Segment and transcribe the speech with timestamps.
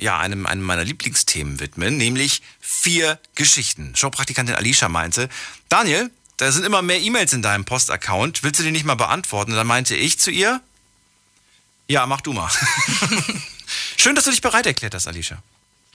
[0.00, 3.94] ja, einem, einem meiner Lieblingsthemen widmen, nämlich vier Geschichten.
[3.96, 5.28] Showpraktikantin Alicia meinte,
[5.68, 8.42] Daniel, da sind immer mehr E-Mails in deinem Postaccount.
[8.44, 9.52] Willst du die nicht mal beantworten?
[9.52, 10.60] Und dann meinte ich zu ihr,
[11.88, 12.50] ja, mach du mal.
[13.96, 15.42] Schön, dass du dich bereit erklärt hast, Alicia.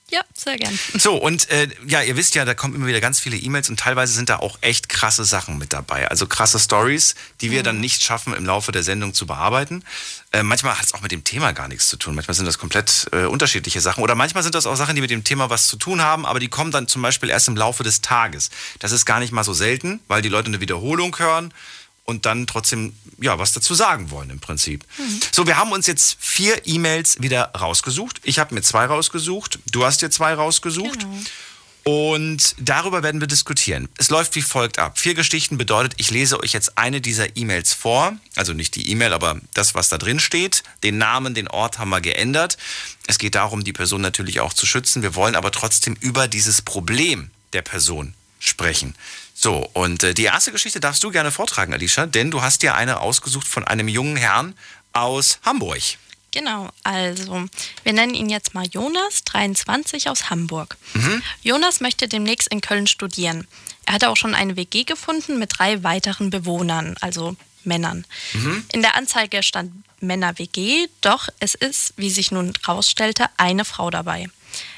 [0.10, 0.78] Ja, sehr gern.
[0.96, 3.80] So, und äh, ja, ihr wisst ja, da kommen immer wieder ganz viele E-Mails und
[3.80, 6.08] teilweise sind da auch echt krasse Sachen mit dabei.
[6.10, 9.84] Also krasse Stories, die wir dann nicht schaffen, im Laufe der Sendung zu bearbeiten.
[10.32, 12.16] Äh, manchmal hat es auch mit dem Thema gar nichts zu tun.
[12.16, 14.04] Manchmal sind das komplett äh, unterschiedliche Sachen.
[14.04, 16.40] Oder manchmal sind das auch Sachen, die mit dem Thema was zu tun haben, aber
[16.40, 18.50] die kommen dann zum Beispiel erst im Laufe des Tages.
[18.80, 21.54] Das ist gar nicht mal so selten, weil die Leute eine Wiederholung hören
[22.06, 24.86] und dann trotzdem ja was dazu sagen wollen im Prinzip.
[25.32, 28.20] So, wir haben uns jetzt vier E-Mails wieder rausgesucht.
[28.24, 29.60] Ich habe mir zwei rausgesucht.
[29.72, 31.06] Du hast dir zwei rausgesucht.
[31.86, 33.90] Und darüber werden wir diskutieren.
[33.98, 34.98] Es läuft wie folgt ab.
[34.98, 38.14] Vier Geschichten bedeutet, ich lese euch jetzt eine dieser E-Mails vor.
[38.36, 40.64] Also nicht die E-Mail, aber das, was da drin steht.
[40.84, 42.58] Den Namen, den Ort haben wir geändert.
[43.06, 45.02] Es geht darum, die Person natürlich auch zu schützen.
[45.02, 48.96] Wir wollen aber trotzdem über dieses Problem der Person sprechen.
[49.44, 52.76] So, und äh, die erste Geschichte darfst du gerne vortragen, Alicia, denn du hast dir
[52.76, 54.56] eine ausgesucht von einem jungen Herrn
[54.94, 55.82] aus Hamburg.
[56.32, 57.44] Genau, also
[57.84, 60.78] wir nennen ihn jetzt mal Jonas, 23 aus Hamburg.
[61.42, 63.46] Jonas möchte demnächst in Köln studieren.
[63.86, 68.06] Er hatte auch schon eine WG gefunden mit drei weiteren Bewohnern, also Männern.
[68.72, 74.30] In der Anzeige stand Männer-WG, doch es ist, wie sich nun rausstellte, eine Frau dabei.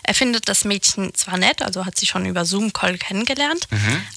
[0.08, 3.68] Er findet das Mädchen zwar nett, also hat sie schon über Zoom-Call kennengelernt,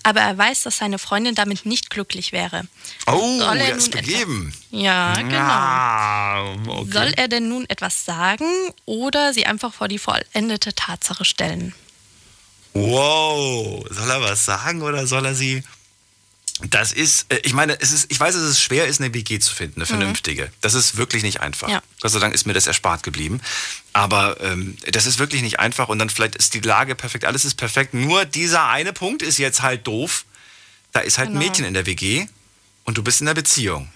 [0.03, 2.65] aber er weiß, dass seine Freundin damit nicht glücklich wäre.
[3.07, 4.55] Oh, Soll er ist nun etwa- begeben.
[4.71, 5.39] Ja, genau.
[5.39, 6.91] Ah, okay.
[6.93, 8.45] Soll er denn nun etwas sagen
[8.85, 11.75] oder sie einfach vor die vollendete Tatsache stellen?
[12.75, 15.63] Wow, soll er was sagen oder soll er sie?
[16.71, 19.39] Das ist, äh, ich meine, es ist, ich weiß, dass es schwer ist, eine WG
[19.39, 20.51] zu finden, eine vernünftige.
[20.61, 21.69] Das ist wirklich nicht einfach.
[21.69, 21.83] Ja.
[22.01, 23.41] Gott sei Dank ist mir das erspart geblieben.
[23.99, 27.45] Aber ähm, das ist wirklich nicht einfach und dann vielleicht ist die Lage perfekt, alles
[27.45, 27.95] ist perfekt.
[27.95, 30.25] Nur dieser eine Punkt ist jetzt halt doof.
[30.93, 31.45] Da ist halt ein Genau.
[31.47, 32.29] Mädchen in der WG
[32.85, 33.89] und du bist in der Beziehung.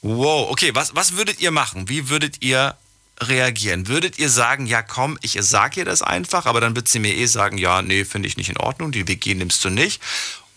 [0.00, 1.90] Wow, okay, was, was würdet ihr machen?
[1.90, 2.74] Wie würdet ihr
[3.20, 3.86] reagieren?
[3.86, 7.14] Würdet ihr sagen, ja komm, ich sag ihr das einfach, aber dann wird sie mir
[7.14, 10.00] eh sagen, ja, nee, finde ich nicht in Ordnung, die WG nimmst du nicht.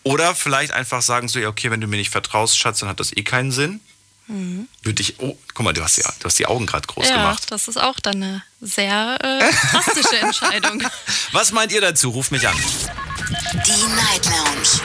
[0.03, 3.01] Oder vielleicht einfach sagen so, ja, okay, wenn du mir nicht vertraust, Schatz, dann hat
[3.01, 3.81] das eh keinen Sinn.
[4.28, 7.17] Würde ich, oh, guck mal, du hast die, du hast die Augen gerade groß ja,
[7.17, 7.51] gemacht.
[7.51, 10.81] das ist auch dann eine sehr äh, drastische Entscheidung.
[11.34, 12.09] Was meint ihr dazu?
[12.09, 12.56] Ruft mich an.
[12.56, 14.79] Die Night Lounge.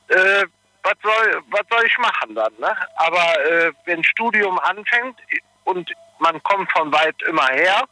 [0.08, 0.44] Äh,
[0.82, 2.76] was soll, was soll ich machen dann, ne?
[2.96, 5.18] Aber äh, wenn Studium anfängt
[5.64, 7.84] und man kommt von weit immer her,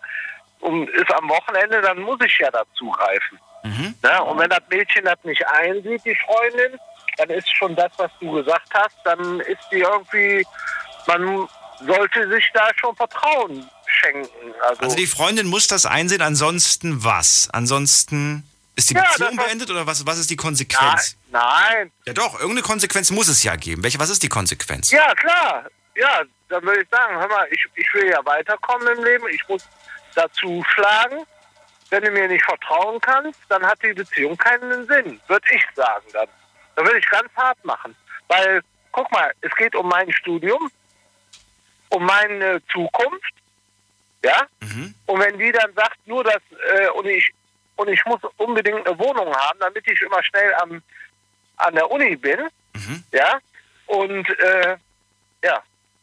[0.62, 3.38] und ist am Wochenende, dann muss ich ja dazu greifen.
[4.02, 4.22] Ne?
[4.22, 6.78] Und wenn das Mädchen das nicht einsieht, die Freundin,
[7.18, 10.46] dann ist schon das, was du gesagt hast, dann ist die irgendwie,
[11.06, 11.48] man
[11.84, 13.68] sollte sich da schon Vertrauen
[14.02, 14.28] schenken.
[14.62, 17.48] Also, Also die Freundin muss das einsehen, ansonsten was?
[17.52, 21.16] Ansonsten ist die Ja, Beziehung beendet oder was, was ist die nein, Konsequenz?
[21.30, 23.82] nein, Ja doch, irgendeine Konsequenz muss es ja geben.
[23.82, 24.90] Welche, was ist die Konsequenz?
[24.90, 25.66] Ja, klar.
[25.94, 29.46] Ja, dann würde ich sagen, hör mal, ich, ich will ja weiterkommen im Leben, ich
[29.48, 29.62] muss
[30.14, 31.24] dazu schlagen.
[31.90, 36.06] Wenn du mir nicht vertrauen kannst, dann hat die Beziehung keinen Sinn, würde ich sagen
[36.14, 36.26] dann.
[36.76, 37.94] Dann würde ich ganz hart machen.
[38.28, 38.62] Weil,
[38.92, 40.70] guck mal, es geht um mein Studium,
[41.90, 43.34] um meine Zukunft,
[44.24, 44.46] ja?
[45.06, 46.40] Und wenn die dann sagt, nur das,
[46.74, 47.32] äh, und ich
[47.76, 50.82] und ich muss unbedingt eine Wohnung haben, damit ich immer schnell am,
[51.56, 52.38] an der Uni bin,
[53.12, 53.38] ja,
[53.86, 54.76] und äh,
[55.42, 55.62] ja,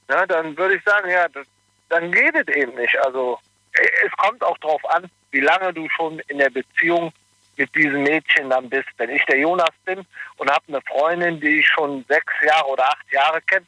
[0.09, 1.45] ja, dann würde ich sagen, ja, das,
[1.89, 2.97] dann geht es eben nicht.
[3.05, 3.39] Also
[3.73, 7.13] äh, es kommt auch drauf an, wie lange du schon in der Beziehung
[7.57, 8.89] mit diesem Mädchen dann bist.
[8.97, 10.05] Wenn ich der Jonas bin
[10.37, 13.65] und habe eine Freundin, die ich schon sechs Jahre oder acht Jahre kenne,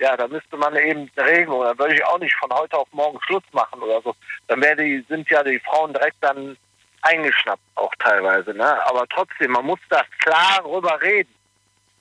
[0.00, 1.62] ja, da müsste man eben eine Regelung.
[1.62, 4.14] Da würde ich auch nicht von heute auf morgen Schluss machen oder so.
[4.46, 6.56] Dann wär die, sind ja die Frauen direkt dann
[7.02, 8.52] eingeschnappt auch teilweise.
[8.54, 8.86] Ne?
[8.86, 11.32] Aber trotzdem, man muss da klar drüber reden.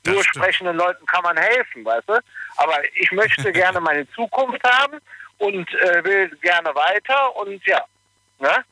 [0.04, 0.46] Das Nur stimmt.
[0.46, 2.20] sprechenden Leuten kann man helfen, weißt du?
[2.58, 5.00] Aber ich möchte gerne meine Zukunft haben
[5.40, 7.84] und äh, will gerne weiter und ja.
[8.40, 8.64] Ne?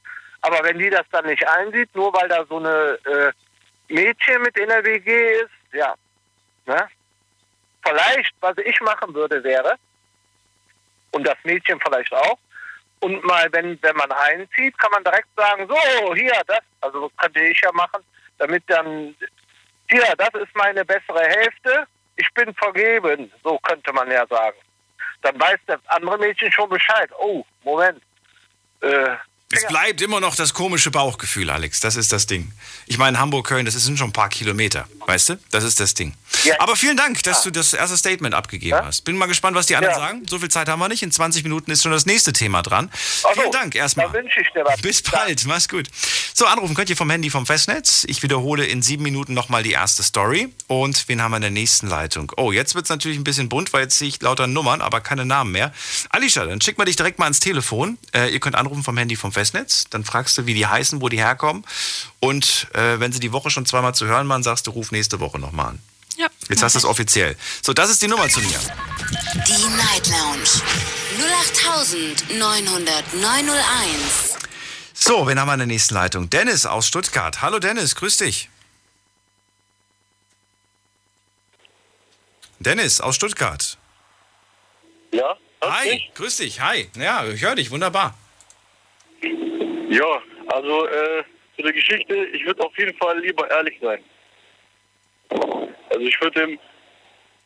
[0.42, 4.58] Aber wenn die das dann nicht einsieht, nur weil da so eine äh, Mädchen mit
[4.58, 5.96] in der WG ist, ja.
[6.68, 6.88] Ne?
[7.86, 9.76] Vielleicht, was ich machen würde, wäre,
[11.12, 12.38] und das Mädchen vielleicht auch,
[13.00, 17.40] und mal, wenn, wenn man einzieht, kann man direkt sagen, so, hier, das, also könnte
[17.42, 18.04] ich ja machen,
[18.38, 19.16] damit dann,
[19.90, 21.86] hier, das ist meine bessere Hälfte,
[22.16, 24.58] ich bin vergeben, so könnte man ja sagen.
[25.22, 27.10] Dann weiß das andere Mädchen schon Bescheid.
[27.20, 28.02] Oh, Moment.
[28.82, 29.16] Äh,
[29.52, 31.80] Es bleibt immer noch das komische Bauchgefühl, Alex.
[31.80, 32.52] Das ist das Ding.
[32.88, 34.88] Ich meine, Hamburg, Köln, das sind schon ein paar Kilometer.
[35.06, 35.40] Weißt du?
[35.52, 36.14] Das ist das Ding.
[36.46, 36.56] Ja.
[36.60, 38.86] Aber vielen Dank, dass du das erste Statement abgegeben Ja.
[38.86, 39.04] hast.
[39.04, 40.00] Bin mal gespannt, was die anderen Ja.
[40.00, 40.26] sagen.
[40.28, 41.04] So viel Zeit haben wir nicht.
[41.04, 42.90] In 20 Minuten ist schon das nächste Thema dran.
[43.22, 44.08] so, vielen Dank erstmal.
[44.08, 44.82] Dann wünsche ich dir was.
[44.82, 45.90] Bis bald, mach's gut.
[46.34, 48.04] So, anrufen könnt ihr vom Handy vom Festnetz.
[48.10, 50.52] Ich wiederhole in sieben Minuten nochmal die erste Story.
[50.68, 52.32] Und wen haben wir in der nächsten Leitung?
[52.38, 55.24] Oh, jetzt wird's natürlich ein bisschen bunt, weil jetzt sehe ich lauter Nummern, aber keine
[55.24, 55.72] Namen mehr.
[56.10, 58.00] Alicia, dann schick mal dich direkt mal ans Telefon.
[58.12, 59.86] Äh, ihr könnt anrufen vom Handy vom Festnetz.
[59.90, 61.66] Dann fragst du, wie die heißen, wo die herkommen.
[62.20, 65.20] Und äh, wenn sie die Woche schon zweimal zu hören waren, sagst du, ruf nächste
[65.20, 65.80] Woche nochmal an.
[66.18, 66.28] Ja.
[66.50, 67.36] Jetzt hast du es offiziell.
[67.62, 68.60] So, das ist die Nummer zu mir.
[69.48, 70.50] Die Night Lounge
[72.30, 74.38] 0890901.
[74.94, 76.30] So, wen haben wir in der nächsten Leitung?
[76.30, 77.42] Dennis aus Stuttgart.
[77.42, 78.50] Hallo Dennis, grüß dich.
[82.60, 83.78] Dennis aus Stuttgart.
[85.12, 86.62] Ja, Hi, grüß dich.
[86.62, 86.90] Hi.
[86.96, 88.16] Ja, ich höre dich, wunderbar.
[89.90, 91.24] Ja, also äh,
[91.56, 94.04] zu der Geschichte, ich würde auf jeden Fall lieber ehrlich sein.
[95.30, 96.60] Also ich würde dem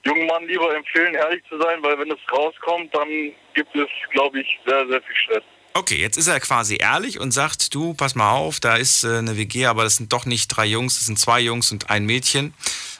[0.03, 3.07] jungen Mann lieber empfehlen, ehrlich zu sein, weil wenn es rauskommt, dann
[3.53, 5.43] gibt es, glaube ich, sehr, sehr viel Stress.
[5.73, 9.17] Okay, jetzt ist er quasi ehrlich und sagt, du, pass mal auf, da ist äh,
[9.17, 12.05] eine WG, aber das sind doch nicht drei Jungs, das sind zwei Jungs und ein
[12.05, 12.53] Mädchen.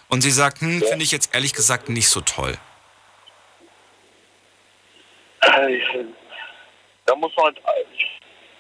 [0.08, 2.58] Und sie sagt, hm, finde ich jetzt ehrlich gesagt nicht so toll.
[5.42, 5.80] Äh,
[7.06, 7.58] Da muss man halt,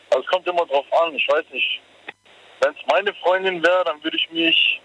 [0.09, 1.81] also es kommt immer drauf an, ich weiß nicht.
[2.61, 4.81] Wenn es meine Freundin wäre, dann würde ich mich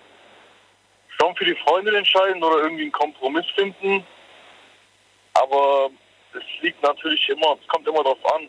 [1.19, 4.07] schon für die Freundin entscheiden oder irgendwie einen Kompromiss finden.
[5.35, 5.91] Aber
[6.33, 8.49] es liegt natürlich immer, es kommt immer drauf an.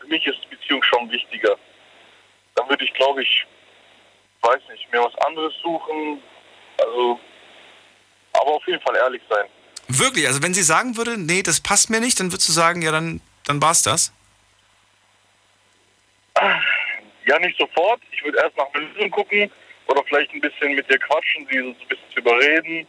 [0.00, 1.56] Für mich ist die Beziehung schon wichtiger.
[2.56, 3.46] Dann würde ich, glaube ich,
[4.42, 6.22] weiß nicht, mir was anderes suchen.
[6.78, 7.20] Also,
[8.32, 9.46] aber auf jeden Fall ehrlich sein.
[9.88, 12.82] Wirklich, also wenn sie sagen würde, nee, das passt mir nicht, dann würdest du sagen,
[12.82, 14.12] ja, dann, dann war's das.
[16.36, 18.00] Ja, nicht sofort.
[18.12, 19.50] Ich würde erst nach einer Lösung gucken
[19.86, 22.86] oder vielleicht ein bisschen mit dir quatschen, sie so ein bisschen zu überreden.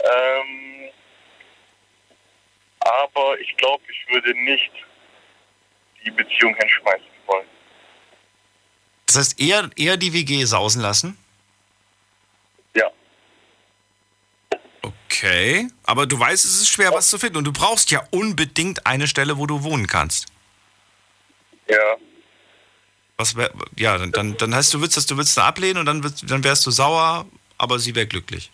[0.00, 0.90] Ähm,
[2.80, 4.70] aber ich glaube, ich würde nicht
[6.04, 7.46] die Beziehung hinschmeißen wollen.
[9.06, 11.18] Das heißt, eher, eher die WG sausen lassen?
[12.74, 12.90] Ja.
[14.82, 17.38] Okay, aber du weißt, es ist schwer, was zu finden.
[17.38, 20.26] Und du brauchst ja unbedingt eine Stelle, wo du wohnen kannst.
[21.68, 21.96] Ja.
[23.22, 25.86] Was wär, ja, dann, dann, dann heißt du, willst das, du willst da ablehnen und
[25.86, 27.24] dann, würd- dann wärst du sauer,
[27.56, 28.50] aber sie wäre glücklich.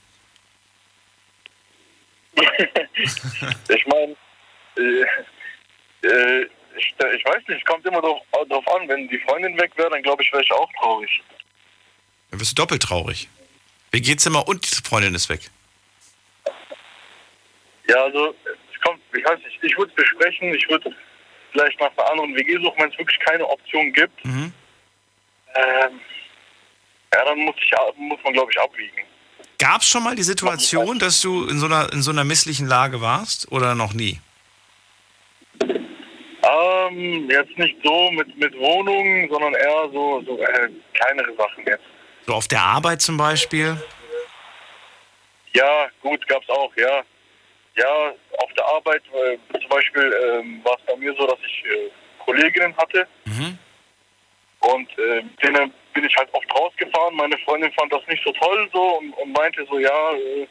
[3.68, 4.14] Ich meine,
[4.76, 6.42] äh, äh,
[6.76, 8.20] ich, ich weiß nicht, kommt immer drauf
[8.76, 8.88] an.
[8.88, 11.22] Wenn die Freundin weg wäre, dann glaube ich, wäre ich auch traurig.
[12.30, 13.28] Dann wirst du doppelt traurig.
[13.92, 15.48] WG-Zimmer und die Freundin ist weg.
[17.88, 20.94] Ja, also es kommt, ich weiß nicht, ich würde es besprechen, ich würde
[21.52, 24.24] vielleicht nach einer anderen WG suchen, wenn es wirklich keine Option gibt.
[24.24, 24.52] Mhm.
[25.54, 26.00] Ähm,
[27.14, 29.02] ja, dann muss, ich, muss man, glaube ich, abwiegen.
[29.58, 32.68] Gab es schon mal die Situation, dass du in so, einer, in so einer misslichen
[32.68, 34.20] Lage warst oder noch nie?
[35.60, 41.82] Ähm, jetzt nicht so mit, mit Wohnungen, sondern eher so, so äh, kleinere Sachen jetzt.
[42.26, 43.76] So auf der Arbeit zum Beispiel?
[45.54, 47.02] Ja, gut, gab's auch, ja.
[47.74, 51.64] Ja, auf der Arbeit, äh, zum Beispiel ähm, war es bei mir so, dass ich
[51.64, 51.90] äh,
[52.24, 53.06] Kolleginnen hatte.
[53.24, 53.58] Mhm.
[54.60, 57.16] Und äh, denen bin ich halt oft rausgefahren.
[57.16, 60.46] Meine Freundin fand das nicht so toll so und, und meinte so, ja, äh,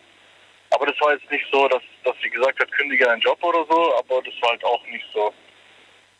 [0.71, 3.65] aber das war jetzt nicht so, dass, dass sie gesagt hat, kündige einen Job oder
[3.69, 5.33] so, aber das war halt auch nicht so.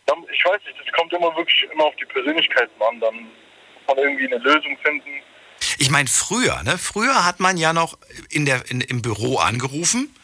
[0.06, 3.00] Dann, ich weiß nicht, das kommt immer wirklich immer auf die Persönlichkeiten an.
[3.00, 5.22] Dann muss man irgendwie eine Lösung finden.
[5.78, 6.78] Ich meine, früher, ne?
[6.78, 7.98] Früher hat man ja noch
[8.30, 10.16] in der, in, im Büro angerufen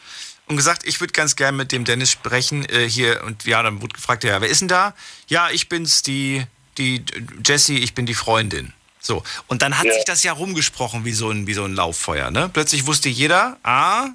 [0.46, 3.22] und gesagt, ich würde ganz gern mit dem Dennis sprechen äh, hier.
[3.24, 4.94] Und ja, dann wurde gefragt, ja, wer ist denn da?
[5.28, 6.44] Ja, ich bin's, die,
[6.78, 7.04] die
[7.44, 8.72] Jessie, ich bin die Freundin.
[9.00, 9.92] So, und dann hat Ja.
[9.92, 12.30] sich das ja rumgesprochen wie so ein, wie so ein Lauffeuer.
[12.30, 12.48] Ne?
[12.52, 14.08] Plötzlich wusste jeder, ah,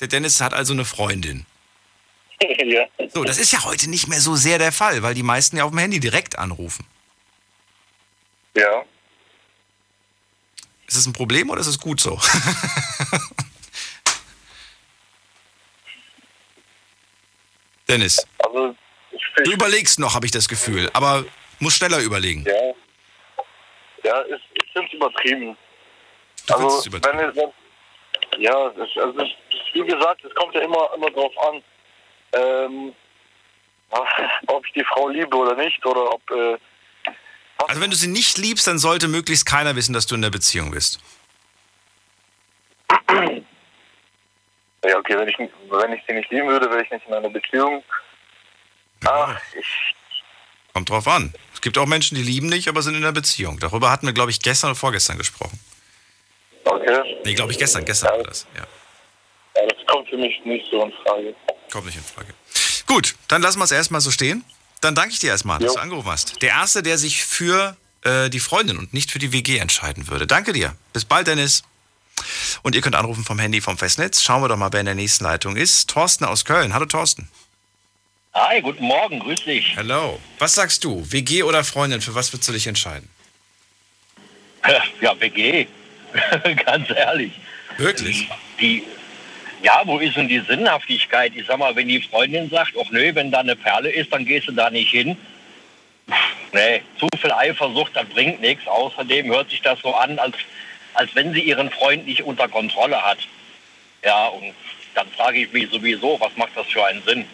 [0.00, 1.44] der Dennis hat also eine Freundin.
[2.64, 2.86] ja.
[3.12, 5.64] So, das ist ja heute nicht mehr so sehr der Fall, weil die meisten ja
[5.64, 6.86] auf dem Handy direkt anrufen.
[8.56, 8.82] Ja.
[10.86, 12.18] Ist das ein Problem oder ist es gut so?
[17.88, 18.76] Dennis, Also,
[19.44, 21.24] du überlegst noch, habe ich das Gefühl, aber
[21.60, 22.44] musst schneller überlegen.
[22.46, 22.54] Ja.
[24.02, 25.56] Ja, ich, ich finde es übertrieben.
[26.46, 27.18] Du Also, findest es übertrieben.
[27.18, 29.28] wenn wenn, ja, das, also das,
[29.74, 31.62] wie gesagt, es kommt ja immer, immer drauf an,
[32.32, 32.94] ähm,
[34.46, 36.56] ob ich die Frau liebe oder nicht, oder ob, äh,
[37.68, 40.30] Also wenn du sie nicht liebst, dann sollte möglichst keiner wissen, dass du in der
[40.30, 41.00] Beziehung bist.
[43.10, 47.28] ja, okay, wenn ich, wenn ich sie nicht lieben würde, wäre ich nicht in einer
[47.28, 47.84] Beziehung.
[49.04, 49.66] Ah, ich,
[50.72, 51.32] Kommt drauf an.
[51.60, 53.58] Es gibt auch Menschen, die lieben nicht, aber sind in einer Beziehung.
[53.58, 55.60] Darüber hatten wir, glaube ich, gestern oder vorgestern gesprochen.
[56.64, 57.20] okay.
[57.22, 57.84] Nee, glaube ich, gestern.
[57.84, 58.46] Gestern war das.
[58.56, 58.66] Ja,
[59.56, 61.34] Ja, das kommt für mich nicht so in Frage.
[61.70, 62.32] kommt nicht in Frage.
[62.86, 64.42] Gut, dann lassen wir es erstmal so stehen.
[64.80, 65.74] Dann danke ich dir erstmal, dass Jo.
[65.74, 66.40] du angerufen hast.
[66.40, 70.26] Der Erste, der sich für äh, die Freundin und nicht für die WG entscheiden würde.
[70.26, 70.74] Danke dir.
[70.94, 71.62] Bis bald, Dennis.
[72.62, 74.22] Und ihr könnt anrufen vom Handy vom Festnetz.
[74.22, 75.90] Schauen wir doch mal, wer in der nächsten Leitung ist.
[75.90, 76.72] Thorsten aus Köln.
[76.72, 77.28] Hallo, Thorsten.
[78.32, 79.74] Hi, guten Morgen, grüß dich.
[79.76, 80.20] Hallo.
[80.38, 81.04] Was sagst du?
[81.10, 82.00] WG oder Freundin?
[82.00, 83.08] Für was würdest du dich entscheiden?
[85.00, 85.66] Ja, WG,
[86.66, 87.32] ganz ehrlich.
[87.78, 88.28] Wirklich?
[88.60, 88.84] Die,
[89.62, 91.32] ja, wo ist denn die Sinnhaftigkeit?
[91.34, 94.26] Ich sag mal, wenn die Freundin sagt, ach nö, wenn da eine Perle ist, dann
[94.26, 95.16] gehst du da nicht hin.
[96.52, 98.66] Nee, zu viel Eifersucht, das bringt nichts.
[98.66, 100.36] Außerdem hört sich das so an, als,
[100.94, 103.18] als wenn sie ihren Freund nicht unter Kontrolle hat.
[104.04, 104.52] Ja, und
[104.94, 107.24] dann frage ich mich sowieso, was macht das für einen Sinn?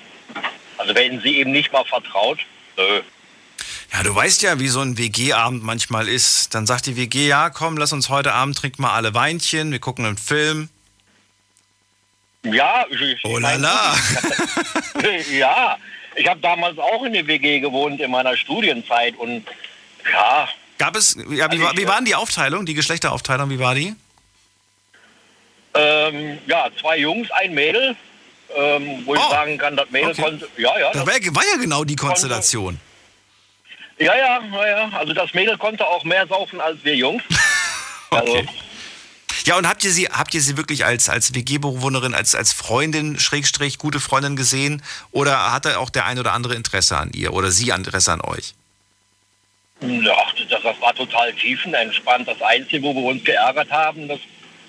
[0.78, 2.38] Also wenn sie ihm nicht mal vertraut,
[2.76, 3.02] nö.
[3.92, 6.54] Ja, du weißt ja, wie so ein WG-Abend manchmal ist.
[6.54, 9.78] Dann sagt die WG, ja, komm, lass uns heute Abend trinken mal alle Weinchen, wir
[9.78, 10.68] gucken einen Film.
[12.42, 13.97] Ja, ich, ich Oh la la.
[15.33, 15.78] ja,
[16.14, 19.47] ich habe damals auch in der WG gewohnt in meiner Studienzeit und
[20.12, 23.95] ja, Gab es, ja, wie, war, wie waren die Aufteilung, die Geschlechteraufteilung, wie war die?
[25.76, 27.97] ähm, ja, zwei Jungs, ein Mädel,
[28.57, 30.23] ähm, wo ich Oh, sagen kann, das Mädel okay.
[30.23, 32.81] konnte, ja, ja, Das das, war, ja- war ja genau die Konstellation.
[33.99, 37.23] ja, ja, ja, ja, also das Mädel konnte auch mehr saufen als wir Jungs.
[38.11, 38.49] Also, Okay.
[39.45, 43.19] Ja, und habt ihr sie, habt ihr sie wirklich als, als WG-Bewohnerin, als, als Freundin,
[43.19, 44.83] Schrägstrich, gute Freundin gesehen?
[45.13, 48.55] Oder hatte auch der ein oder andere Interesse an ihr oder sie Interesse an euch?
[49.81, 50.17] ja,
[50.49, 52.27] das, das war total tiefenentspannt.
[52.27, 54.19] Das Einzige, wo wir uns geärgert haben, das,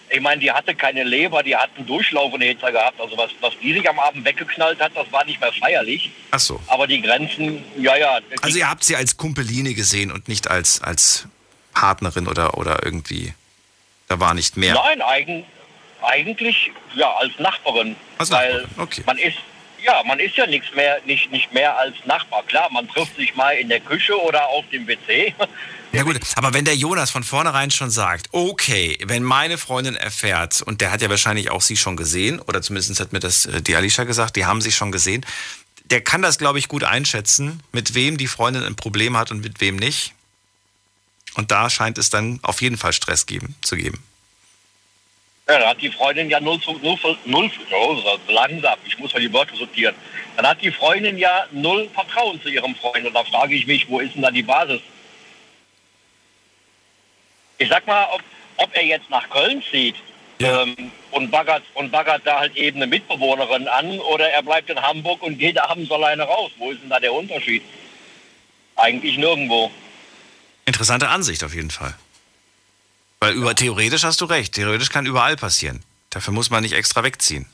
[0.09, 2.99] ich meine, die hatte keine Leber, die hat einen Durchlauf in der Hitze gehabt.
[2.99, 6.11] Also was, was die sich am Abend weggeknallt hat, das war nicht mehr feierlich.
[6.31, 6.59] Ach so.
[6.67, 8.19] Aber die Grenzen, ja, ja.
[8.41, 11.27] Also ihr habt sie als Kumpeline gesehen und nicht als, als
[11.73, 13.33] Partnerin oder, oder irgendwie.
[14.07, 14.73] Da war nicht mehr.
[14.73, 15.45] Nein, eigen,
[16.01, 17.95] eigentlich ja als Nachbarin.
[18.17, 19.03] Als weil Nachbarin, okay.
[19.05, 19.37] man ist
[19.83, 22.43] ja, man ist ja nichts mehr, nicht, nicht mehr als Nachbar.
[22.43, 25.33] Klar, man trifft sich mal in der Küche oder auf dem WC.
[25.93, 30.61] Ja gut, aber wenn der Jonas von vornherein schon sagt, okay, wenn meine Freundin erfährt,
[30.61, 33.61] und der hat ja wahrscheinlich auch sie schon gesehen, oder zumindest hat mir das äh,
[33.61, 35.25] die Alicia gesagt, die haben sie schon gesehen,
[35.85, 39.41] der kann das, glaube ich, gut einschätzen, mit wem die Freundin ein Problem hat und
[39.41, 40.13] mit wem nicht.
[41.35, 44.03] Und da scheint es dann auf jeden Fall Stress geben, zu geben.
[45.47, 49.31] Ja, dann hat die Freundin ja null, null, null oh, langsam, ich muss mal die
[49.31, 49.95] Wörter sortieren.
[50.35, 53.05] Dann hat die Freundin ja null Vertrauen zu ihrem Freund.
[53.05, 54.81] Und da frage ich mich, wo ist denn da die Basis?
[57.57, 58.21] Ich sag mal, ob,
[58.57, 59.95] ob er jetzt nach Köln zieht
[60.39, 60.61] Ja.
[60.63, 64.81] ähm, und, baggert, und baggert da halt eben eine Mitbewohnerin an oder er bleibt in
[64.81, 66.51] Hamburg und geht abends alleine raus.
[66.57, 67.63] Wo ist denn da der Unterschied?
[68.75, 69.71] Eigentlich nirgendwo.
[70.65, 71.95] Interessante Ansicht auf jeden Fall.
[73.19, 74.53] Weil über theoretisch hast du recht.
[74.53, 75.83] Theoretisch kann überall passieren.
[76.11, 77.47] Dafür muss man nicht extra wegziehen.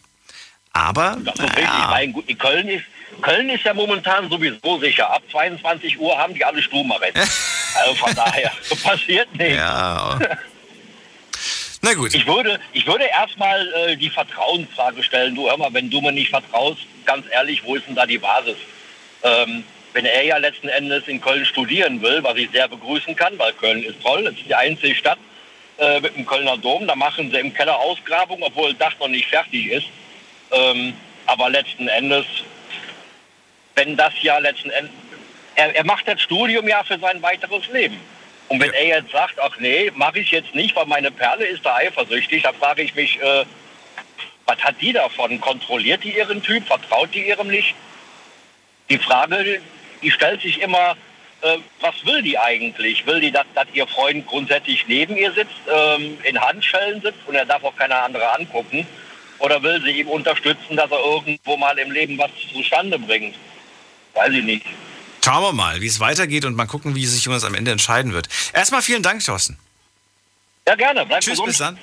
[0.73, 1.35] Aber richtig.
[1.37, 2.83] naja, Mein, gut, Köln, ist,
[3.21, 5.09] Köln ist ja momentan sowieso sicher.
[5.09, 7.15] Ab 22 Uhr haben die alle Stubenarrest.
[7.75, 8.51] also von daher
[8.83, 9.55] passiert nichts.
[9.55, 10.19] ja.
[11.81, 12.13] Na gut.
[12.15, 15.35] Ich würde, ich würde erstmal äh, die Vertrauensfrage stellen.
[15.35, 18.17] Du hör mal, wenn du mir nicht vertraust, ganz ehrlich, wo ist denn da die
[18.17, 18.55] Basis?
[19.21, 23.37] Ähm, wenn er ja letzten Endes in Köln studieren will, was ich sehr begrüßen kann,
[23.37, 25.19] weil Köln ist toll, es ist die einzige Stadt
[25.77, 26.87] äh, mit dem Kölner Dom.
[26.87, 29.87] Da machen sie im Keller Ausgrabung, obwohl das Dach noch nicht fertig ist.
[30.51, 30.93] Ähm,
[31.25, 32.25] aber letzten Endes,
[33.75, 34.91] wenn das ja letzten Endes,
[35.55, 37.99] er, er macht das Studium ja für sein weiteres Leben.
[38.49, 38.79] Und wenn Ja.
[38.79, 42.43] er jetzt sagt, ach nee, mache ich jetzt nicht, weil meine Perle ist da eifersüchtig,
[42.43, 43.45] da frage ich mich, äh,
[44.45, 45.39] was hat die davon?
[45.39, 46.67] Kontrolliert die ihren Typ?
[46.67, 47.73] Vertraut die ihrem nicht?
[48.89, 49.61] Die Frage,
[50.01, 50.97] die stellt sich immer,
[51.41, 53.05] äh, was will die eigentlich?
[53.05, 57.35] Will die, dass, dass ihr Freund grundsätzlich neben ihr sitzt, ähm, in Handschellen sitzt und
[57.35, 58.85] er darf auch keine andere angucken?
[59.39, 63.35] Oder will sie ihm unterstützen, dass er irgendwo mal im Leben was zustande bringt?
[64.13, 64.65] Weiß ich nicht.
[65.23, 68.13] Schauen wir mal, wie es weitergeht und mal gucken, wie sich Jonas am Ende entscheiden
[68.13, 68.27] wird.
[68.51, 69.57] Erstmal vielen Dank, Thorsten.
[70.67, 71.05] Ja, gerne.
[71.05, 71.47] Bleib Tschüss, gesund.
[71.47, 71.77] bis dann.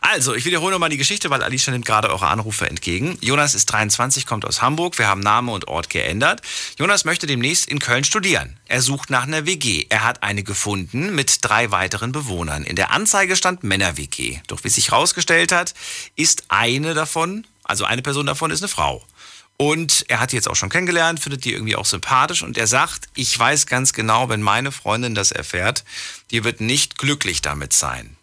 [0.00, 3.16] Also, ich wiederhole nochmal die Geschichte, weil Alicia nimmt gerade eure Anrufe entgegen.
[3.20, 4.98] Jonas ist 23, kommt aus Hamburg.
[4.98, 6.42] Wir haben Name und Ort geändert.
[6.78, 8.58] Jonas möchte demnächst in Köln studieren.
[8.66, 9.86] Er sucht nach einer WG.
[9.88, 12.64] Er hat eine gefunden mit drei weiteren Bewohnern.
[12.64, 14.40] In der Anzeige stand Männer-WG.
[14.48, 15.74] Doch wie sich herausgestellt hat,
[16.16, 19.06] ist eine davon, also eine Person davon ist eine Frau.
[19.56, 22.42] Und er hat die jetzt auch schon kennengelernt, findet die irgendwie auch sympathisch.
[22.42, 25.84] Und er sagt, ich weiß ganz genau, wenn meine Freundin das erfährt,
[26.30, 28.16] die wird nicht glücklich damit sein.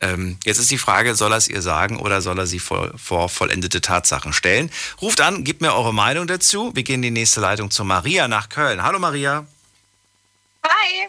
[0.00, 2.92] Ähm, jetzt ist die Frage, soll er es ihr sagen oder soll er sie vor,
[2.98, 4.70] vor vollendete Tatsachen stellen?
[5.00, 6.72] Ruft an, gebt mir eure Meinung dazu.
[6.74, 8.82] Wir gehen in die nächste Leitung zu Maria nach Köln.
[8.82, 9.46] Hallo Maria.
[10.62, 11.08] Hi.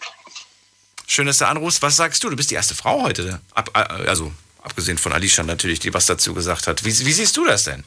[1.07, 1.81] Schön, dass du anrufst.
[1.81, 2.29] Was sagst du?
[2.29, 3.41] Du bist die erste Frau heute.
[3.53, 4.33] Ab, äh, also,
[4.63, 6.83] abgesehen von Alicia natürlich, die was dazu gesagt hat.
[6.83, 7.83] Wie, wie siehst du das denn?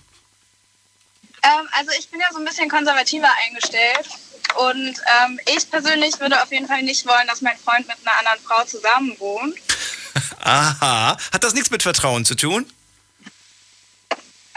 [1.43, 4.09] Ähm, also ich bin ja so ein bisschen konservativer eingestellt
[4.57, 8.19] und ähm, ich persönlich würde auf jeden Fall nicht wollen, dass mein Freund mit einer
[8.19, 9.57] anderen Frau zusammen wohnt.
[10.41, 11.17] Aha.
[11.33, 12.71] Hat das nichts mit Vertrauen zu tun?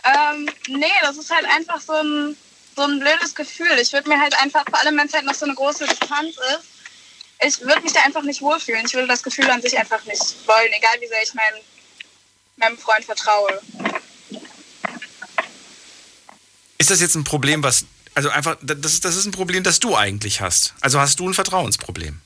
[0.03, 2.35] Ähm, nee, das ist halt einfach so ein,
[2.75, 3.77] so ein blödes Gefühl.
[3.79, 6.35] Ich würde mir halt einfach, vor allem wenn es halt noch so eine große Distanz
[6.37, 6.71] ist,
[7.43, 8.85] ich würde mich da einfach nicht wohlfühlen.
[8.85, 11.53] Ich würde das Gefühl an sich einfach nicht wollen, egal wie sehr ich mein,
[12.57, 13.61] meinem Freund vertraue.
[16.81, 17.85] Ist das jetzt ein Problem, was.
[18.15, 20.73] Also einfach, das das ist ein Problem, das du eigentlich hast.
[20.81, 22.19] Also hast du ein Vertrauensproblem.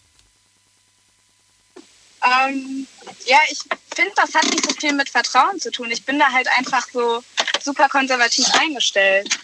[2.23, 2.87] Ähm,
[3.25, 3.59] ja, ich
[3.93, 5.91] finde, das hat nicht so viel mit Vertrauen zu tun.
[5.91, 7.21] Ich bin da halt einfach so
[7.61, 9.37] super konservativ eingestellt.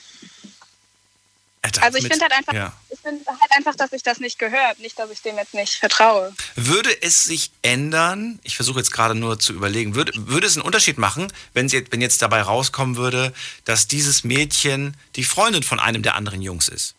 [1.63, 2.73] Alter, Also ich finde halt einfach, Ja.
[2.89, 5.75] ich finde halt einfach, dass ich das nicht gehört, nicht, dass ich dem jetzt nicht
[5.75, 6.33] vertraue.
[6.55, 10.65] Würde es sich ändern, ich versuche jetzt gerade nur zu überlegen, würde, würde es einen
[10.65, 13.31] Unterschied machen, wenn, sie, wenn jetzt dabei rauskommen würde,
[13.65, 16.95] dass dieses Mädchen die Freundin von einem der anderen Jungs ist?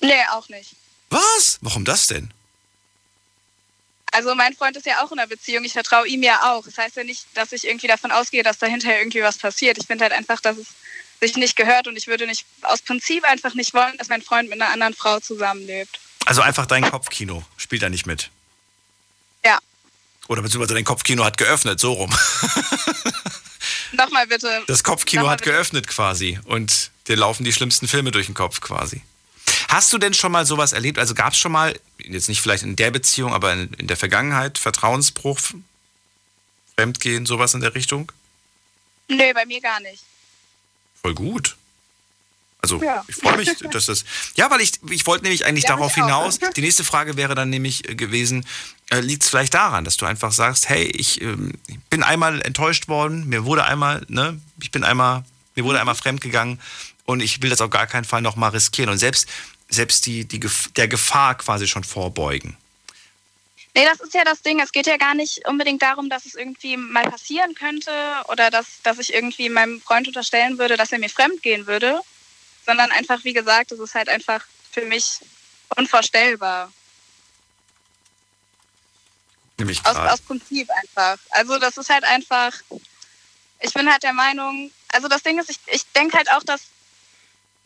[0.00, 0.74] Nee, auch nicht.
[1.08, 1.58] Was?
[1.62, 2.30] Warum das denn?
[4.14, 6.64] Also mein Freund ist ja auch in einer Beziehung, ich vertraue ihm ja auch.
[6.66, 9.78] Das heißt ja nicht, dass ich irgendwie davon ausgehe, dass dahinter irgendwie was passiert.
[9.78, 10.66] Ich finde halt einfach, dass es
[11.22, 14.50] sich nicht gehört und ich würde nicht aus Prinzip einfach nicht wollen, dass mein Freund
[14.50, 16.00] mit einer anderen Frau zusammenlebt.
[16.26, 18.30] Also einfach dein Kopfkino spielt da nicht mit.
[19.44, 19.58] Ja.
[20.28, 22.10] Oder beziehungsweise dein Kopfkino hat geöffnet, so rum.
[23.92, 24.62] Nochmal bitte.
[24.66, 25.52] Das Kopfkino Nochmal hat bitte.
[25.52, 29.02] geöffnet quasi und dir laufen die schlimmsten Filme durch den Kopf quasi.
[29.68, 30.98] Hast du denn schon mal sowas erlebt?
[30.98, 33.96] Also gab es schon mal, jetzt nicht vielleicht in der Beziehung, aber in, in der
[33.96, 35.38] Vergangenheit, Vertrauensbruch,
[36.76, 38.10] Fremdgehen, sowas in der Richtung?
[39.08, 40.02] Nee, bei mir gar nicht.
[41.02, 41.56] Voll gut.
[42.60, 43.04] Also Ja.
[43.08, 44.04] ich freue mich, dass das.
[44.36, 45.96] Ja, weil ich, ich wollte nämlich eigentlich Ja, darauf auch.
[45.96, 46.38] hinaus.
[46.56, 48.46] Die nächste Frage wäre dann nämlich äh, gewesen,
[48.90, 52.40] äh, liegt es vielleicht daran, dass du einfach sagst, hey, ich ähm, ich bin einmal
[52.42, 55.24] enttäuscht worden, mir wurde einmal, ne, ich bin einmal,
[55.56, 56.60] mir wurde einmal fremdgegangen
[57.04, 59.26] und ich will das auf gar keinen Fall nochmal riskieren und selbst,
[59.68, 62.56] selbst die, die, Gef- der Gefahr quasi schon vorbeugen.
[63.74, 64.60] Nee, das ist ja das Ding.
[64.60, 67.90] Es geht ja gar nicht unbedingt darum, dass es irgendwie mal passieren könnte
[68.28, 72.00] oder dass, dass ich irgendwie meinem Freund unterstellen würde, dass er mir fremd gehen würde,
[72.66, 75.20] sondern einfach, wie gesagt, es ist halt einfach für mich
[75.76, 76.70] unvorstellbar.
[79.58, 81.18] Nämlich Aus, aus Prinzip einfach.
[81.30, 82.52] Also das ist halt einfach,
[83.60, 86.62] ich bin halt der Meinung, also das Ding ist, ich, ich denke halt auch, dass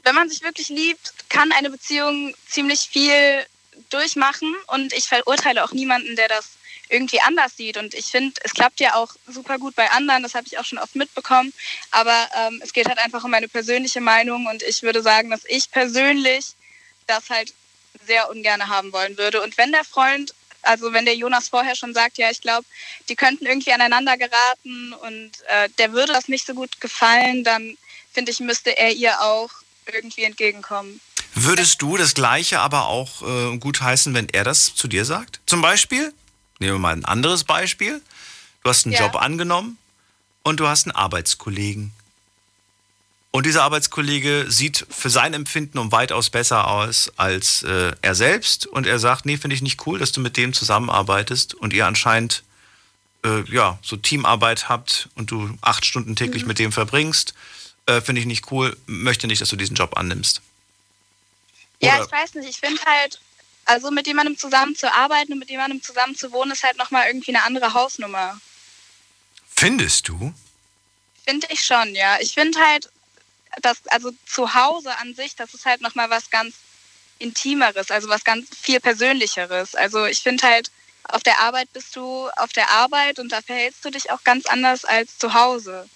[0.04, 3.44] wenn man sich wirklich liebt, kann eine Beziehung ziemlich viel
[3.90, 6.50] durchmachen und ich verurteile auch niemanden, der das
[6.88, 7.76] irgendwie anders sieht.
[7.76, 10.64] Und ich finde, es klappt ja auch super gut bei anderen, das habe ich auch
[10.64, 11.52] schon oft mitbekommen.
[11.90, 15.44] Aber ähm, es geht halt einfach um meine persönliche Meinung und ich würde sagen, dass
[15.46, 16.46] ich persönlich
[17.06, 17.52] das halt
[18.06, 19.42] sehr ungern haben wollen würde.
[19.42, 22.66] Und wenn der Freund, also wenn der Jonas vorher schon sagt, ja, ich glaube,
[23.08, 27.76] die könnten irgendwie aneinander geraten und äh, der würde das nicht so gut gefallen, dann
[28.12, 29.50] finde ich, müsste er ihr auch
[29.92, 31.00] irgendwie entgegenkommen.
[31.38, 35.40] Würdest du das Gleiche aber auch äh, gut heißen, wenn er das zu dir sagt?
[35.46, 36.12] Zum Beispiel,
[36.60, 38.00] nehmen wir mal ein anderes Beispiel.
[38.64, 39.00] Du hast einen Ja.
[39.02, 39.76] Job angenommen
[40.42, 41.92] und du hast einen Arbeitskollegen.
[43.32, 48.66] Und dieser Arbeitskollege sieht für sein Empfinden um weitaus besser aus als äh, er selbst.
[48.66, 51.86] Und er sagt, nee, finde ich nicht cool, dass du mit dem zusammenarbeitest und ihr
[51.86, 52.44] anscheinend
[53.26, 56.48] äh, ja, so Teamarbeit habt und du acht Stunden täglich Mhm.
[56.48, 57.34] mit dem verbringst.
[57.84, 60.40] Äh, finde ich nicht cool, möchte nicht, dass du diesen Job annimmst.
[61.80, 62.48] Ja, ich weiß nicht.
[62.48, 63.20] Ich finde halt,
[63.64, 67.06] also mit jemandem zusammen zu arbeiten und mit jemandem zusammen zu wohnen, ist halt nochmal
[67.08, 68.40] irgendwie eine andere Hausnummer.
[69.54, 70.32] Findest du?
[71.26, 72.18] Finde ich schon, ja.
[72.20, 72.90] Ich finde halt,
[73.62, 76.54] dass, also zu Hause an sich, das ist halt nochmal was ganz
[77.18, 79.74] Intimeres, also was ganz viel Persönlicheres.
[79.74, 80.70] Also ich finde halt,
[81.08, 84.46] auf der Arbeit bist du auf der Arbeit und da verhältst du dich auch ganz
[84.46, 85.88] anders als zu Hause.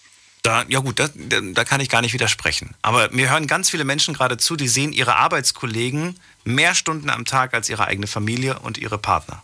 [0.43, 2.75] Da, ja gut, da, da kann ich gar nicht widersprechen.
[2.81, 7.27] Aber mir hören ganz viele Menschen gerade zu, die sehen ihre Arbeitskollegen mehr Stunden am
[7.27, 9.43] Tag als ihre eigene Familie und ihre Partner.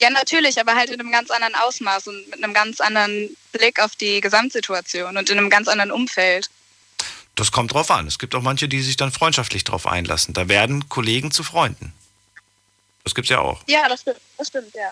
[0.00, 3.80] Ja, natürlich, aber halt in einem ganz anderen Ausmaß und mit einem ganz anderen Blick
[3.80, 6.50] auf die Gesamtsituation und in einem ganz anderen Umfeld.
[7.36, 8.06] Das kommt drauf an.
[8.06, 10.34] Es gibt auch manche, die sich dann freundschaftlich drauf einlassen.
[10.34, 11.92] Da werden Kollegen zu Freunden.
[13.04, 13.62] Das gibt's ja auch.
[13.68, 14.88] Ja, das stimmt, das stimmt, ja.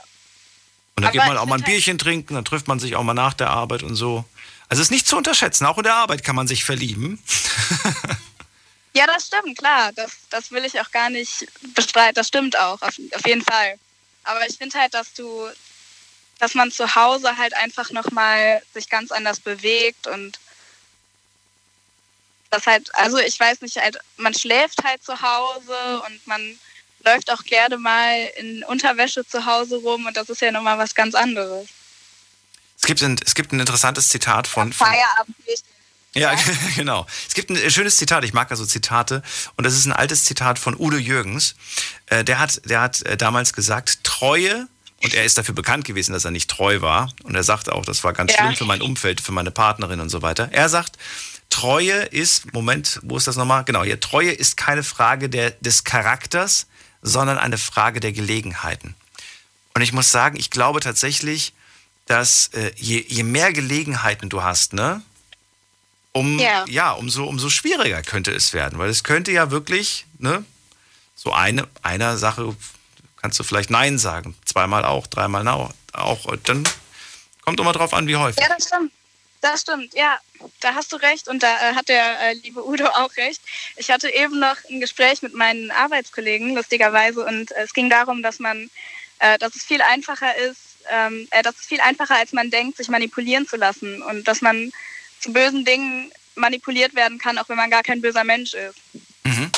[0.96, 2.96] Und dann Aber geht man auch mal ein halt- Bierchen trinken, dann trifft man sich
[2.96, 4.24] auch mal nach der Arbeit und so.
[4.68, 5.66] Also es ist nicht zu unterschätzen.
[5.66, 7.22] Auch in der Arbeit kann man sich verlieben.
[8.94, 9.92] Ja, das stimmt, klar.
[9.92, 12.14] Das, das will ich auch gar nicht bestreiten.
[12.14, 13.78] Das stimmt auch, auf, auf jeden Fall.
[14.24, 15.48] Aber ich finde halt, dass du,
[16.40, 20.40] dass man zu Hause halt einfach nochmal sich ganz anders bewegt und
[22.50, 26.58] das halt, also ich weiß nicht, halt, man schläft halt zu Hause und man
[27.04, 30.94] läuft auch gerne mal in Unterwäsche zu Hause rum und das ist ja nochmal was
[30.94, 31.68] ganz anderes.
[32.88, 35.36] Es gibt ein, es gibt ein interessantes Zitat von, von Feierabend.
[36.14, 36.34] Ja,
[36.74, 37.06] genau.
[37.28, 39.22] Es gibt ein äh, schönes Zitat, ich mag ja so Zitate,
[39.56, 41.54] und das ist ein altes Zitat von Udo Jürgens.
[42.06, 44.68] Äh, Der hat, der hat äh, damals gesagt, Treue,
[45.02, 47.84] und er ist dafür bekannt gewesen, dass er nicht treu war, und er sagte auch,
[47.84, 48.38] das war ganz Ja.
[48.38, 50.48] schlimm für mein Umfeld, für meine Partnerin und so weiter.
[50.52, 50.96] Er sagt,
[51.50, 53.64] Treue ist, Moment, wo ist das nochmal?
[53.64, 56.68] Genau, hier, Treue ist keine Frage der, des Charakters,
[57.02, 58.94] sondern eine Frage der Gelegenheiten.
[59.74, 61.52] Und ich muss sagen, ich glaube tatsächlich,
[62.08, 65.02] dass äh, je, je mehr Gelegenheiten du hast, ne,
[66.12, 66.64] um, ja.
[66.68, 66.92] Ja.
[66.92, 68.78] umso, umso schwieriger könnte es werden.
[68.78, 70.44] Weil es könnte ja wirklich, ne,
[71.14, 72.56] so eine, einer Sache
[73.20, 74.36] kannst du vielleicht Nein sagen.
[74.44, 75.70] Zweimal auch, dreimal auch.
[75.92, 76.36] auch.
[76.44, 76.64] Dann
[77.44, 78.42] kommt immer drauf an, wie häufig.
[78.42, 78.92] Ja, das stimmt.
[79.40, 80.18] Das stimmt, ja.
[80.60, 83.40] Da hast du recht und da äh, hat der äh, liebe Udo auch recht.
[83.76, 88.22] Ich hatte eben noch ein Gespräch mit meinen Arbeitskollegen, lustigerweise, und äh, es ging darum,
[88.22, 88.70] dass man,
[89.20, 90.58] äh, dass es viel einfacher ist,
[90.90, 94.40] ähm, äh, dass es viel einfacher als man denkt, sich manipulieren zu lassen und dass
[94.40, 94.72] man
[95.20, 98.78] zu bösen Dingen manipuliert werden kann, auch wenn man gar kein böser Mensch ist.
[99.24, 99.50] Mhm.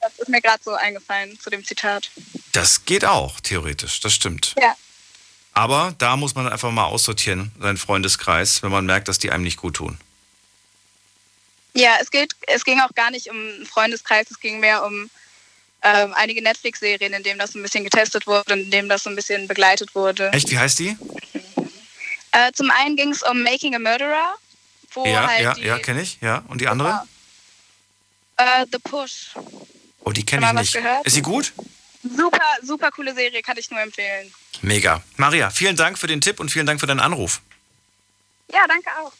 [0.00, 2.10] Das ist mir gerade so eingefallen zu dem Zitat.
[2.52, 4.54] Das geht auch, theoretisch, das stimmt.
[4.60, 4.76] Ja.
[5.54, 9.44] Aber da muss man einfach mal aussortieren, seinen Freundeskreis, wenn man merkt, dass die einem
[9.44, 9.98] nicht gut tun.
[11.74, 15.10] Ja, es, geht, es ging auch gar nicht um einen Freundeskreis, es ging mehr um
[15.82, 19.10] ähm, einige Netflix-Serien, in denen das ein bisschen getestet wurde und in dem das so
[19.10, 20.30] ein bisschen begleitet wurde.
[20.32, 20.96] Echt, wie heißt die?
[22.32, 24.34] Äh, zum einen ging es um Making a Murderer,
[24.92, 26.18] wo ja, halt ja, ja, kenne ich.
[26.20, 26.44] Ja.
[26.48, 27.02] Und die andere?
[28.36, 29.34] äh, The Push.
[30.04, 30.72] Oh, die kenne ich nicht.
[30.72, 31.06] gehört?
[31.06, 31.52] Ist sie gut?
[32.02, 34.32] Super, super coole Serie, kann ich nur empfehlen.
[34.60, 35.02] Mega.
[35.16, 37.40] Maria, vielen Dank für den Tipp und vielen Dank für deinen Anruf.
[38.52, 39.12] Ja, danke auch.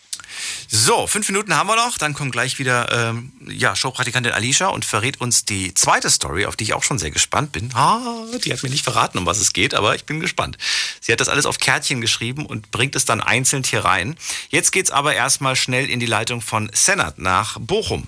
[0.68, 1.98] So, fünf Minuten haben wir noch.
[1.98, 6.56] Dann kommt gleich wieder ähm, ja, Showpraktikantin Alicia und verrät uns die zweite Story, auf
[6.56, 7.70] die ich auch schon sehr gespannt bin.
[7.74, 10.58] Ah, die hat mir nicht verraten, um was es geht, aber ich bin gespannt.
[11.00, 14.16] Sie hat das alles auf Kärtchen geschrieben und bringt es dann einzeln hier rein.
[14.48, 18.06] Jetzt geht's aber erstmal schnell in die Leitung von Senat nach Bochum.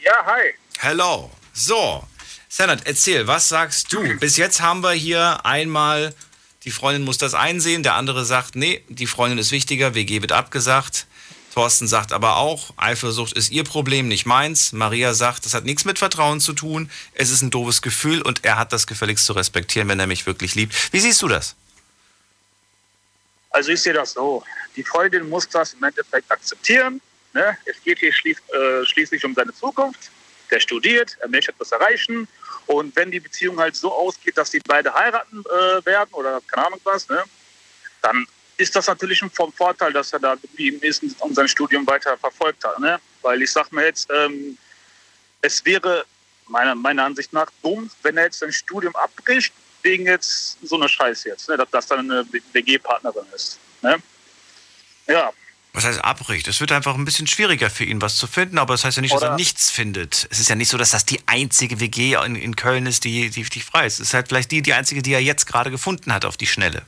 [0.00, 0.54] Ja, hi.
[0.78, 1.30] Hello.
[1.52, 2.06] So,
[2.48, 4.02] Senat, erzähl, was sagst du?
[4.20, 6.14] Bis jetzt haben wir hier einmal,
[6.68, 10.32] die Freundin muss das einsehen, der andere sagt, nee, die Freundin ist wichtiger, WG wird
[10.32, 11.06] abgesagt.
[11.54, 14.74] Thorsten sagt aber auch, Eifersucht ist ihr Problem, nicht meins.
[14.74, 18.44] Maria sagt, das hat nichts mit Vertrauen zu tun, es ist ein doofes Gefühl und
[18.44, 20.92] er hat das gefälligst zu respektieren, wenn er mich wirklich liebt.
[20.92, 21.56] Wie siehst du das?
[23.48, 24.44] Also ich sehe das so.
[24.76, 27.00] Die Freundin muss das im Endeffekt akzeptieren.
[27.32, 27.56] Ne?
[27.64, 30.10] Es geht hier äh, schließlich um seine Zukunft.
[30.50, 32.28] Der studiert, er möchte etwas erreichen.
[32.68, 36.66] Und wenn die Beziehung halt so ausgeht, dass die beide heiraten äh, werden oder keine
[36.66, 37.24] Ahnung was, ne?
[38.02, 38.26] dann
[38.58, 42.62] ist das natürlich vom Vorteil, dass er da geblieben ist und sein Studium weiter verfolgt
[42.64, 42.78] hat.
[42.78, 43.00] Ne?
[43.22, 44.58] Weil ich sag mir jetzt, ähm,
[45.40, 46.04] es wäre
[46.46, 50.90] meiner, meiner Ansicht nach dumm, wenn er jetzt sein Studium abbricht, wegen jetzt so einer
[50.90, 51.56] Scheiße jetzt, ne?
[51.56, 53.58] dass das dann eine WG-Partnerin ist.
[53.80, 53.96] Ne?
[55.06, 55.32] Ja,
[55.74, 56.48] Was heißt abbricht?
[56.48, 59.00] Es wird einfach ein bisschen schwieriger für ihn, was zu finden, aber das heißt ja
[59.02, 60.26] nicht, dass er Oder- nichts findet.
[60.30, 63.30] Es ist ja nicht so, dass das die einzige WG in, in Köln ist, die,
[63.30, 64.00] die, die frei ist.
[64.00, 66.46] Es ist halt vielleicht die, die einzige, die er jetzt gerade gefunden hat auf die
[66.46, 66.82] Schnelle.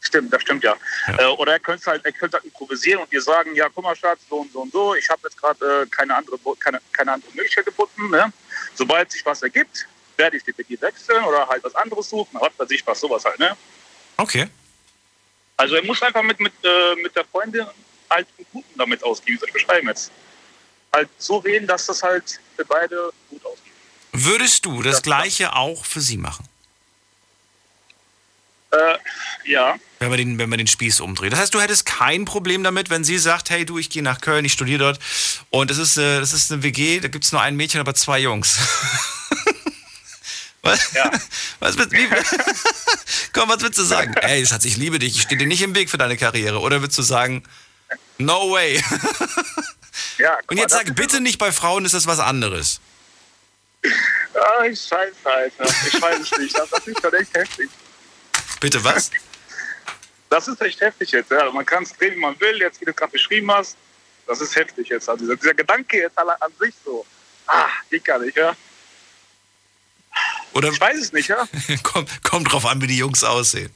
[0.00, 0.76] Stimmt, das stimmt ja.
[1.08, 1.18] Ja.
[1.18, 3.96] Äh, oder er könnte halt, er könnte halt improvisieren und dir sagen, ja, guck mal,
[3.96, 7.12] Schatz, so und so und so, ich habe jetzt gerade äh, keine, andere, keine, keine
[7.12, 8.10] andere Möglichkeit gefunden.
[8.10, 8.32] Ne?
[8.74, 12.52] Sobald sich was ergibt, werde ich die WG wechseln oder halt was anderes suchen, was
[12.56, 13.38] weiß ich was, sowas halt.
[13.38, 13.56] Ne?
[14.16, 14.48] Okay.
[15.56, 17.66] Also er muss einfach mit, mit, äh, mit der Freundin
[18.10, 20.10] halt einen guten damit ausgehen, wie soll ich beschreiben jetzt.
[20.92, 23.72] Halt so reden, dass das halt für beide gut ausgeht.
[24.12, 26.46] Würdest du das Das- Gleiche auch für sie machen?
[28.72, 28.98] Äh,
[29.50, 31.32] ja, Wenn man, den, wenn man den Spieß umdreht.
[31.32, 34.20] Das heißt, du hättest kein Problem damit, wenn sie sagt, hey du, ich gehe nach
[34.20, 34.98] Köln, ich studiere dort
[35.50, 37.94] und es ist, äh, das ist eine WG, da gibt es nur ein Mädchen, aber
[37.94, 38.58] zwei Jungs.
[40.66, 40.92] Was?
[40.94, 41.10] Ja.
[41.60, 42.08] Was wird, wie,
[43.32, 44.14] komm, was würdest du sagen?
[44.14, 46.60] Ey, Schatz, ich liebe dich, ich stehe dir nicht im Weg für deine Karriere.
[46.60, 47.44] Oder würdest du sagen,
[48.18, 48.74] no way.
[50.18, 50.38] ja.
[50.48, 52.80] Und jetzt das sag, bitte nicht bei Frauen ist das was anderes.
[54.34, 55.64] Ah, ich scheiße, Alter.
[55.86, 56.58] Ich weiß es nicht.
[56.58, 57.70] Das ist schon echt heftig.
[58.60, 59.10] Bitte was?
[60.28, 61.30] Das ist echt heftig jetzt.
[61.30, 61.50] Ja.
[61.50, 62.58] Man kann es drehen, wie man will.
[62.58, 63.76] Jetzt, wie du gerade beschrieben hast,
[64.26, 65.08] das ist heftig jetzt.
[65.08, 67.06] Also dieser, Gedanke jetzt an sich so.
[67.46, 68.54] Ah, geht gar nicht, ja.
[70.56, 71.46] Oder Ich weiß es nicht, ja.
[71.82, 73.72] kommt, kommt drauf an, wie die Jungs aussehen.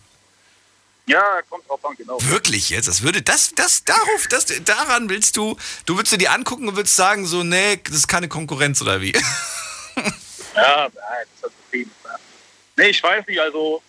[1.06, 2.18] Ja, kommt drauf an, genau.
[2.22, 2.86] Wirklich jetzt?
[2.88, 6.76] Das würde, das, das, darauf, das, daran willst du, du würdest dir die angucken und
[6.76, 9.12] würdest sagen, so, nee, das ist keine Konkurrenz oder wie?
[10.54, 11.92] Ja, nein, das ist halt zufrieden.
[12.04, 12.10] Ne?
[12.76, 13.80] Nee, ich weiß nicht, also,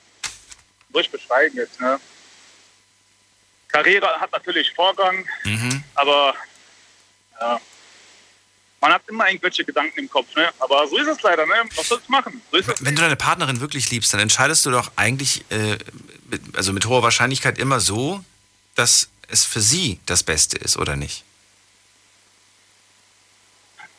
[0.93, 1.99] ich beschreiben jetzt, ne?
[3.67, 5.83] Karriere hat natürlich Vorgang, Mhm.
[5.95, 6.35] aber
[7.39, 7.59] ja,
[8.81, 10.49] man hat immer irgendwelche Gedanken im Kopf, ne?
[10.59, 11.63] Aber so ist es leider, ne?
[11.75, 12.41] Was sollst du machen?
[12.51, 12.57] So.
[12.79, 15.77] Wenn du deine Partnerin wirklich liebst, dann entscheidest du doch eigentlich, äh,
[16.29, 18.25] mit, also mit hoher Wahrscheinlichkeit immer so,
[18.75, 21.23] dass es für sie das Beste ist, oder nicht?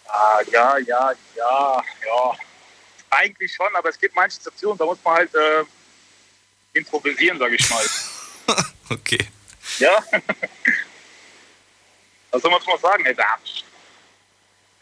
[0.08, 2.36] Ah, ja, ja, ja, ja.
[3.10, 5.64] Eigentlich schon, aber es gibt manche Situationen, da muss man halt äh,
[6.74, 7.84] improvisieren, sage ich mal.
[8.90, 9.28] Okay.
[9.78, 10.02] Ja?
[12.30, 13.14] Was soll man jetzt mal sagen, ey?
[13.14, 13.38] Da.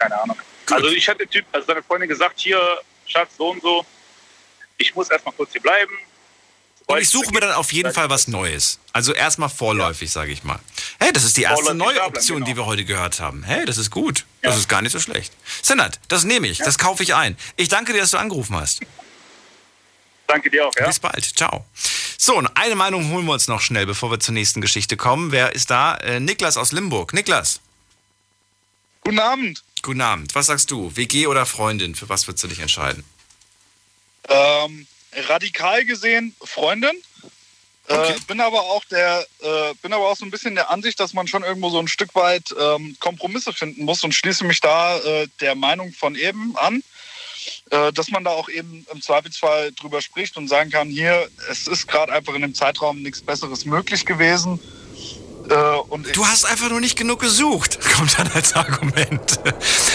[0.00, 0.36] Keine Ahnung.
[0.70, 2.60] Also ich hatte Typ, also seine Freundin gesagt, hier,
[3.06, 3.84] Schatz, so und so,
[4.78, 5.92] ich muss erstmal kurz hier bleiben.
[6.86, 8.80] Und ich suche mir dann auf jeden Fall was Neues.
[8.92, 10.58] Also erstmal vorläufig, sage ich mal.
[10.98, 12.46] Hey, das ist die erste Vorläufig neue Option, genau.
[12.50, 13.44] die wir heute gehört haben.
[13.44, 14.24] Hey, das ist gut.
[14.42, 14.58] Das Ja.
[14.60, 15.32] ist gar nicht so schlecht.
[15.62, 16.58] Senat, das nehme ich.
[16.58, 17.36] Das kaufe ich ein.
[17.56, 18.80] Ich danke dir, dass du angerufen hast.
[20.26, 20.86] Danke dir auch, ja?
[20.86, 21.24] Bis bald.
[21.24, 21.64] Ciao.
[22.18, 25.30] So, und eine Meinung holen wir uns noch schnell, bevor wir zur nächsten Geschichte kommen.
[25.32, 25.94] Wer ist da?
[25.96, 27.12] Äh, Niklas aus Limburg.
[27.12, 27.60] Niklas,
[29.02, 29.62] Guten Abend.
[29.82, 30.34] Guten Abend.
[30.34, 30.94] Was sagst du?
[30.96, 31.94] WG oder Freundin?
[31.94, 33.04] Für was würdest du dich entscheiden?
[34.28, 34.86] Ähm,
[35.28, 36.96] radikal gesehen Freundin.
[37.88, 38.12] Okay.
[38.12, 41.12] Äh, bin aber auch der, äh, bin aber auch so ein bisschen der Ansicht, dass
[41.12, 44.98] man schon irgendwo so ein Stück weit ähm, Kompromisse finden muss und schließe mich da
[44.98, 46.84] äh, der Meinung von eben an,
[47.70, 51.66] äh, dass man da auch eben im Zweifelsfall drüber spricht und sagen kann, hier, es
[51.66, 54.60] ist gerade einfach in dem Zeitraum nichts Besseres möglich gewesen.
[55.50, 59.40] Äh, Du hast einfach nur nicht genug gesucht, kommt dann als Argument.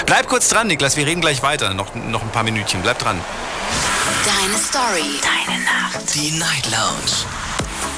[0.06, 0.98] Bleib kurz dran, Niklas.
[0.98, 1.74] Wir reden gleich weiter.
[1.74, 2.82] Noch, noch ein paar Minütchen.
[2.82, 3.20] Bleib dran.
[4.26, 5.20] Deine Story.
[5.22, 6.14] Deine Nacht.
[6.14, 7.45] Die Night Lounge.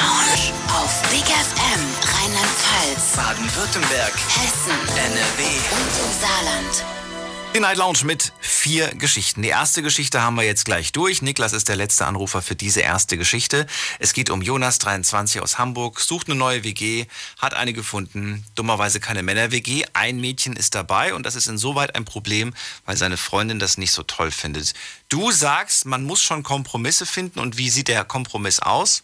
[0.00, 0.52] Lounge.
[0.68, 1.82] Auf Big FM
[2.14, 5.42] Rheinland-Pfalz, Baden-Württemberg, Hessen NRW.
[5.44, 6.84] und im Saarland.
[7.54, 9.42] Die Night Lounge mit vier Geschichten.
[9.42, 11.20] Die erste Geschichte haben wir jetzt gleich durch.
[11.20, 13.66] Niklas ist der letzte Anrufer für diese erste Geschichte.
[13.98, 17.06] Es geht um Jonas, 23 aus Hamburg, sucht eine neue WG,
[17.38, 18.44] hat eine gefunden.
[18.54, 19.84] Dummerweise keine Männer-WG.
[19.92, 22.54] Ein Mädchen ist dabei und das ist insoweit ein Problem,
[22.86, 24.72] weil seine Freundin das nicht so toll findet.
[25.08, 29.02] Du sagst, man muss schon Kompromisse finden und wie sieht der Kompromiss aus?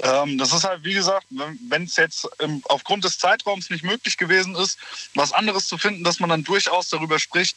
[0.00, 4.16] Ähm, das ist halt, wie gesagt, wenn es jetzt ähm, aufgrund des Zeitraums nicht möglich
[4.16, 4.78] gewesen ist,
[5.14, 7.56] was anderes zu finden, dass man dann durchaus darüber spricht,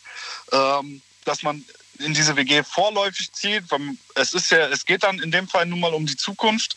[0.52, 1.64] ähm, dass man
[2.00, 3.64] in diese WG vorläufig zieht.
[4.16, 6.76] Es ist ja, es geht dann in dem Fall nun mal um die Zukunft.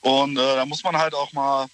[0.00, 1.66] Und äh, da muss man halt auch mal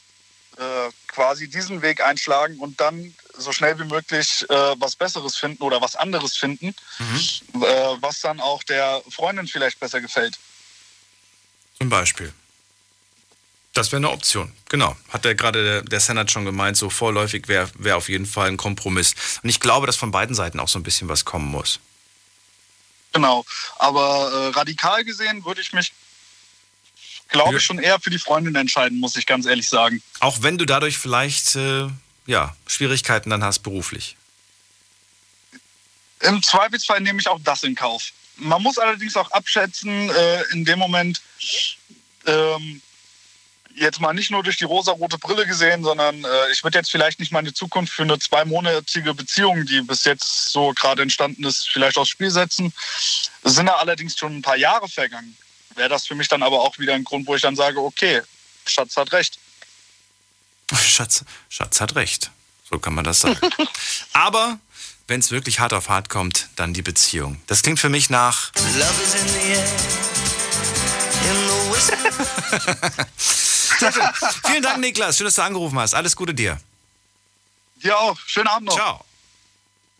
[0.56, 5.62] äh, quasi diesen Weg einschlagen und dann so schnell wie möglich äh, was Besseres finden
[5.62, 7.62] oder was anderes finden, Mhm.
[7.62, 10.38] äh, was dann auch der Freundin vielleicht besser gefällt.
[11.78, 12.32] Zum Beispiel.
[13.76, 14.50] Das wäre eine Option.
[14.70, 14.96] Genau.
[15.10, 18.48] Hat der gerade der, der Senat schon gemeint, so vorläufig wäre wär auf jeden Fall
[18.48, 19.14] ein Kompromiss.
[19.42, 21.78] Und ich glaube, dass von beiden Seiten auch so ein bisschen was kommen muss.
[23.12, 23.44] Genau.
[23.78, 25.92] Aber äh, radikal gesehen würde ich mich,
[27.28, 30.02] glaube ich, schon eher für die Freundin entscheiden, muss ich ganz ehrlich sagen.
[30.20, 31.88] Auch wenn du dadurch vielleicht äh,
[32.24, 34.16] ja, Schwierigkeiten dann hast beruflich.
[36.20, 38.12] Im Zweifelsfall nehme ich auch das in Kauf.
[38.36, 41.20] Man muss allerdings auch abschätzen, äh, in dem Moment,
[42.24, 42.80] ähm,
[43.76, 47.20] jetzt mal nicht nur durch die rosarote Brille gesehen, sondern äh, ich würde jetzt vielleicht
[47.20, 51.98] nicht meine Zukunft für eine zweimonatige Beziehung, die bis jetzt so gerade entstanden ist, vielleicht
[51.98, 52.72] aufs Spiel setzen.
[53.42, 55.36] Es sind ja allerdings schon ein paar Jahre vergangen.
[55.74, 58.22] Wäre das für mich dann aber auch wieder ein Grund, wo ich dann sage, okay,
[58.66, 59.38] Schatz hat recht.
[60.74, 62.30] Schatz, Schatz hat recht.
[62.68, 63.38] So kann man das sagen.
[64.12, 64.58] Aber
[65.06, 67.40] wenn es wirklich hart auf hart kommt, dann die Beziehung.
[67.46, 68.52] Das klingt für mich nach.
[68.56, 69.64] Love is in the air.
[71.22, 73.04] In the.
[74.46, 75.16] Vielen Dank, Niklas.
[75.16, 75.94] Schön, dass du angerufen hast.
[75.94, 76.60] Alles Gute dir.
[77.82, 78.18] Dir auch.
[78.26, 78.74] Schönen Abend noch.
[78.74, 79.04] Ciao.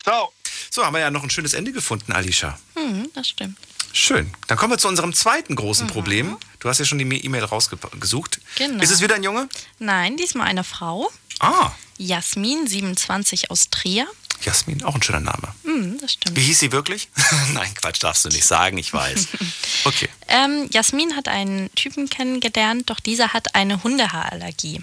[0.03, 0.33] Ciao.
[0.71, 2.59] So, haben wir ja noch ein schönes Ende gefunden, Alicia.
[2.75, 3.57] Hm, das stimmt.
[3.93, 4.33] Schön.
[4.47, 6.37] Dann kommen wir zu unserem zweiten großen Problem.
[6.61, 8.41] Du hast ja schon die E-Mail rausgesucht.
[8.57, 8.83] Genau.
[8.83, 9.49] Ist es wieder ein Junge?
[9.79, 11.11] Nein, diesmal eine Frau.
[11.41, 14.07] Ah, Jasmin, 27 aus Trier.
[14.43, 15.55] Jasmin, auch ein schöner Name.
[15.65, 16.37] Hm, das stimmt.
[16.37, 17.09] Wie hieß sie wirklich?
[17.53, 19.29] Nein, Quatsch, darfst du nicht sagen, ich weiß.
[19.85, 20.09] Okay.
[20.27, 24.83] Ähm, Jasmin hat einen Typen kennengelernt, doch dieser hat eine Hundehaarallergie.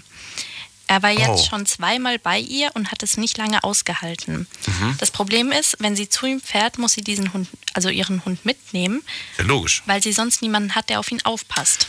[0.86, 1.46] Er war jetzt Oh.
[1.50, 4.46] schon zweimal bei ihr und hat es nicht lange ausgehalten.
[4.66, 4.94] Mhm.
[4.98, 8.46] Das Problem ist, wenn sie zu ihm fährt, muss sie diesen Hund, also ihren Hund
[8.46, 9.02] mitnehmen,
[9.36, 9.82] Ja, logisch.
[9.84, 11.88] weil sie sonst niemanden hat, der auf ihn aufpasst.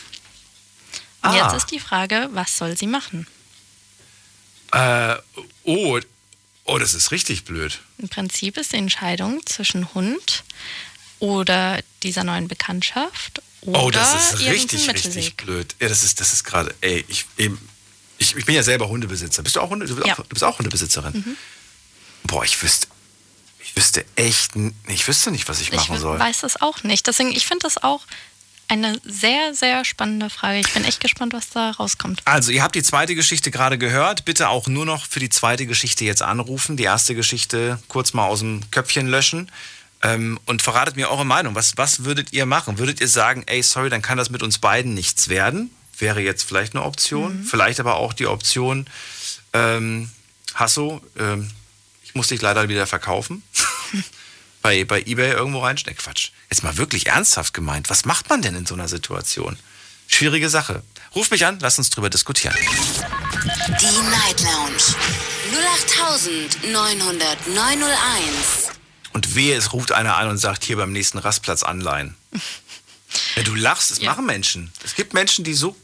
[1.22, 1.36] Und Ah.
[1.46, 3.26] jetzt ist die Frage, was soll sie machen?
[4.72, 5.16] Äh,
[5.64, 5.98] oh,
[6.66, 7.80] oh, das ist richtig blöd.
[7.98, 10.44] Im Prinzip ist die Entscheidung zwischen Hund
[11.18, 15.74] oder dieser neuen Bekanntschaft oder Oh, das ist richtig, richtig blöd.
[15.80, 17.24] Ja, das ist, das ist gerade, ey, ich,
[18.18, 19.42] ich, ich bin ja selber Hundebesitzer.
[19.42, 20.14] Bist du auch, Hunde, du bist Ja.
[20.14, 21.12] auch, du bist auch Hundebesitzerin?
[21.14, 21.36] Mhm.
[22.24, 22.86] Boah, ich wüsste,
[23.60, 24.52] ich wüsste echt,
[24.88, 26.18] ich wüsste nicht, was ich machen ich soll.
[26.18, 27.06] weiß das auch nicht.
[27.06, 28.04] Deswegen, ich finde das auch
[28.68, 30.58] eine sehr, sehr spannende Frage.
[30.58, 32.20] Ich bin echt gespannt, was da rauskommt.
[32.24, 34.24] Also, ihr habt die zweite Geschichte gerade gehört.
[34.24, 36.76] Bitte auch nur noch für die zweite Geschichte jetzt anrufen.
[36.76, 39.50] Die erste Geschichte kurz mal aus dem Köpfchen löschen.
[40.02, 41.54] Ähm, und verratet mir eure Meinung.
[41.54, 42.78] Was, was würdet ihr machen?
[42.78, 45.70] Würdet ihr sagen, ey, sorry, dann kann das mit uns beiden nichts werden?
[45.98, 47.44] Wäre jetzt vielleicht eine Option.
[47.44, 48.86] Vielleicht aber auch die Option,
[49.54, 50.10] ähm,
[50.54, 51.50] Hasso, ähm,
[52.04, 53.42] ich muss dich leider wieder verkaufen.
[54.66, 56.02] bei, bei Ebay irgendwo reinstecken.
[56.02, 56.30] Quatsch.
[56.50, 57.88] Jetzt mal wirklich ernsthaft gemeint.
[57.88, 59.56] Was macht man denn in so einer Situation?
[60.08, 60.82] Schwierige Sache.
[61.14, 62.56] Ruf mich an, lass uns drüber diskutieren.
[62.58, 64.82] Die Night Lounge
[66.64, 68.72] 0890901.
[69.12, 72.16] Und wehe, es ruft einer an und sagt, hier beim nächsten Rastplatz anleihen.
[73.36, 74.10] Ja, du lachst, es Ja.
[74.10, 74.72] machen Menschen.
[74.84, 75.76] Es gibt Menschen, die so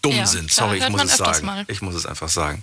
[0.00, 0.50] dumm Ja, sind.
[0.50, 1.44] klar, Sorry, ich muss es sagen.
[1.46, 1.64] mal.
[1.68, 2.62] Ich muss es einfach sagen.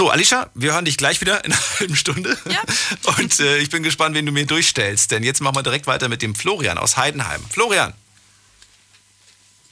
[0.00, 2.34] So, Alicia, wir hören dich gleich wieder in einer halben Stunde.
[2.48, 2.62] Ja.
[3.18, 5.10] Und äh, ich bin gespannt, wen du mir durchstellst.
[5.10, 7.44] Denn jetzt machen wir direkt weiter mit dem Florian aus Heidenheim.
[7.50, 7.92] Florian,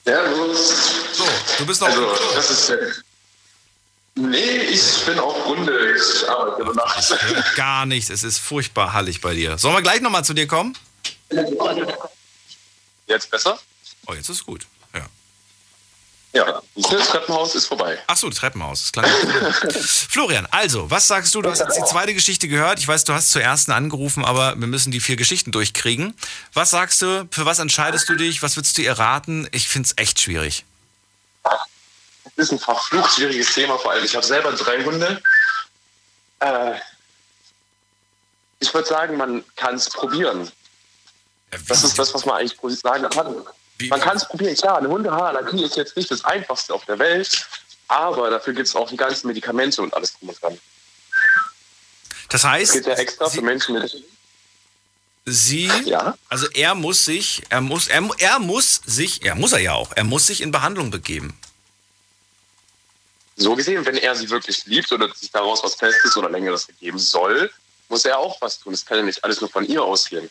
[0.04, 1.14] Servus.
[1.14, 1.24] so,
[1.56, 1.88] du bist noch.
[1.88, 3.02] Also, das ist.
[4.16, 5.96] Nee, ich bin auch Hunde.
[5.96, 7.54] Ich arbeite über Nacht.
[7.56, 9.56] Gar nichts, es ist furchtbar hallig bei dir.
[9.56, 10.76] Sollen wir gleich nochmal zu dir kommen?
[13.06, 13.58] Jetzt besser?
[14.06, 14.66] Oh, jetzt ist gut.
[16.32, 16.46] Ja.
[16.46, 17.98] Ja, das Treppenhaus ist vorbei.
[18.06, 18.82] Ach so, das Treppenhaus.
[18.82, 19.06] Das klang.
[20.10, 21.42] Florian, also, was sagst du?
[21.42, 22.78] Du hast jetzt die zweite Geschichte gehört.
[22.78, 26.14] Ich weiß, du hast zur ersten angerufen, aber wir müssen die vier Geschichten durchkriegen.
[26.52, 27.26] Was sagst du?
[27.30, 28.42] Für was entscheidest du dich?
[28.42, 29.48] Was würdest du ihr raten?
[29.52, 30.64] Ich finde es echt schwierig.
[31.42, 34.04] Das ist ein verflucht schwieriges Thema, vor allem.
[34.04, 35.20] Ich habe selber drei Hunde.
[36.40, 36.74] Äh,
[38.60, 40.50] ich würde sagen, man kann es probieren.
[41.66, 43.44] Das ist das, was man eigentlich sagen kann.
[43.86, 44.54] Man kann es probieren.
[44.56, 47.46] Klar, eine Hundehaarallergie ist jetzt nicht das Einfachste auf der Welt,
[47.86, 50.58] aber dafür gibt es auch die ganzen Medikamente und alles drum und dran.
[52.28, 54.04] Das heißt, geht ja extra für Menschen mit.
[55.24, 56.16] sie, Ja.
[56.28, 59.92] also er muss sich, er muss, er, er muss sich, er muss er ja auch,
[59.94, 61.38] er muss sich in Behandlung begeben.
[63.36, 66.98] So gesehen, wenn er sie wirklich liebt oder sich daraus was Festes oder Längeres gegeben
[66.98, 67.50] soll,
[67.88, 68.74] muss er auch was tun.
[68.74, 70.28] Es kann ja nicht alles nur von ihr ausgehen.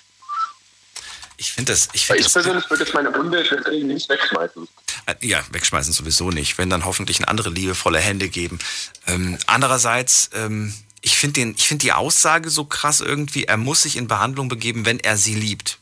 [1.40, 3.44] Ich finde das, ich finde ich das, persönlich würde jetzt meine Hunde
[3.84, 4.68] nicht wegschmeißen.
[5.06, 6.58] Äh, Ja, wegschmeißen sowieso nicht.
[6.58, 8.58] Wenn dann hoffentlich andere liebevolle Hände geben.
[9.06, 14.08] Ähm, andererseits, ähm, ich finde finde die Aussage so krass irgendwie, er muss sich in
[14.08, 15.78] Behandlung begeben, wenn er sie liebt.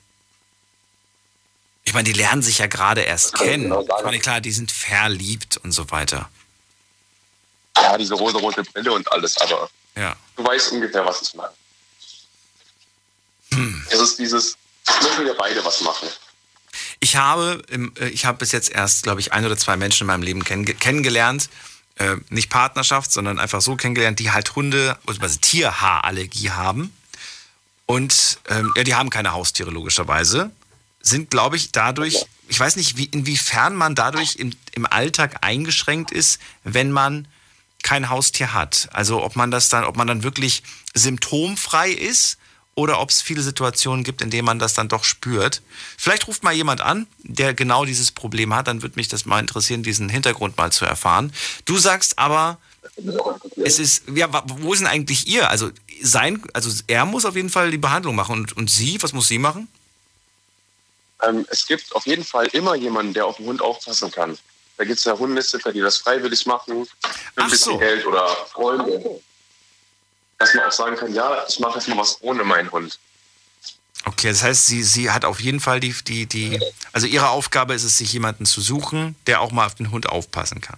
[1.85, 3.63] Ich meine, die lernen sich ja gerade erst kennen.
[3.63, 3.81] genau.
[3.81, 6.29] Ich meine, klar, die sind verliebt und so weiter.
[7.77, 10.15] Ja, diese rosa-rote Brille und alles, aber Ja.
[10.35, 11.53] Du weißt ungefähr, was ich meine.
[13.53, 13.85] Hm.
[13.89, 14.57] Es ist dieses,
[15.01, 16.09] müssen wir beide was machen.
[16.99, 20.07] Ich habe, äh, ich habe bis jetzt erst, glaube ich, ein oder zwei Menschen in
[20.07, 21.49] meinem Leben kenn kennengelernt.
[21.97, 26.93] Äh, nicht Partnerschaft, sondern einfach so kennengelernt, die halt Hunde, also Tierhaarallergie haben.
[27.85, 30.51] Und ähm, ja, die haben keine Haustiere logischerweise.
[31.01, 36.11] Sind, glaube ich, dadurch, ich weiß nicht, wie, inwiefern man dadurch im, im Alltag eingeschränkt
[36.11, 37.27] ist, wenn man
[37.83, 38.89] kein Haustier hat.
[38.91, 40.63] Also ob man das dann, ob man dann wirklich
[40.95, 42.39] symptomfrei ist
[42.75, 45.61] oder ob es viele Situationen gibt, in denen man das dann doch spürt.
[45.97, 49.39] Vielleicht ruft mal jemand an, der genau dieses Problem hat, dann würde mich das mal
[49.39, 51.33] interessieren, diesen Hintergrund mal zu erfahren.
[51.63, 52.57] Du sagst aber,
[53.57, 55.49] es ist, ja, wo ist denn eigentlich ihr?
[55.49, 55.71] Also
[56.01, 59.27] sein, also er muss auf jeden Fall die Behandlung machen und, und sie, was muss
[59.27, 59.67] sie machen?
[61.23, 64.37] Ähm, es gibt auf jeden Fall immer jemanden, der auf den Hund aufpassen kann.
[64.77, 67.77] Da gibt es ja Hundesitter, die das freiwillig machen, für ein bisschen so.
[67.77, 69.21] Geld oder Freunde.
[70.37, 72.99] Dass man auch sagen kann, ja, ich mache jetzt mal was ohne meinen Hund.
[74.03, 76.59] Okay, das heißt, sie, sie hat auf jeden Fall die, die, die,
[76.91, 80.07] also ihre Aufgabe ist es, sich jemanden zu suchen, der auch mal auf den Hund
[80.07, 80.77] aufpassen kann.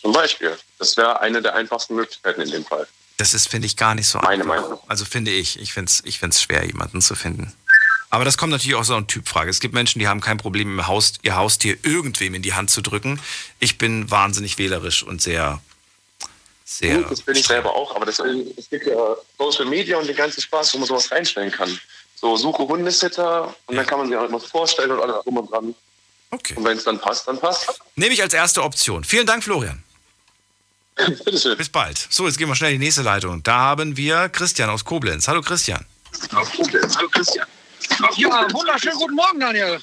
[0.00, 0.56] Zum Beispiel.
[0.78, 2.86] Das wäre eine der einfachsten Möglichkeiten in dem Fall.
[3.18, 4.62] Das ist, finde ich, gar nicht so Meine einfach.
[4.62, 4.80] Meinung.
[4.88, 5.60] Also finde ich.
[5.60, 7.52] Ich finde es ich find's schwer, jemanden zu finden.
[8.08, 9.50] Aber das kommt natürlich auch so eine Typfrage.
[9.50, 12.70] Es gibt Menschen, die haben kein Problem, im Haus, ihr Haustier irgendwem in die Hand
[12.70, 13.20] zu drücken.
[13.58, 15.60] Ich bin wahnsinnig wählerisch und sehr,
[16.70, 16.98] sehr.
[16.98, 20.16] Gut, das bin ich selber auch, aber das, es gibt ja Social Media und den
[20.16, 21.78] ganzen Spaß, wo man sowas reinstellen kann.
[22.14, 25.50] So, suche Hundesitter und dann kann man sich auch immer vorstellen und alles drum und
[25.50, 25.74] dran.
[26.30, 26.54] Okay.
[26.54, 27.80] Und wenn es dann passt, dann passt.
[27.96, 29.02] Nehme ich als erste Option.
[29.04, 29.82] Vielen Dank, Florian.
[31.24, 31.56] Bitteschön.
[31.56, 31.98] Bis bald.
[32.10, 33.42] So, jetzt gehen wir schnell in die nächste Leitung.
[33.42, 35.26] Da haben wir Christian aus Koblenz.
[35.26, 35.84] Hallo Christian.
[36.30, 37.46] Hallo Christian.
[38.16, 39.80] Ja, wunderschönen guten Morgen, Daniel.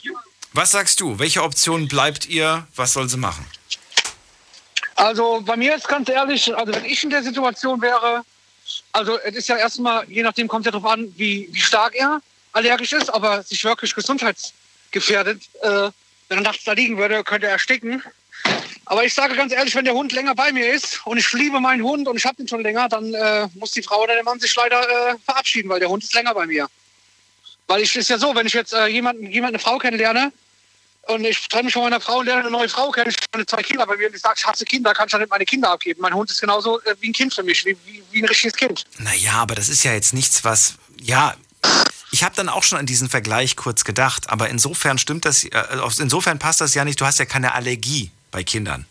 [0.53, 1.19] Was sagst du?
[1.19, 2.67] Welche Option bleibt ihr?
[2.75, 3.45] Was soll sie machen?
[4.97, 8.23] Also bei mir ist ganz ehrlich, also wenn ich in der Situation wäre,
[8.91, 12.19] also es ist ja erstmal, je nachdem kommt ja darauf an, wie, wie stark er
[12.51, 15.91] allergisch ist, aber sich wirklich gesundheitsgefährdet, äh,
[16.29, 18.01] wenn er nachts da liegen würde, könnte er ersticken.
[18.85, 21.59] Aber ich sage ganz ehrlich, wenn der Hund länger bei mir ist und ich liebe
[21.59, 24.23] meinen Hund und ich habe den schon länger, dann äh, muss die Frau oder der
[24.23, 26.67] Mann sich leider äh, verabschieden, weil der Hund ist länger bei mir.
[27.67, 30.31] Weil ich ist ja so, wenn ich jetzt äh, jemanden, jemand eine Frau kennenlerne
[31.07, 33.45] und ich trenne mich von meiner Frau und lerne eine neue Frau kennen, ich habe
[33.45, 35.45] zwei Kinder bei mir und ich sage, ich hasse Kinder, kann ich ja nicht meine
[35.45, 36.01] Kinder abgeben.
[36.01, 38.55] Mein Hund ist genauso äh, wie ein Kind für mich, wie, wie, wie ein richtiges
[38.55, 38.85] Kind.
[38.97, 40.75] Naja, aber das ist ja jetzt nichts, was.
[41.01, 41.35] Ja,
[42.11, 45.63] ich habe dann auch schon an diesen Vergleich kurz gedacht, aber insofern stimmt das, äh,
[45.99, 46.99] insofern passt das ja nicht.
[47.01, 48.85] Du hast ja keine Allergie bei Kindern.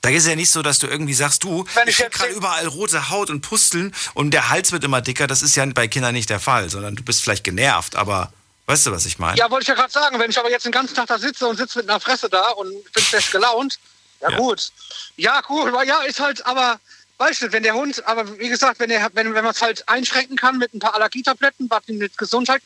[0.00, 2.32] Da ist es ja nicht so, dass du irgendwie sagst, du, Wenn ich ich gerade
[2.32, 5.28] überall rote Haut und Pusteln und der Hals wird immer dicker.
[5.28, 8.32] Das ist ja bei Kindern nicht der Fall, sondern du bist vielleicht genervt, aber
[8.66, 9.38] weißt du, was ich meine?
[9.38, 11.46] Ja, wollte ich ja gerade sagen, wenn ich aber jetzt den ganzen Tag da sitze
[11.46, 13.78] und sitze mit einer Fresse da und bin schlecht gelaunt,
[14.20, 14.36] ja, Ja.
[14.36, 14.70] gut.
[15.16, 16.80] Ja, gut, aber ja, ist halt, aber
[17.18, 19.88] weißt du, wenn der Hund, aber wie gesagt, wenn, der, wenn, wenn man es halt
[19.88, 22.62] einschränken kann mit ein paar Allergietabletten, was die mit Gesundheit,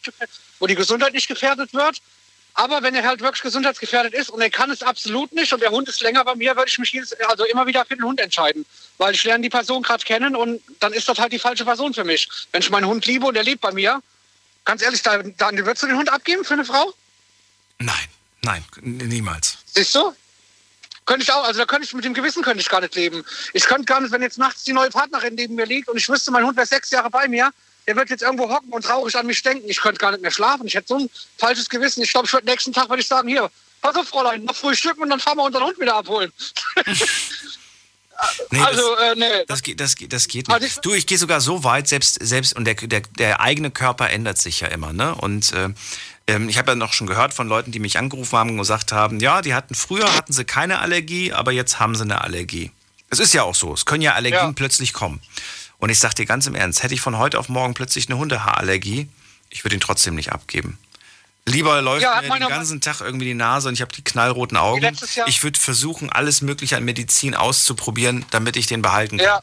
[0.59, 2.01] wo die Gesundheit nicht gefährdet wird,
[2.55, 5.71] aber wenn er halt wirklich gesundheitsgefährdet ist und er kann es absolut nicht und der
[5.71, 8.19] Hund ist länger bei mir, würde ich mich jedes, also immer wieder für den Hund
[8.19, 8.65] entscheiden.
[8.97, 11.93] Weil ich lerne die Person gerade kennen und dann ist das halt die falsche Person
[11.93, 12.27] für mich.
[12.53, 14.01] Wenn ich meinen Hund liebe und er lebt bei mir,
[14.67, 16.93] ganz ehrlich, dann würdest du den Hund abgeben für eine Frau?
[17.79, 18.09] Nein,
[18.43, 19.59] nein, niemals.
[19.65, 20.15] Siehst du?
[21.07, 23.25] Könnte ich auch, also da könnte ich mit dem Gewissen könnte ich gar nicht leben.
[23.53, 26.09] Ich könnte gar nicht, wenn jetzt nachts die neue Partnerin neben mir liegt und ich
[26.09, 27.51] wüsste, mein Hund wäre sechs Jahre bei mir,
[27.87, 29.69] der wird jetzt irgendwo hocken und traurig an mich denken.
[29.69, 30.67] Ich könnte gar nicht mehr schlafen.
[30.67, 32.03] Ich hätte so ein falsches Gewissen.
[32.03, 33.49] Ich glaube, ich würde nächsten Tag würde ich sagen, hier,
[33.81, 36.33] pass auf, Fräulein, noch frühstücken und dann fahren wir unseren Hund wieder abholen.
[38.51, 39.45] Nee, also, das, äh, nee.
[39.47, 40.85] das, geht, das, geht- das geht Also nicht.
[40.85, 44.39] Du, ich gehe sogar so weit, selbst, selbst und der, der, der eigene Körper ändert
[44.39, 44.93] sich ja immer.
[44.93, 45.15] Ne?
[45.15, 45.71] Und äh,
[46.49, 49.21] ich habe ja noch schon gehört von Leuten, die mich angerufen haben und gesagt haben,
[49.21, 52.73] ja, die hatten früher hatten sie keine Allergie, aber jetzt haben sie eine Allergie.
[53.11, 54.53] Es ist ja auch so, es können ja Allergien Ja.
[54.53, 55.21] plötzlich kommen.
[55.79, 58.19] Und ich sage dir ganz im Ernst, hätte ich von heute auf morgen plötzlich eine
[58.19, 59.09] Hundehaarallergie,
[59.51, 60.79] ich würde ihn trotzdem nicht abgeben.
[61.49, 64.57] Lieber läuft Ja, mir den ganzen Tag irgendwie die Nase und ich habe die knallroten
[64.57, 64.97] Augen.
[65.27, 69.27] Ich würde versuchen, alles Mögliche an Medizin auszuprobieren, damit ich den behalten kann.
[69.27, 69.43] Ja.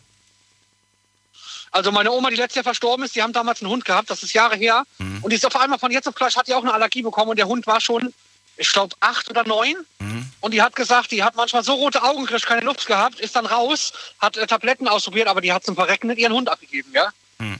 [1.71, 4.21] Also meine Oma, die letztes Jahr verstorben ist, die haben damals einen Hund gehabt, das
[4.21, 4.83] ist Jahre her.
[4.99, 5.19] Mhm.
[5.23, 7.31] Und die ist auf einmal von jetzt auf gleich, hat die auch eine Allergie bekommen
[7.31, 8.13] und der Hund war schon,
[8.57, 9.77] ich glaube, acht oder neun.
[9.99, 10.29] Mhm.
[10.41, 13.35] Und die hat gesagt, die hat manchmal so rote Augen gekriegt, keine Luft gehabt, ist
[13.35, 17.09] dann raus, hat äh, Tabletten ausprobiert, aber die hat zum Verrecken ihren Hund abgegeben, ja.
[17.39, 17.57] Hm.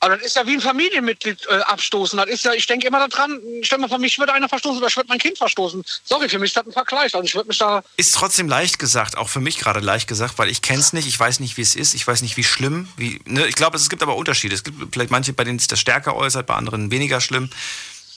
[0.00, 2.16] Aber das ist ja wie ein Familienmitglied äh, abstoßen.
[2.16, 4.86] Das ist ja, ich denke immer daran, stell mal vor, mich würde einer verstoßen oder
[4.86, 5.84] ich würde mein Kind verstoßen.
[6.04, 7.14] Sorry, für mich ist das ein Vergleich.
[7.14, 10.38] Also ich würde mich da Ist trotzdem leicht gesagt, auch für mich gerade leicht gesagt,
[10.38, 12.44] weil ich kenne es nicht, ich weiß nicht, wie es ist, ich weiß nicht, wie
[12.44, 12.88] schlimm.
[12.96, 13.46] Wie, ne?
[13.48, 14.54] Ich glaube, es gibt aber Unterschiede.
[14.54, 17.50] Es gibt vielleicht manche, bei denen sich das stärker äußert, bei anderen weniger schlimm.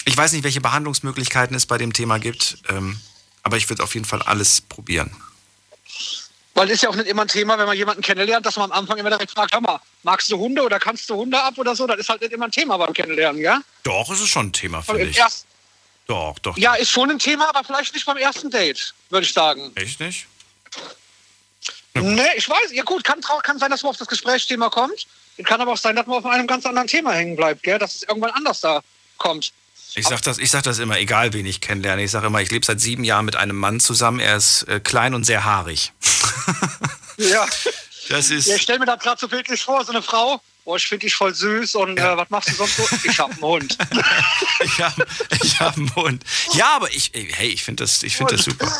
[0.05, 2.99] Ich weiß nicht, welche Behandlungsmöglichkeiten es bei dem Thema gibt, ähm,
[3.41, 5.11] aber ich würde auf jeden Fall alles probieren.
[6.54, 8.72] Weil es ist ja auch nicht immer ein Thema, wenn man jemanden kennenlernt, dass man
[8.72, 11.58] am Anfang immer direkt fragt, hör mal, magst du Hunde oder kannst du Hunde ab
[11.58, 11.88] oder so?
[11.88, 13.62] Das ist halt nicht immer ein Thema beim Kennenlernen, ja?
[13.84, 15.18] Doch, es ist schon ein Thema, finde ich.
[15.18, 15.47] ersten-
[16.08, 16.58] Doch, doch.
[16.58, 19.72] Ja, ist schon ein Thema, aber vielleicht nicht beim ersten Date, würde ich sagen.
[19.76, 20.28] Echt nicht?
[21.93, 25.08] Nee, ich weiß, ja gut, kann, kann sein, dass man auf das Gesprächsthema kommt.
[25.43, 27.80] Kann aber auch sein, dass man auf einem ganz anderen Thema hängen bleibt, gell?
[27.80, 28.82] dass es irgendwann anders da
[29.18, 29.52] kommt.
[29.93, 32.03] Ich sag, das, ich sag das immer, egal wen ich kennenlerne.
[32.03, 34.19] Ich sage immer, ich lebe seit sieben Jahren mit einem Mann zusammen.
[34.19, 35.91] Er ist äh, klein und sehr haarig.
[37.17, 37.45] Ja.
[38.09, 38.47] Das ist.
[38.47, 41.05] Ja, ich stell mir das gerade so bildlich vor, so eine Frau, boah, ich finde
[41.05, 42.87] dich voll süß und äh, was machst du sonst so?
[43.03, 43.77] Ich hab einen Hund.
[44.63, 45.05] ich habe
[45.43, 46.23] ich hab einen Hund.
[46.53, 48.71] Ja, aber ich, ey, hey, ich finde das, ich find das super.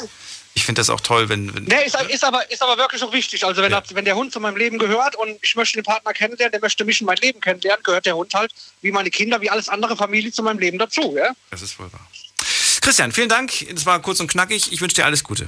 [0.54, 1.54] Ich finde das auch toll, wenn.
[1.56, 3.46] wenn Nee, ist, ist, aber, ist aber wirklich auch wichtig.
[3.46, 6.14] Also wenn, das, wenn der Hund zu meinem Leben gehört und ich möchte den Partner
[6.14, 9.40] kennenlernen, der möchte mich in mein Leben kennenlernen, gehört der Hund halt wie meine Kinder,
[9.42, 11.16] wie alles andere Familie zu meinem Leben dazu.
[11.18, 11.32] Ja?
[11.52, 12.06] Das ist wohl wahr.
[12.82, 13.52] Christian, vielen Dank.
[13.70, 14.74] Das war kurz und knackig.
[14.74, 15.48] Ich wünsche dir alles Gute.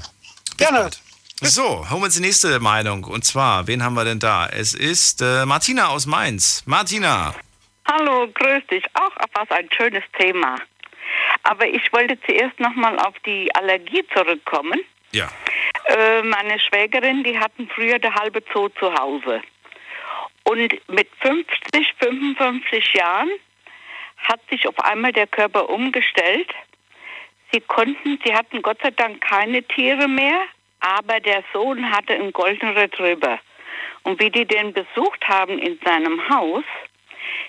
[0.57, 0.89] Gerne.
[1.41, 3.03] So, holen wir uns die nächste Meinung.
[3.03, 4.47] Und zwar, wen haben wir denn da?
[4.47, 6.63] Es ist äh, Martina aus Mainz.
[6.65, 7.35] Martina.
[7.91, 8.85] Hallo, grüß dich.
[8.93, 10.55] Auch was ein schönes Thema.
[11.43, 14.79] Aber ich wollte zuerst nochmal auf die Allergie zurückkommen.
[15.13, 15.29] Ja.
[15.85, 19.41] Äh, meine Schwägerin, die hatten früher der halbe Zoo zu Hause.
[20.43, 23.29] Und mit 50, 55 Jahren
[24.17, 26.49] hat sich auf einmal der Körper umgestellt.
[27.51, 30.41] Sie konnten, sie hatten Gott sei Dank keine Tiere mehr,
[30.79, 33.39] aber der Sohn hatte einen goldenen Retriever.
[34.03, 36.63] Und wie die den besucht haben in seinem Haus,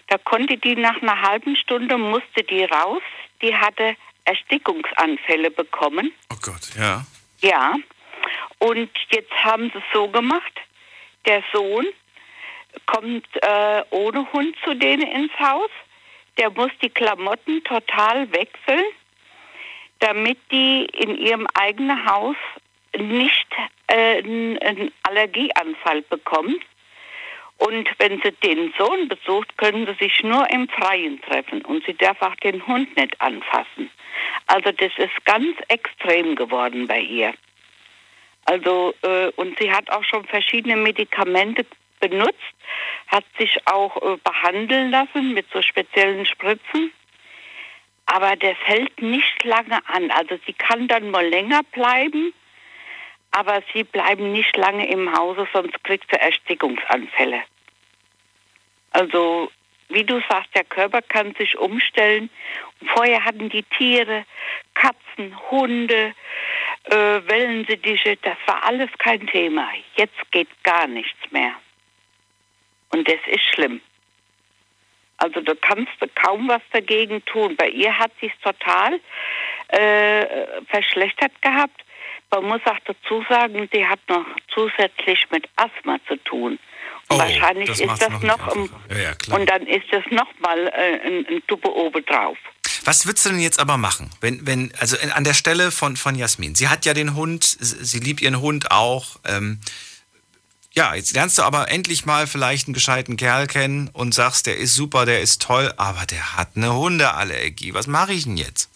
[0.08, 3.02] da konnte die nach einer halben Stunde musste die raus.
[3.42, 6.12] Die hatte Erstickungsanfälle bekommen.
[6.32, 7.04] Oh Gott, ja.
[7.44, 7.74] Ja.
[8.58, 10.52] Und jetzt haben sie es so gemacht,
[11.26, 11.86] der Sohn
[12.86, 15.68] kommt äh, ohne Hund zu denen ins Haus.
[16.38, 18.84] Der muss die Klamotten total wechseln,
[19.98, 22.36] damit die in ihrem eigenen Haus
[22.96, 23.46] nicht
[23.88, 26.62] äh, einen Allergieanfall bekommt.
[27.58, 31.94] Und wenn sie den Sohn besucht, können sie sich nur im Freien treffen und sie
[31.94, 33.90] darf auch den Hund nicht anfassen.
[34.46, 37.32] Also das ist ganz extrem geworden bei ihr.
[38.44, 41.64] Also äh, und sie hat auch schon verschiedene Medikamente
[42.00, 42.34] benutzt,
[43.06, 46.92] hat sich auch äh, behandeln lassen mit so speziellen Spritzen.
[48.06, 50.10] Aber das hält nicht lange an.
[50.10, 52.34] Also sie kann dann mal länger bleiben,
[53.36, 57.42] aber sie bleiben nicht lange im Hause, sonst kriegt sie Erstickungsanfälle.
[58.92, 59.50] Also,
[59.88, 62.30] wie du sagst, der Körper kann sich umstellen.
[62.94, 64.24] Vorher hatten die Tiere,
[64.74, 66.14] Katzen, Hunde,
[66.84, 69.68] äh, Wellensittiche, das war alles kein Thema.
[69.96, 71.54] Jetzt geht gar nichts mehr.
[72.90, 73.80] Und das ist schlimm.
[75.16, 77.56] Also da kannst du kaum was dagegen tun.
[77.56, 79.00] Bei ihr hat sich total
[79.68, 81.83] äh, verschlechtert gehabt.
[82.40, 86.58] Man muss auch dazu sagen, sie hat noch zusätzlich mit Asthma zu tun.
[87.08, 90.04] Und Oh, wahrscheinlich das ist das noch noch, um, Ja, ja, und dann ist das
[90.10, 92.38] nochmal äh, ein, ein Tuppe obendrauf.
[92.84, 94.10] Was würdest du denn jetzt aber machen?
[94.20, 96.54] Wenn, wenn, also in, an der Stelle von, von Jasmin.
[96.54, 99.16] Sie hat ja den Hund, sie sie liebt ihren Hund auch.
[99.26, 99.60] Ähm,
[100.72, 104.58] ja, jetzt lernst du aber endlich mal vielleicht einen gescheiten Kerl kennen und sagst, der
[104.58, 107.74] ist super, der ist toll, aber der hat eine Hundeallergie.
[107.74, 108.70] Was mache ich denn jetzt?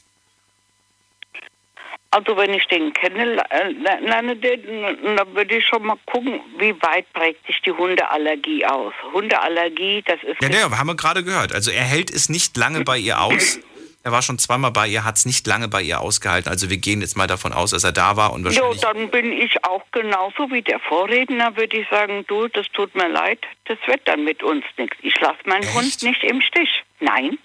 [2.11, 7.47] Also wenn ich den kennenlerne, den, dann würde ich schon mal gucken, wie weit prägt
[7.47, 8.95] sich die Hundeallergie aus.
[9.13, 11.53] Hundeallergie, das ist Ja, ja, haben wir gerade gehört.
[11.53, 13.61] Also er hält es nicht lange bei ihr aus.
[14.05, 16.49] Er war schon zweimal bei ihr, hat es nicht lange bei ihr ausgehalten.
[16.51, 18.81] Also wir gehen jetzt mal davon aus, dass er da war und Jo, wahrscheinlich.
[18.81, 23.09] dann bin ich auch genauso wie der Vorredner, würde ich sagen, du, das tut mir
[23.09, 24.97] leid, das wird dann mit uns nichts.
[25.03, 26.85] Ich lasse meinen Hund nicht im Stich.
[27.01, 27.39] Nein.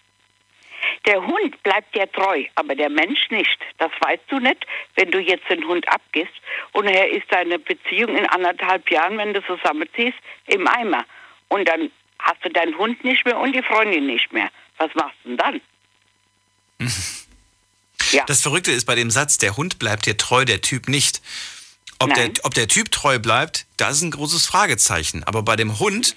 [1.05, 3.59] Der Hund bleibt dir treu, aber der Mensch nicht.
[3.77, 4.65] Das weißt du nicht,
[4.95, 6.33] wenn du jetzt den Hund abgibst
[6.71, 10.17] und er ist deine Beziehung in anderthalb Jahren, wenn du zusammenziehst,
[10.47, 11.05] im Eimer.
[11.49, 14.49] Und dann hast du deinen Hund nicht mehr und die Freundin nicht mehr.
[14.77, 15.61] Was machst du denn dann?
[18.27, 21.21] Das Verrückte ist bei dem Satz, der Hund bleibt dir treu, der Typ nicht.
[21.99, 22.33] Ob der, Nein.
[22.43, 25.23] ob der Typ treu bleibt, das ist ein großes Fragezeichen.
[25.23, 26.15] Aber bei dem Hund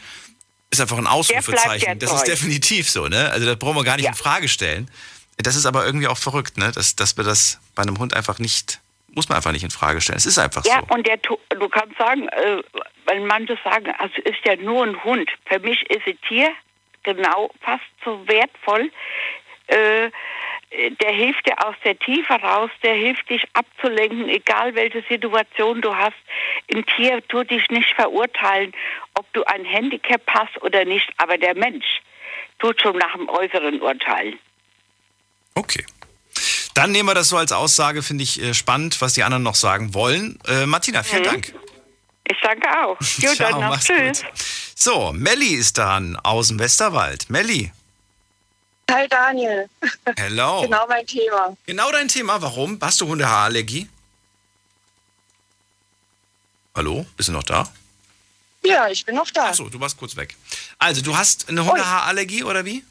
[0.70, 1.98] ist einfach ein Ausrufezeichen.
[1.98, 3.30] Das ist definitiv so, ne?
[3.30, 4.90] Also das brauchen wir gar nicht in Frage stellen.
[5.38, 6.72] Das ist aber irgendwie auch verrückt, ne?
[6.72, 10.00] Dass, dass wir das bei einem Hund einfach nicht, muss man einfach nicht in Frage
[10.00, 10.16] stellen.
[10.18, 10.94] Es ist einfach Ja, so.
[10.94, 12.62] und der, du kannst sagen, äh,
[13.04, 15.30] weil manche sagen, also ist ja nur ein Hund.
[15.46, 16.50] Für mich ist ein Tier
[17.02, 18.90] genau fast so wertvoll.
[19.68, 20.10] Äh,
[20.70, 25.94] der hilft dir aus der Tiefe raus, der hilft dich abzulenken, egal welche Situation du
[25.94, 26.16] hast.
[26.74, 28.72] Ein Tier tut dich nicht verurteilen,
[29.14, 31.86] ob du ein Handicap hast oder nicht, aber der Mensch
[32.58, 34.38] tut schon nach dem Äußeren urteilen.
[36.74, 39.54] Dann nehmen wir das so als Aussage, finde ich äh, spannend, was die anderen noch
[39.54, 40.38] sagen wollen.
[40.46, 41.26] Äh, Martina, vielen Mhm.
[41.26, 41.54] Dank.
[42.28, 42.98] Ich danke auch.
[42.98, 43.68] Gut, Ciao, dann noch.
[43.70, 44.22] mach's Tschüss.
[44.22, 44.32] gut.
[44.74, 47.30] So, Melli ist dran aus dem Westerwald.
[47.30, 47.72] Melli,
[48.90, 49.68] Hi Daniel.
[50.16, 50.62] hello.
[50.66, 51.56] Genau mein Thema.
[51.66, 52.40] Genau dein Thema.
[52.40, 52.78] Warum?
[52.80, 53.88] Hast du Hundehaarallergie?
[56.74, 57.04] Hallo?
[57.16, 57.68] Bist du noch da?
[58.64, 59.48] Ja, ich bin noch da.
[59.48, 60.36] Achso, du warst kurz weg.
[60.78, 62.84] Also, du hast eine Hundehaarallergie oder wie?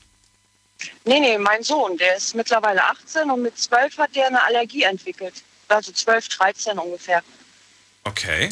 [1.06, 4.84] Nee, nee, mein Sohn, der ist mittlerweile 18 und mit 12 hat der eine Allergie
[4.84, 5.44] entwickelt.
[5.68, 7.24] Also 12, 13 ungefähr.
[8.04, 8.50] Okay.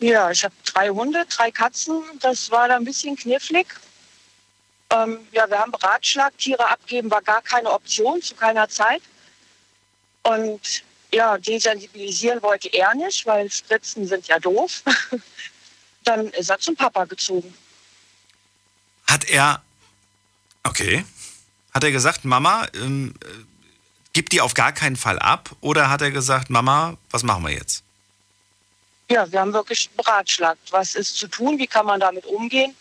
[0.00, 2.02] Ja, ich habe drei Hunde, drei Katzen.
[2.20, 3.68] Das war da ein bisschen knifflig.
[4.92, 9.02] Ähm, ja, wir haben beratschlagt, Tiere abgeben war gar keine Option zu keiner Zeit.
[10.22, 14.82] Und ja, desensibilisieren wollte er nicht, weil Spritzen sind ja doof.
[16.04, 17.54] Dann ist er zum Papa gezogen.
[19.06, 19.62] Hat er.
[20.64, 21.04] Okay.
[21.72, 23.26] Hat er gesagt, Mama, ähm, äh,
[24.12, 25.50] gib die auf gar keinen Fall ab?
[25.60, 27.82] Oder hat er gesagt, Mama, was machen wir jetzt?
[29.10, 32.74] Ja, wir haben wirklich beratschlagt, was ist zu tun, wie kann man damit umgehen.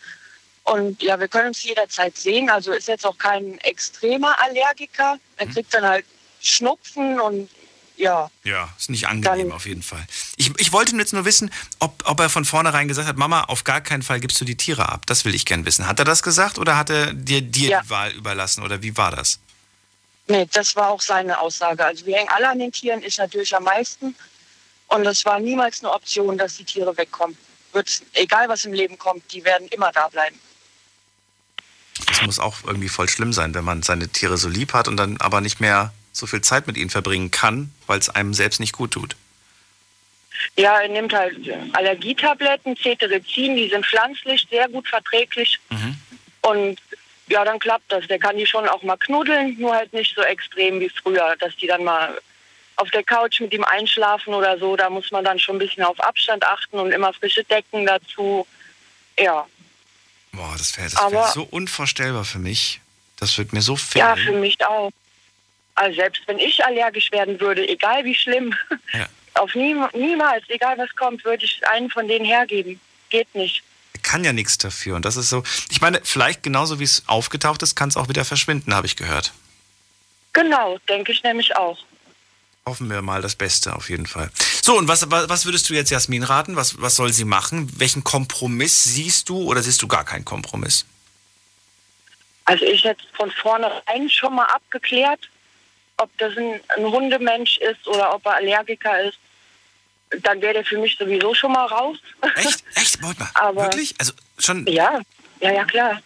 [0.64, 2.50] Und ja, wir können uns jederzeit sehen.
[2.50, 5.18] Also ist jetzt auch kein extremer Allergiker.
[5.38, 6.06] Er kriegt dann halt
[6.40, 7.50] Schnupfen und
[7.98, 10.04] ja, Ja, ist nicht angenehm auf jeden Fall.
[10.38, 13.64] Ich, ich wollte jetzt nur wissen, ob, ob er von vornherein gesagt hat, Mama, auf
[13.64, 15.06] gar keinen Fall gibst du die Tiere ab.
[15.06, 15.88] Das will ich gern wissen.
[15.88, 17.82] Hat er das gesagt oder hat er dir, dir Ja.
[17.82, 19.40] die Wahl überlassen oder wie war das?
[20.28, 21.84] nee, das war auch seine Aussage.
[21.86, 24.16] Also wir hängen alle an den Tieren, ich natürlich am meisten.
[24.88, 27.36] Und es war niemals eine Option, dass die Tiere wegkommen.
[27.74, 30.40] Wird, egal was im Leben kommt, die werden immer da bleiben.
[32.08, 34.98] Das muss auch irgendwie voll schlimm sein, wenn man seine Tiere so lieb hat und
[34.98, 38.60] dann aber nicht mehr so viel Zeit mit ihnen verbringen kann, weil es einem selbst
[38.60, 39.16] nicht gut tut.
[40.56, 41.38] Ja, er nimmt halt
[41.74, 45.60] Allergietabletten, Cetirizin, die sind pflanzlich, sehr gut verträglich.
[46.42, 46.80] Und
[47.28, 48.08] ja, dann klappt das.
[48.08, 51.56] Der kann die schon auch mal knuddeln, nur halt nicht so extrem wie früher, dass
[51.56, 52.20] die dann mal
[52.76, 54.76] auf der Couch mit ihm einschlafen oder so.
[54.76, 58.48] Da muss man dann schon ein bisschen auf Abstand achten und immer frische Decken dazu.
[59.18, 59.46] Ja,
[60.34, 62.80] Boah, das wäre wär so unvorstellbar für mich.
[63.18, 64.18] Das wird mir so ja, fehlen.
[64.18, 64.92] für mich auch.
[65.76, 68.54] Also selbst wenn ich allergisch werden würde, egal wie schlimm,
[68.94, 69.08] Ja.
[69.36, 72.80] auf nie, niemals, egal was kommt, würde ich einen von denen hergeben.
[73.10, 73.64] Geht nicht.
[74.04, 74.96] kann ja nichts dafür.
[74.96, 78.10] Und das ist so, ich meine, vielleicht genauso wie es aufgetaucht ist, kann es auch
[78.10, 79.34] wieder verschwinden, habe ich gehört.
[80.34, 81.78] Genau, denke ich nämlich auch.
[82.66, 84.30] Hoffen wir mal das Beste auf jeden Fall.
[84.62, 86.56] So, und was, was würdest du jetzt Jasmin raten?
[86.56, 87.72] Was, was soll sie machen?
[87.80, 90.86] Welchen Kompromiss siehst du oder siehst du gar keinen Kompromiss?
[92.46, 95.30] Also ich hätte von vornherein schon mal abgeklärt,
[95.98, 99.18] ob das ein, ein Hundemensch ist oder ob er Allergiker ist.
[100.24, 101.98] Dann wäre der für mich sowieso schon mal raus.
[102.36, 102.64] Echt?
[102.76, 103.02] Echt?
[103.02, 103.30] Warte mal.
[103.34, 103.96] Aber Wirklich?
[103.98, 104.68] Also schon.
[104.68, 105.00] Ja,
[105.40, 106.02] ja, ja, klar.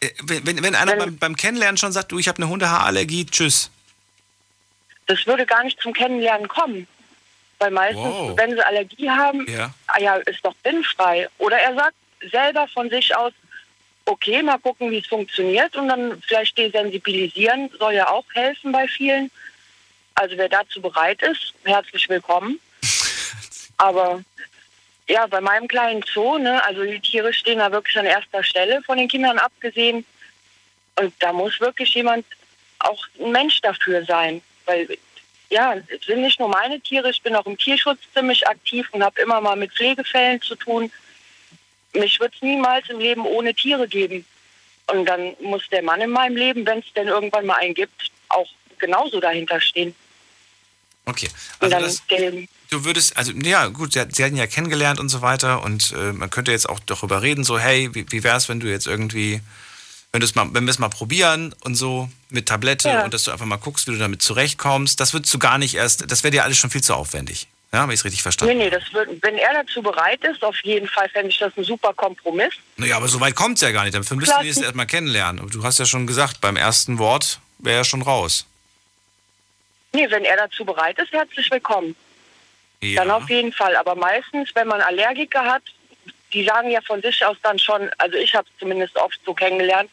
[0.00, 3.26] Äh, Wenn, wenn, wenn einer beim, beim Kennenlernen schon sagt, du, ich habe eine Hundehaarallergie,
[3.26, 3.70] tschüss.
[5.06, 6.86] Das würde gar nicht zum Kennenlernen kommen.
[7.62, 8.36] Weil meistens, Wow.
[8.36, 9.72] wenn sie Allergie haben, Ja.
[9.86, 11.28] ah ja, ist doch sinnfrei.
[11.38, 11.94] Oder er sagt
[12.32, 13.32] selber von sich aus,
[14.04, 18.88] okay, mal gucken, wie es funktioniert und dann vielleicht desensibilisieren, soll ja auch helfen bei
[18.88, 19.30] vielen.
[20.16, 22.58] Also wer dazu bereit ist, herzlich willkommen.
[23.78, 24.22] Aber
[25.06, 28.82] ja, bei meinem kleinen Zoo, ne, also die Tiere stehen da wirklich an erster Stelle
[28.82, 30.04] von den Kindern abgesehen.
[30.96, 32.26] Und da muss wirklich jemand,
[32.80, 34.42] auch ein Mensch dafür sein.
[34.64, 34.98] Weil,
[35.52, 39.04] ja, es sind nicht nur meine Tiere, ich bin auch im Tierschutz ziemlich aktiv und
[39.04, 40.90] habe immer mal mit Pflegefällen zu tun.
[41.92, 44.24] Mich wird es niemals im Leben ohne Tiere geben.
[44.86, 48.10] Und dann muss der Mann in meinem Leben, wenn es denn irgendwann mal einen gibt,
[48.30, 48.48] auch
[48.78, 49.94] genauso dahinter stehen.
[51.04, 51.28] Okay.
[51.60, 55.20] Und Also dann das, du würdest, also ja, gut, sie hatten ja kennengelernt und so
[55.20, 58.48] weiter und äh, man könnte jetzt auch darüber reden, so, hey, wie, wie wäre es,
[58.48, 59.40] wenn du jetzt irgendwie,
[60.12, 63.04] wenn, mal, wenn wir es mal probieren und so mit Tablette Ja.
[63.04, 65.74] und dass du einfach mal guckst, wie du damit zurechtkommst, das würdest du gar nicht
[65.74, 67.48] erst, das wäre dir alles schon viel zu aufwendig.
[67.72, 68.58] Ja, habe ich es richtig nee, verstanden?
[68.58, 71.64] nee, das wird, wenn er dazu bereit ist, auf jeden Fall fände ich das ein
[71.64, 72.52] super Kompromiss.
[72.76, 73.94] Naja, aber so weit kommt es ja gar nicht.
[73.94, 75.48] Dafür müssten Klar, die es erstmal kennenlernen.
[75.48, 78.46] Du hast ja schon gesagt, beim ersten Wort wäre er schon raus.
[79.94, 81.96] Nee, wenn er dazu bereit ist, herzlich willkommen.
[82.82, 83.02] Ja.
[83.04, 83.74] Dann auf jeden Fall.
[83.76, 85.62] Aber meistens, wenn man Allergiker hat,
[86.32, 89.34] die sagen ja von sich aus dann schon, also ich habe es zumindest oft so
[89.34, 89.90] kennengelernt,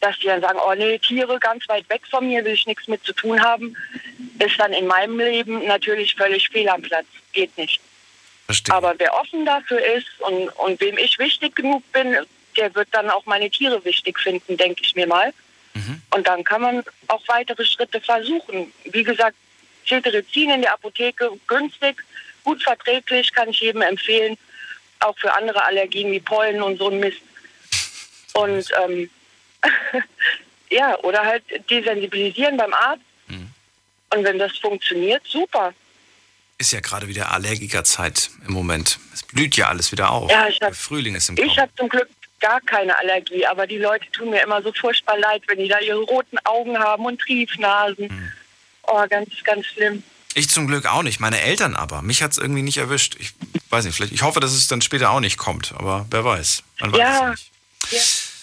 [0.00, 2.88] dass die dann sagen, oh nee, Tiere ganz weit weg von mir, will ich nichts
[2.88, 3.76] mit zu tun haben,
[4.38, 7.06] ist dann in meinem Leben natürlich völlig fehl am Platz.
[7.32, 7.80] Geht nicht.
[8.46, 8.74] Verstehe.
[8.74, 12.16] Aber wer offen dafür ist und, und wem ich wichtig genug bin,
[12.56, 15.32] der wird dann auch meine Tiere wichtig finden, denke ich mir mal.
[16.14, 18.72] Und dann kann man auch weitere Schritte versuchen.
[18.84, 19.36] Wie gesagt,
[19.86, 22.04] Cetirizin in der Apotheke, günstig,
[22.44, 24.36] gut verträglich, kann ich jedem empfehlen.
[25.00, 27.20] Auch für andere Allergien wie Pollen und so ein Mist.
[28.34, 29.10] Und ähm,
[30.70, 33.02] ja, oder halt desensibilisieren beim Arzt.
[34.14, 35.72] Und wenn das funktioniert, super.
[36.58, 39.00] Ist ja gerade wieder Allergikerzeit im Moment.
[39.12, 40.30] Es blüht ja alles wieder auf.
[40.30, 41.56] Ja, ich hab- Der Frühling ist im Ich Kommen.
[41.58, 45.42] habe zum Glück gar keine Allergie, aber die Leute tun mir immer so furchtbar leid,
[45.48, 48.08] wenn die da ihre roten Augen haben und Triefnasen.
[48.08, 48.32] Hm.
[48.84, 50.04] Oh, ganz, ganz schlimm.
[50.34, 52.02] Ich zum Glück auch nicht, meine Eltern aber.
[52.02, 53.16] Mich hat es irgendwie nicht erwischt.
[53.20, 53.32] Ich
[53.70, 56.62] weiß nicht, vielleicht, ich hoffe, dass es dann später auch nicht kommt, aber wer weiß.
[56.80, 57.30] Man weiß es Ja.
[57.30, 57.50] nicht.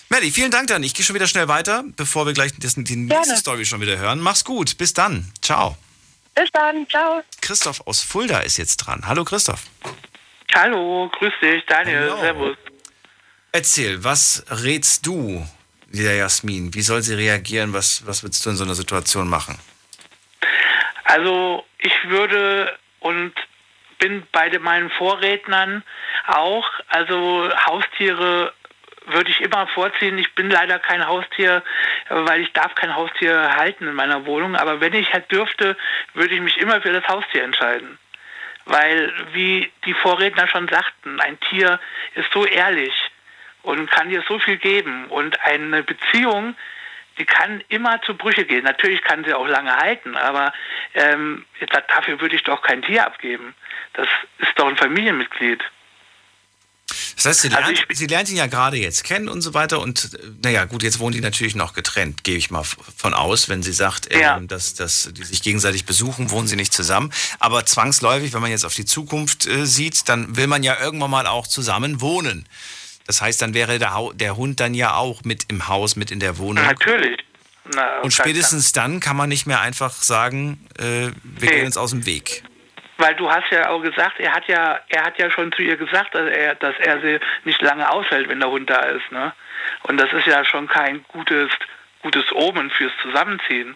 [0.09, 0.83] Melly, vielen Dank dann.
[0.83, 3.97] Ich gehe schon wieder schnell weiter, bevor wir gleich das, die nächste Story schon wieder
[3.97, 4.19] hören.
[4.19, 4.77] Mach's gut.
[4.77, 5.31] Bis dann.
[5.41, 5.77] Ciao.
[6.35, 7.23] Bis dann, ciao.
[7.41, 9.03] Christoph aus Fulda ist jetzt dran.
[9.05, 9.63] Hallo Christoph.
[10.53, 12.21] Hallo, grüß dich, Daniel, Hallo.
[12.21, 12.57] servus.
[13.53, 15.45] Erzähl, was rätst du
[15.87, 16.73] der Jasmin?
[16.73, 17.71] Wie soll sie reagieren?
[17.73, 19.57] Was, was würdest du in so einer Situation machen?
[21.05, 23.33] Also ich würde und
[23.99, 25.83] bin bei meinen Vorrednern
[26.27, 28.53] auch, also Haustiere
[29.07, 30.17] würde ich immer vorziehen.
[30.17, 31.63] Ich bin leider kein Haustier,
[32.09, 34.55] weil ich darf kein Haustier halten in meiner Wohnung.
[34.55, 35.75] Aber wenn ich halt dürfte,
[36.13, 37.97] würde ich mich immer für das Haustier entscheiden.
[38.65, 41.79] Weil, wie die Vorredner schon sagten, ein Tier
[42.13, 42.93] ist so ehrlich
[43.63, 45.05] und kann dir so viel geben.
[45.07, 46.55] Und eine Beziehung,
[47.21, 48.63] die kann immer zu Brüche gehen.
[48.63, 50.51] Natürlich kann sie auch lange halten, aber
[50.95, 53.53] ähm, da- dafür würde ich doch kein Tier abgeben.
[53.93, 54.07] Das
[54.39, 55.61] ist doch ein Familienmitglied.
[57.15, 59.79] Das heißt, sie Also lernt, sie lernt ihn ja gerade jetzt kennen und so weiter.
[59.79, 63.47] Und äh, naja, gut, jetzt wohnen die natürlich noch getrennt, gehe ich mal von aus,
[63.49, 64.07] wenn sie sagt,
[64.37, 67.13] ähm, dass, dass die sich gegenseitig besuchen, wohnen sie nicht zusammen.
[67.39, 71.11] Aber zwangsläufig, wenn man jetzt auf die Zukunft äh, sieht, dann will man ja irgendwann
[71.11, 72.47] mal auch zusammen wohnen.
[73.07, 76.19] Das heißt, dann wäre der, der Hund dann ja auch mit im Haus, mit in
[76.19, 76.63] der Wohnung.
[76.63, 77.17] Natürlich.
[77.75, 81.91] Na, Und spätestens dann kann man nicht mehr einfach sagen, äh, wir gehen uns aus
[81.91, 82.43] dem Weg.
[82.97, 85.77] Weil du hast ja auch gesagt, er hat ja, er hat ja schon zu ihr
[85.77, 89.33] gesagt, dass er, dass er sie nicht lange aushält, wenn der Hund da ist, ne?
[89.83, 91.49] Und das ist ja schon kein gutes,
[92.01, 93.75] gutes Omen fürs Zusammenziehen.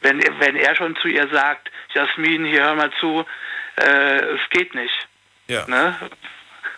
[0.00, 3.24] Wenn, wenn er schon zu ihr sagt, Jasmin, hier hör mal zu,
[3.76, 5.08] äh, es geht nicht.
[5.48, 5.66] Ja.
[5.66, 5.96] Ne?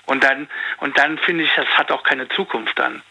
[0.07, 0.49] Und dann,
[0.79, 3.03] und dann finde ich, das hat auch keine Zukunft dann.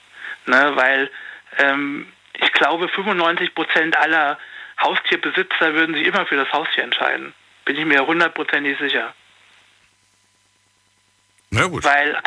[0.45, 0.71] Ne?
[0.75, 1.11] Weil
[1.57, 4.37] ähm, ich glaube, 95 Prozent aller
[4.81, 7.33] Haustierbesitzer würden sich immer für das Haustier entscheiden.
[7.65, 9.13] Bin ich mir hundertprozentig sicher.
[11.49, 11.83] Na gut.
[11.83, 12.17] Weil,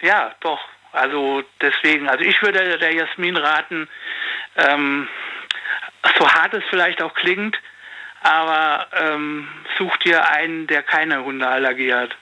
[0.00, 0.60] ja, doch.
[0.92, 3.88] Also deswegen, also ich würde der Jasmin raten,
[4.56, 5.08] ähm,
[6.18, 7.60] so hart es vielleicht auch klingt,
[8.22, 12.16] aber ähm, such dir einen, der keine Hundeallergie hat.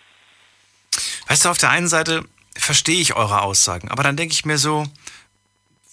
[1.27, 2.25] Weißt du, auf der einen Seite
[2.57, 4.87] verstehe ich eure Aussagen, aber dann denke ich mir so,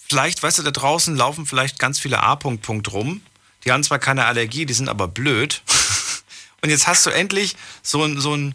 [0.08, 3.20] vielleicht, weißt du, da draußen laufen vielleicht ganz viele A-Punkt Punkt rum.
[3.64, 5.62] Die haben zwar keine Allergie, die sind aber blöd.
[6.62, 8.54] Und jetzt hast du endlich so einen so ein,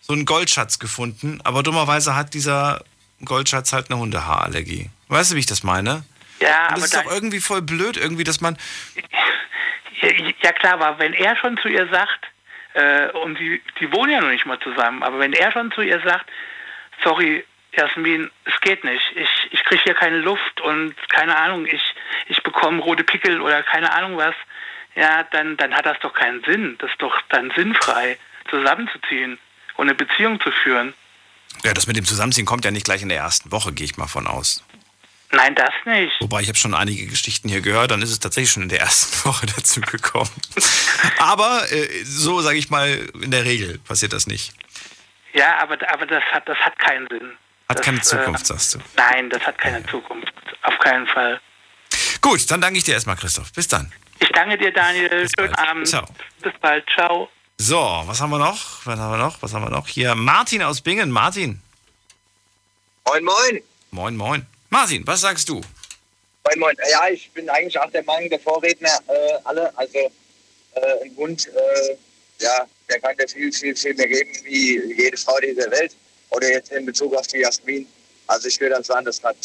[0.00, 2.84] so ein Goldschatz gefunden, aber dummerweise hat dieser
[3.24, 4.90] Goldschatz halt eine Hundehaarallergie.
[5.08, 6.04] Weißt du, wie ich das meine?
[6.40, 8.56] Ja, aber das ist doch irgendwie voll blöd, irgendwie, dass man.
[10.42, 12.26] ja klar, aber wenn er schon zu ihr sagt,
[12.74, 15.80] äh, und die, die wohnen ja noch nicht mal zusammen, aber wenn er schon zu
[15.80, 16.30] ihr sagt,
[17.02, 21.82] sorry, Jasmin, es geht nicht, ich, ich kriege hier keine Luft und keine Ahnung, ich,
[22.28, 24.34] ich bekomme rote Pickel oder keine Ahnung was,
[24.94, 26.76] ja, dann, dann hat das doch keinen Sinn.
[26.78, 28.18] Das ist doch dann sinnfrei,
[28.50, 29.38] zusammenzuziehen
[29.76, 30.94] und eine Beziehung zu führen.
[31.64, 33.96] Ja, das mit dem Zusammenziehen kommt ja nicht gleich in der ersten Woche, gehe ich
[33.96, 34.64] mal von aus.
[35.34, 36.12] Nein, das nicht.
[36.20, 38.80] Wobei ich habe schon einige Geschichten hier gehört, dann ist es tatsächlich schon in der
[38.80, 40.30] ersten Woche dazu gekommen.
[41.18, 42.88] Aber äh, so sage ich mal,
[43.20, 44.52] in der Regel passiert das nicht.
[45.32, 47.32] Ja, aber, aber das, hat, das hat keinen Sinn.
[47.68, 48.78] Hat Das, keine äh, Zukunft, sagst du.
[48.96, 50.32] Nein, das hat keine Zukunft.
[50.62, 51.40] Auf keinen Fall.
[52.20, 53.52] Gut, dann danke ich dir erstmal, Christoph.
[53.52, 53.92] Bis dann.
[54.20, 55.26] Ich danke dir, Daniel.
[55.36, 55.88] Schönen Abend.
[55.88, 56.06] Ciao.
[56.40, 56.88] Bis bald.
[56.94, 57.28] Ciao.
[57.58, 58.86] So, was haben wir noch?
[58.86, 59.42] Was haben wir noch?
[59.42, 59.88] Was haben wir noch?
[59.88, 61.10] Hier, Martin aus Bingen.
[61.10, 61.60] Martin.
[63.04, 63.60] Moin, moin.
[63.90, 64.46] Moin, moin.
[64.74, 65.60] Martin, was sagst du?
[66.44, 66.76] Moin, moin.
[66.90, 69.72] Ja, ich bin eigentlich auch der Meinung der Vorredner äh, alle.
[69.78, 71.96] Also äh, ein Hund, äh,
[72.40, 75.94] ja, der kann dir viel, viel, viel mehr geben wie jede Frau dieser Welt.
[76.30, 77.86] Oder jetzt in Bezug auf die Jasmin.
[78.26, 79.36] Also ich würde dann sagen, das hat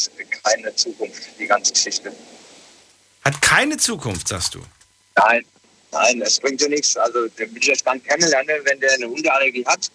[0.42, 2.12] keine Zukunft, die ganze Geschichte.
[3.24, 4.60] Hat keine Zukunft, sagst du.
[5.14, 5.44] Nein,
[5.92, 6.96] nein, es bringt dir nichts.
[6.96, 9.92] Also den will ich erst gar nicht kennenlernen, wenn der eine Hundeallergie hat.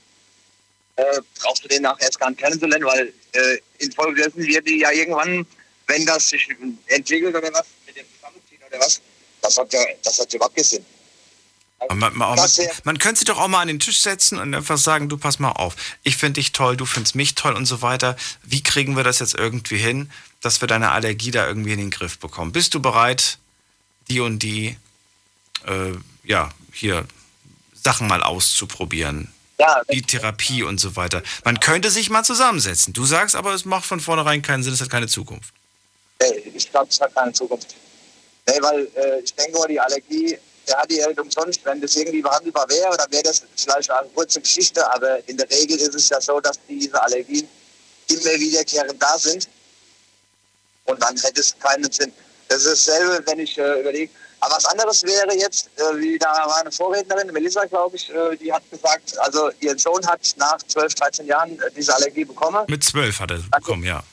[0.96, 1.04] Äh,
[1.42, 5.46] brauchst du den nachher erst gar nicht kennenzulernen, weil äh, infolgedessen wird die ja irgendwann,
[5.88, 6.48] wenn das sich
[6.88, 9.02] entwickelt oder was, mit dem Zusammenziehen oder was,
[9.42, 10.86] das hat ja, das hat ja überhaupt keinen Sinn.
[11.90, 12.40] Man, man, man,
[12.84, 15.40] man könnte sich doch auch mal an den Tisch setzen und einfach sagen, du pass
[15.40, 18.16] mal auf, ich finde dich toll, du findest mich toll und so weiter.
[18.44, 20.10] Wie kriegen wir das jetzt irgendwie hin,
[20.42, 22.54] dass wir deine Allergie da irgendwie in den Griff bekommen?
[22.54, 23.38] Bist du bereit,
[24.10, 24.78] die und die,
[25.68, 25.92] äh,
[26.24, 27.06] ja, hier
[27.74, 29.32] Sachen mal auszuprobieren?
[29.58, 31.24] Ja, die Therapie und so weiter.
[31.46, 32.94] Man könnte sich mal zusammensetzen.
[32.94, 35.54] Du sagst aber, es macht von vornherein keinen Sinn, es hat keine Zukunft.
[36.22, 37.74] Nee, ich glaube, es hat keine Zukunft.
[38.48, 40.38] Nee, weil äh, ich denke mal, die Allergie
[40.68, 44.10] der hat die halt umsonst, wenn das irgendwie behandelbar wäre, dann wäre das vielleicht eine
[44.10, 47.48] kurze Geschichte, aber in der Regel ist es ja so, dass diese Allergien
[48.08, 49.48] immer wiederkehrend da sind
[50.86, 52.12] und dann hätte es keinen Sinn.
[52.48, 54.12] Das ist dasselbe, wenn ich äh, überlege.
[54.46, 58.36] Aber was anderes wäre jetzt, äh, wie da war eine Vorrednerin, Melissa, glaube ich, äh,
[58.38, 62.64] die hat gesagt, also ihr Sohn hat nach 12, 13 Jahren äh, diese Allergie bekommen.
[62.68, 64.04] Mit zwölf hat er bekommen, ja.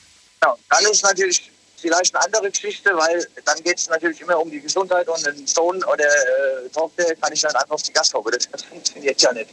[0.41, 0.57] Genau.
[0.69, 4.59] Dann ist natürlich vielleicht eine andere Geschichte, weil dann geht es natürlich immer um die
[4.59, 8.31] Gesundheit und einen Sohn oder äh, Tochter kann ich dann einfach auf die Gasthaube.
[8.51, 9.49] Das funktioniert ja nicht.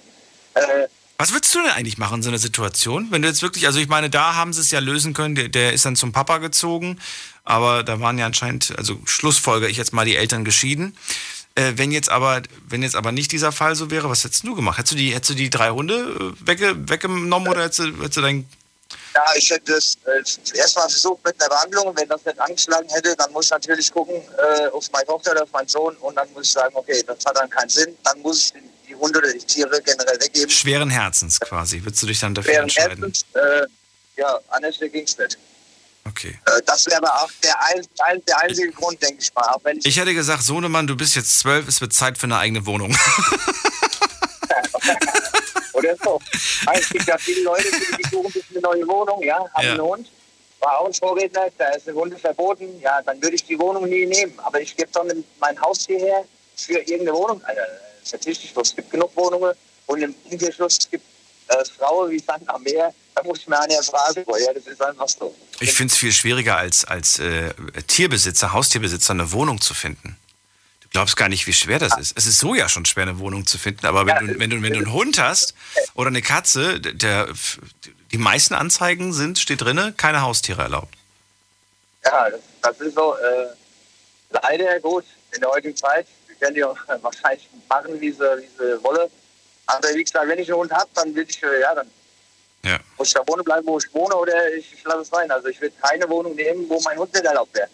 [0.55, 0.87] Äh,
[1.18, 3.09] Was würdest du denn eigentlich machen in so einer Situation?
[3.11, 5.49] Wenn du jetzt wirklich, also ich meine, da haben sie es ja lösen können, der,
[5.49, 6.99] der ist dann zum Papa gezogen,
[7.51, 10.96] aber da waren ja anscheinend, also Schlussfolger ich jetzt mal die Eltern geschieden.
[11.57, 14.55] Äh, wenn jetzt aber, wenn jetzt aber nicht dieser Fall so wäre, was hättest du
[14.55, 14.78] gemacht?
[14.78, 18.16] Hättest du die, hättest du die drei Hunde äh, wegge, weggenommen oder hättest du, hättest
[18.18, 18.48] du dein
[19.14, 21.92] Ja, ich hätte es äh, erst mal versucht mit einer Behandlung.
[21.96, 25.42] Wenn das nicht angeschlagen hätte, dann muss ich natürlich gucken äh, auf meine Tochter oder
[25.42, 27.96] auf meinen Sohn und dann muss ich sagen, okay, das hat dann keinen Sinn.
[28.05, 30.51] Dann muss ich die- Hunde oder die Tiere generell weggeben.
[30.51, 33.05] schweren Herzens quasi, würdest du dich dann dafür Während entscheiden?
[33.05, 33.66] erstens, äh,
[34.20, 35.38] ja, anders ging es nicht.
[36.11, 36.39] Okay.
[36.47, 37.87] Äh, das wäre auch der, ein,
[38.27, 39.47] der einzige Grund, denke ich mal.
[39.49, 42.25] Auch wenn ich, Ich hätte gesagt, Sohnemann, du bist jetzt zwölf, es wird Zeit für
[42.25, 42.97] eine eigene Wohnung.
[45.73, 46.21] oder so.
[46.73, 49.71] Es gibt ja viele Leute, die, suchen sich eine neue Wohnung, ja, haben Ja.
[49.73, 50.11] einen Hund.
[50.61, 53.89] War auch ein Vorredner, da ist eine Hunde verboten, ja, dann würde ich die Wohnung
[53.89, 54.39] nie nehmen.
[54.41, 56.25] Aber ich gebe nicht mein Haus hierher
[56.57, 57.43] für irgendeine Wohnung.
[57.45, 59.55] Also, ich, es gibt genug Wohnungen
[59.87, 61.05] und im Umkehrschluss es gibt
[61.51, 62.94] äh, Frauen wie Sand am Meer.
[63.14, 65.34] Da muss ich mir eine fragen, boah, ja, das ist einfach so.
[65.61, 67.53] Ich finde es viel schwieriger als, als äh,
[67.86, 70.16] Tierbesitzer, Haustierbesitzer eine Wohnung zu finden.
[70.80, 72.16] Du glaubst gar nicht, wie schwer das ist.
[72.16, 73.86] Es ist so ja schon schwer, eine Wohnung zu finden.
[73.86, 75.55] Aber wenn, du, wenn, du, wenn du einen Hund hast
[75.94, 77.28] oder eine Katze, der,
[78.11, 80.94] die meisten Anzeigen sind, steht drinne, keine Haustiere erlaubt.
[82.05, 82.28] Ja,
[82.62, 83.14] das, ist so.
[83.16, 83.55] Äh,
[84.30, 86.07] leider gut in der heutigen Zeit.
[86.26, 89.11] Wir können die auch wahrscheinlich machen, wie sie, wie sie wollen.
[89.77, 91.87] Aber wie gesagt, wenn ich einen Hund habe, dann will ich, äh, ja, dann
[92.64, 92.79] Ja.
[92.99, 95.31] muss ich da wohnen bleiben, wo ich wohne, oder ich, ich lasse es sein.
[95.31, 97.68] Also ich will keine Wohnung nehmen, wo mein Hund nicht erlaubt wäre.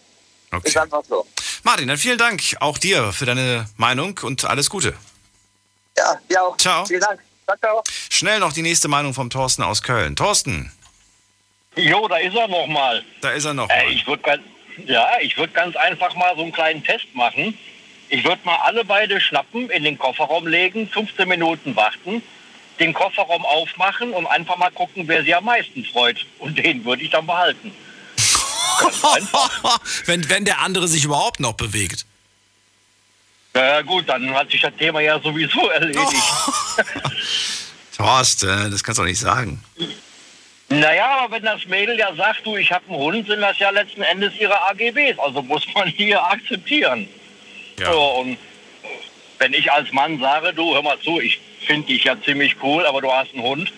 [0.63, 1.27] Ist einfach so.
[1.63, 4.93] Martin, dann vielen Dank auch dir für deine Meinung und alles Gute.
[5.97, 6.55] Ja, ja auch.
[6.57, 6.85] Ciao.
[6.85, 7.19] Vielen Dank.
[7.45, 7.83] Danke auch.
[8.09, 10.15] Schnell noch die nächste Meinung vom Thorsten aus Köln.
[10.15, 10.71] Thorsten,
[11.75, 13.03] Jo, da ist er noch mal.
[13.21, 13.69] da ist er noch.
[13.69, 14.41] Äh, ich würde
[14.85, 17.57] ja, ich würde ganz einfach mal so einen kleinen Test machen.
[18.09, 22.21] Ich würde mal alle beide schnappen, in den Kofferraum legen, 15 Minuten warten,
[22.79, 26.25] den Kofferraum aufmachen und einfach mal gucken, wer sie am meisten freut.
[26.39, 27.71] Und den würde ich dann behalten.
[30.05, 32.05] wenn, wenn der andere sich überhaupt noch bewegt.
[33.53, 36.13] Na ja, gut, dann hat sich das Thema ja sowieso erledigt.
[37.97, 39.63] Thorsten, das kannst du doch nicht sagen.
[40.69, 43.71] Naja, aber wenn das Mädel ja sagt, du, ich habe einen Hund, sind das ja
[43.71, 45.17] letzten Endes ihre AGBs.
[45.17, 47.07] Also muss man die ja akzeptieren.
[47.79, 47.91] Ja.
[47.91, 48.37] Und
[49.39, 52.85] wenn ich als Mann sage, du, hör mal zu, ich finde dich ja ziemlich cool,
[52.85, 53.71] aber du hast einen Hund,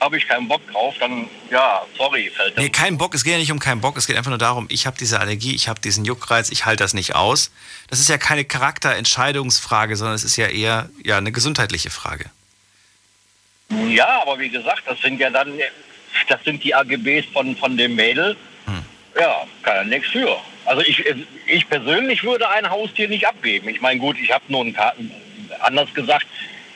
[0.00, 2.64] habe ich keinen Bock drauf, dann, ja, sorry, fällt das.
[2.64, 4.66] Nee, kein Bock, es geht ja nicht um keinen Bock, es geht einfach nur darum,
[4.70, 7.50] ich habe diese Allergie, ich habe diesen Juckreiz, ich halte das nicht aus.
[7.88, 12.30] Das ist ja keine Charakterentscheidungsfrage, sondern es ist ja eher ja, eine gesundheitliche Frage.
[13.88, 15.52] Ja, aber wie gesagt, das sind ja dann,
[16.28, 18.36] das sind die AGBs von, von dem Mädel.
[19.18, 20.36] Ja, kann ja nichts für.
[20.64, 21.02] Also ich,
[21.46, 23.68] ich persönlich würde ein Haustier nicht abgeben.
[23.68, 24.96] Ich meine, gut, ich habe nur einen Kater,
[25.60, 26.26] anders gesagt,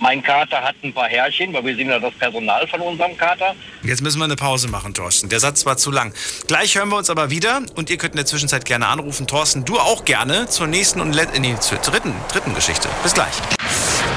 [0.01, 3.55] mein Kater hat ein paar Härchen, weil wir sind ja das Personal von unserem Kater.
[3.83, 5.29] Jetzt müssen wir eine Pause machen, Thorsten.
[5.29, 6.13] Der Satz war zu lang.
[6.47, 9.27] Gleich hören wir uns aber wieder und ihr könnt in der Zwischenzeit gerne anrufen.
[9.27, 12.89] Thorsten, du auch gerne zur nächsten und let nee, zur dritten, dritten Geschichte.
[13.03, 13.35] Bis gleich.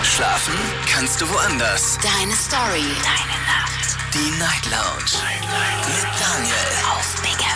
[0.04, 0.54] Schlafen
[0.92, 1.98] kannst du woanders.
[2.02, 2.84] Deine Story.
[3.04, 3.98] Deine Nacht.
[4.14, 5.24] Die Night Lounge.
[5.86, 6.56] Mit Daniel.
[6.92, 7.47] Auf Big.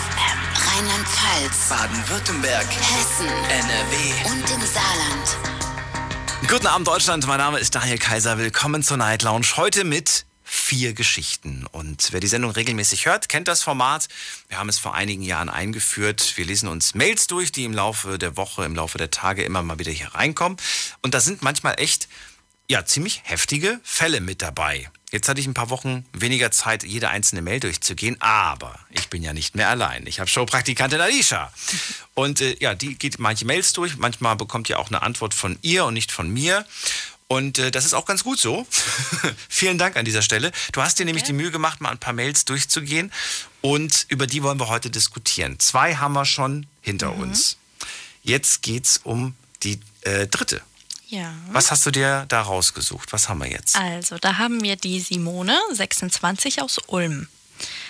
[1.32, 1.68] Rheinland-Pfalz.
[1.68, 2.66] Baden-Württemberg.
[2.66, 3.26] Hessen.
[3.26, 4.30] NRW.
[4.30, 5.36] Und im Saarland.
[6.46, 7.26] Guten Abend, Deutschland.
[7.26, 8.36] Mein Name ist Daniel Kaiser.
[8.38, 9.46] Willkommen zur Night Lounge.
[9.56, 11.66] Heute mit vier Geschichten.
[11.72, 14.08] Und wer die Sendung regelmäßig hört, kennt das Format.
[14.48, 16.36] Wir haben es vor einigen Jahren eingeführt.
[16.36, 19.62] Wir lesen uns Mails durch, die im Laufe der Woche, im Laufe der Tage immer
[19.62, 20.58] mal wieder hier reinkommen.
[21.00, 22.08] Und da sind manchmal echt,
[22.68, 24.90] ja, ziemlich heftige Fälle mit dabei.
[25.12, 29.22] Jetzt hatte ich ein paar Wochen weniger Zeit, jede einzelne Mail durchzugehen, aber ich bin
[29.22, 30.06] ja nicht mehr allein.
[30.06, 31.52] Ich habe Showpraktikantin Alicia.
[32.14, 33.98] Und äh, ja, die geht manche Mails durch.
[33.98, 36.64] Manchmal bekommt ihr auch eine Antwort von ihr und nicht von mir.
[37.28, 38.66] Und äh, das ist auch ganz gut so.
[39.50, 40.50] Vielen Dank an dieser Stelle.
[40.72, 43.12] Du hast dir nämlich die Mühe gemacht, mal ein paar Mails durchzugehen.
[43.60, 45.58] Und über die wollen wir heute diskutieren.
[45.58, 47.58] Zwei haben wir schon hinter uns.
[48.22, 50.62] Jetzt geht's um die äh, dritte.
[51.12, 51.34] Ja.
[51.50, 53.12] Was hast du dir da rausgesucht?
[53.12, 53.76] Was haben wir jetzt?
[53.76, 57.28] Also, da haben wir die Simone, 26 aus Ulm.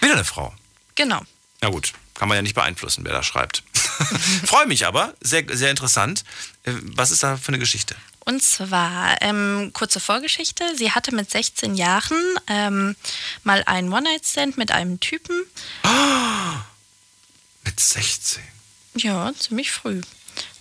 [0.01, 0.53] Wieder eine Frau.
[0.97, 1.23] Genau.
[1.61, 3.63] Na gut, kann man ja nicht beeinflussen, wer da schreibt.
[4.45, 6.25] Freue mich aber, sehr, sehr interessant.
[6.65, 7.95] Äh, Was ist da für eine Geschichte?
[8.25, 10.65] Und zwar, ähm, kurze Vorgeschichte.
[10.77, 12.97] Sie hatte mit 16 Jahren ähm,
[13.45, 15.45] mal einen One-Night-Stand mit einem Typen.
[17.65, 18.43] Mit 16.
[18.97, 20.01] Ja, ziemlich früh.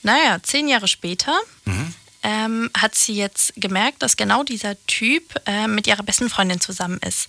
[0.04, 1.36] Naja, zehn Jahre später
[1.66, 1.96] Mhm.
[2.24, 7.00] Ähm, hat sie jetzt gemerkt, dass genau dieser Typ äh, mit ihrer besten Freundin zusammen
[7.00, 7.28] ist.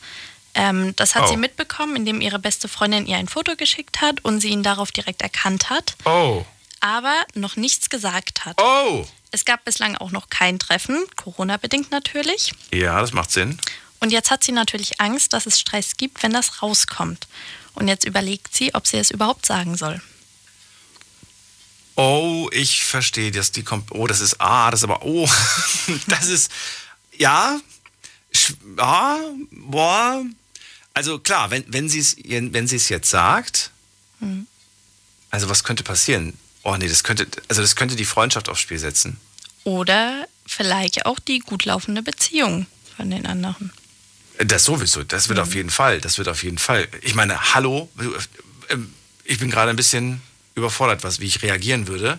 [0.55, 1.27] Ähm, das hat Oh.
[1.29, 4.93] sie mitbekommen, indem ihre beste Freundin ihr ein Foto geschickt hat und sie ihn darauf
[4.93, 6.45] direkt erkannt hat, Oh.
[6.81, 8.61] aber noch nichts gesagt hat.
[8.61, 9.07] Oh.
[9.31, 12.53] Es gab bislang auch noch kein Treffen, Corona-bedingt natürlich.
[12.71, 13.57] Ja, das macht Sinn.
[13.99, 17.27] Und jetzt hat sie natürlich Angst, dass es Stress gibt, wenn das rauskommt.
[17.75, 20.03] Und jetzt überlegt sie, ob sie es überhaupt sagen soll.
[21.95, 23.91] Oh, ich verstehe, dass die kommt.
[23.93, 25.29] Oh, das ist A, das ist aber O.
[26.07, 26.51] das ist
[27.19, 27.61] ja,
[28.77, 29.19] ja,
[29.51, 30.25] boah.
[30.95, 33.71] Also klar, wenn, wenn sie es wenn sie es jetzt sagt,
[34.21, 34.47] Hm.
[35.31, 36.35] also was könnte passieren?
[36.63, 39.19] Oh nee, das könnte also das könnte die Freundschaft aufs Spiel setzen.
[39.65, 42.67] Oder vielleicht auch die gut laufende Beziehung
[42.97, 43.73] von den anderen.
[44.39, 46.89] Das sowieso, das wird auf jeden Fall, das wird auf jeden Fall.
[47.03, 47.89] Ich meine, hallo,
[48.71, 48.93] ähm,
[49.25, 50.21] ich bin gerade ein bisschen
[50.55, 52.19] überfordert, was, wie ich reagieren würde.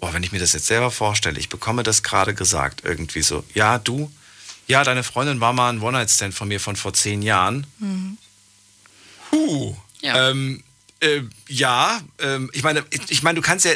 [0.00, 3.44] Boah, wenn ich mir das jetzt selber vorstelle, ich bekomme das gerade gesagt, irgendwie so,
[3.54, 4.10] ja, du,
[4.66, 7.66] ja, deine Freundin war mal ein One-Night-Stand von mir von vor zehn Jahren.
[7.78, 8.18] Mhm.
[9.30, 9.76] Huh.
[10.00, 10.30] Ja.
[10.30, 10.62] Ähm,
[11.00, 13.72] äh, ja, ähm, ich meine, ich, ich meine, du kannst ja,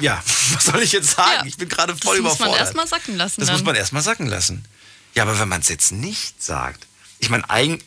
[0.00, 0.22] ja,
[0.54, 1.40] was soll ich jetzt sagen?
[1.40, 1.46] Ja.
[1.46, 2.60] Ich bin gerade voll das muss man überfordert.
[2.60, 3.40] erstmal sacken lassen.
[3.40, 3.56] Das dann.
[3.56, 4.64] muss man erstmal sacken lassen.
[5.14, 6.86] Ja, aber wenn man es jetzt nicht sagt,
[7.18, 7.82] ich meine, eigen,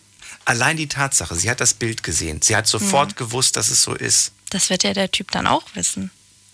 [0.45, 3.15] allein die Tatsache, sie hat das Bild gesehen, sie hat sofort Mhm.
[3.15, 4.31] gewusst, dass es so ist.
[4.51, 6.11] Das wird ja der Typ dann auch wissen.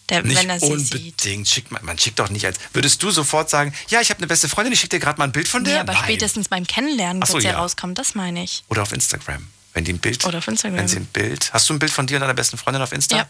[0.09, 0.93] Der, Nicht wenn er sie sieht.
[0.95, 1.47] unbedingt.
[1.47, 2.57] Schickt man, man schickt doch nicht als.
[2.73, 5.25] Würdest du sofort sagen, ja, ich habe eine beste Freundin, ich schicke dir gerade mal
[5.25, 5.75] ein Bild von der?
[5.75, 6.03] Nee, aber Nein.
[6.03, 8.63] spätestens beim Kennenlernen so, wird es ja rauskommen, das meine ich.
[8.67, 9.47] Oder auf Instagram.
[9.73, 10.25] Wenn die ein Bild.
[10.25, 10.77] Oder auf Instagram.
[10.79, 11.53] Wenn sie ein Bild.
[11.53, 13.15] Hast du ein Bild von dir und deiner besten Freundin auf Insta?
[13.17, 13.29] Ja.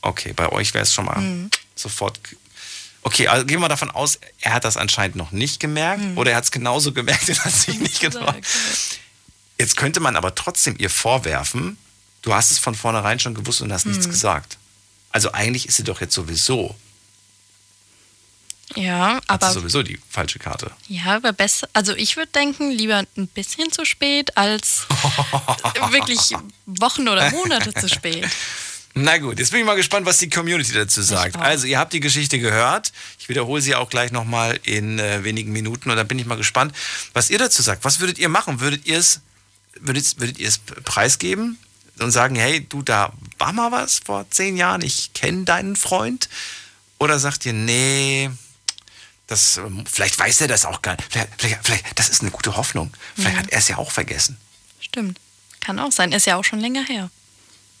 [0.00, 1.50] Okay, bei euch wäre es schon mal Mhm.
[1.74, 2.18] sofort.
[3.02, 6.16] Okay, also gehen wir davon aus, er hat das anscheinend noch nicht gemerkt Mhm.
[6.16, 8.36] oder er hat es genauso gemerkt und hat sich nicht getraut.
[9.58, 11.76] Jetzt könnte man aber trotzdem ihr vorwerfen,
[12.22, 14.10] du hast es von vornherein schon gewusst und hast nichts Mhm.
[14.12, 14.58] gesagt.
[15.10, 16.74] Also eigentlich ist sie doch jetzt sowieso,
[18.76, 20.70] Ja, aber sie sowieso die falsche Karte.
[20.88, 21.68] ja, aber besser.
[21.72, 24.86] Also ich würde denken, lieber ein bisschen zu spät als
[25.90, 26.30] wirklich
[26.66, 28.26] Wochen oder Monate zu spät.
[28.94, 31.36] Na gut, jetzt bin ich mal gespannt, was die Community dazu sagt.
[31.36, 32.92] Also, ihr habt die Geschichte gehört.
[33.18, 36.36] Ich wiederhole sie auch gleich nochmal in äh, wenigen Minuten und dann bin ich mal
[36.36, 36.72] gespannt,
[37.12, 37.84] was ihr dazu sagt.
[37.84, 38.60] Was würdet ihr machen?
[38.60, 39.20] Würdet ihr es
[39.80, 41.58] würdet, würdet ihr es preisgeben
[42.00, 46.28] und sagen, hey, du, da war mal was vor zehn Jahren, ich kenne deinen Freund?
[46.98, 48.30] Oder sagt ihr, nee,
[49.26, 51.10] das, ähm, vielleicht weiß er das auch gar nicht.
[51.10, 52.92] Vielleicht, vielleicht, vielleicht das ist eine gute Hoffnung.
[53.14, 53.38] Vielleicht Mhm.
[53.40, 54.36] hat er es ja auch vergessen.
[54.80, 55.18] Stimmt.
[55.60, 56.12] Kann auch sein.
[56.12, 57.10] Ist ja auch schon länger her.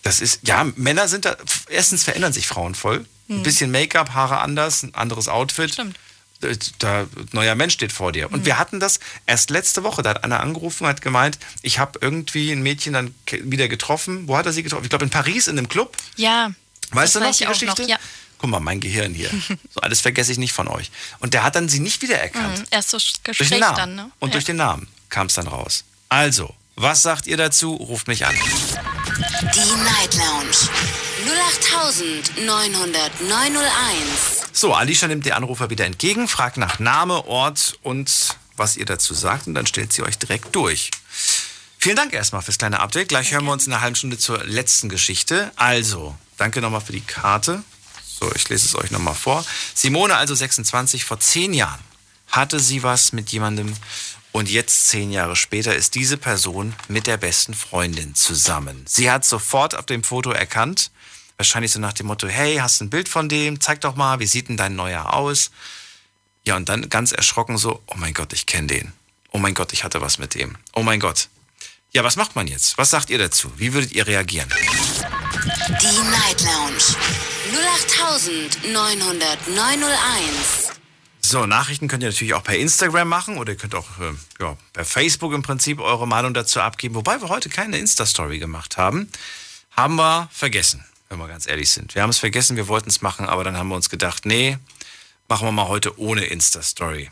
[0.02, 1.36] Das ist, ja, Männer sind da,
[1.68, 3.06] erstens verändern sich Frauen voll.
[3.28, 3.42] Ein Mhm.
[3.42, 5.72] bisschen Make-up, Haare anders, ein anderes Outfit.
[5.72, 5.98] Stimmt.
[6.78, 8.30] Da, neuer Mensch steht vor dir.
[8.32, 8.46] Und Mhm.
[8.46, 10.02] wir hatten das erst letzte Woche.
[10.02, 14.28] Da hat einer angerufen und hat gemeint, ich habe irgendwie ein Mädchen dann wieder getroffen.
[14.28, 14.84] Wo hat er sie getroffen?
[14.84, 15.96] Ich glaube in Paris in einem Club.
[16.16, 16.50] Ja.
[16.90, 17.82] Weißt das du noch weiß die Geschichte?
[17.82, 17.98] Noch, ja.
[18.38, 19.30] Guck mal, mein Gehirn hier.
[19.74, 20.90] So alles vergesse ich nicht von euch.
[21.20, 22.58] Und der hat dann sie nicht wiedererkannt.
[22.58, 22.64] Mhm.
[22.70, 23.76] Erst so Durch Gespräch den Namen.
[23.76, 24.10] dann, ne?
[24.20, 24.32] Und ja.
[24.32, 25.84] durch den Namen kam es dann raus.
[26.08, 27.74] Also, was sagt ihr dazu?
[27.74, 28.34] Ruft mich an.
[28.34, 30.68] Die Night Lounge
[33.24, 34.43] 0890901.
[34.56, 39.12] So, Alicia nimmt den Anrufer wieder entgegen, fragt nach Name, Ort und was ihr dazu
[39.12, 40.92] sagt und dann stellt sie euch direkt durch.
[41.76, 43.08] Vielen Dank erstmal fürs kleine Update.
[43.08, 45.50] Gleich hören wir uns in einer halben Stunde zur letzten Geschichte.
[45.56, 47.64] Also, danke nochmal für die Karte.
[48.06, 49.44] So, ich lese es euch nochmal vor.
[49.74, 51.80] Simone, also 26, vor zehn Jahren
[52.30, 53.74] hatte sie was mit jemandem
[54.30, 58.84] und jetzt zehn Jahre später ist diese Person mit der besten Freundin zusammen.
[58.86, 60.92] Sie hat sofort auf dem Foto erkannt,
[61.36, 63.60] wahrscheinlich so nach dem Motto, hey, hast du ein Bild von dem?
[63.60, 65.50] Zeig doch mal, wie sieht denn dein neuer aus?
[66.44, 68.92] Ja, und dann ganz erschrocken so, oh mein Gott, ich kenne den.
[69.32, 70.56] Oh mein Gott, ich hatte was mit dem.
[70.74, 71.28] Oh mein Gott.
[71.92, 72.76] Ja, was macht man jetzt?
[72.76, 73.52] Was sagt ihr dazu?
[73.56, 74.48] Wie würdet ihr reagieren?
[74.48, 76.94] Die Night Lounge
[78.72, 80.72] 0890901.
[81.20, 84.56] So, Nachrichten könnt ihr natürlich auch per Instagram machen oder ihr könnt auch äh, ja,
[84.72, 86.94] per Facebook im Prinzip eure Meinung dazu abgeben.
[86.96, 89.10] Wobei wir heute keine Insta-Story gemacht haben.
[89.70, 90.84] Haben wir vergessen,
[91.14, 91.94] wenn wir ganz ehrlich sind.
[91.94, 94.58] Wir haben es vergessen, wir wollten es machen, aber dann haben wir uns gedacht, nee,
[95.28, 97.10] machen wir mal heute ohne Insta-Story.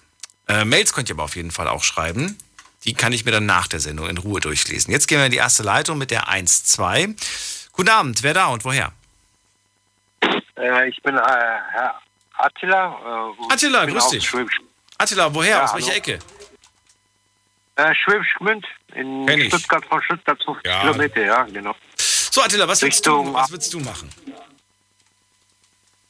[0.49, 2.37] Äh, Mails könnt ihr aber auf jeden Fall auch schreiben.
[2.85, 4.91] Die kann ich mir dann nach der Sendung in Ruhe durchlesen.
[4.93, 7.15] Jetzt gehen wir in die erste Leitung mit der 1-2.
[7.73, 8.93] Guten Abend, wer da und woher?
[10.59, 12.01] Äh, ich bin äh, Herr
[12.39, 13.33] Attila.
[13.49, 14.27] Äh, Attila, grüß dich.
[14.27, 14.59] Schwäbisch,
[14.99, 15.57] Attila, woher?
[15.59, 15.87] Ja, Aus hallo.
[15.87, 16.19] welcher Ecke?
[17.77, 19.47] äh, Schwäbisch Gmünd in.
[19.49, 20.81] Stuttgart von Stuttgart 50 Ja.
[20.81, 21.75] Kilometer, ja, genau.
[22.35, 24.09] So, Attila, was willst, du, was willst du machen?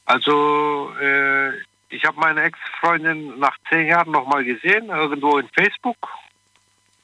[0.05, 1.49] Also, äh,
[1.89, 5.97] ich habe meine Ex-Freundin nach zehn Jahren nochmal gesehen, irgendwo in Facebook.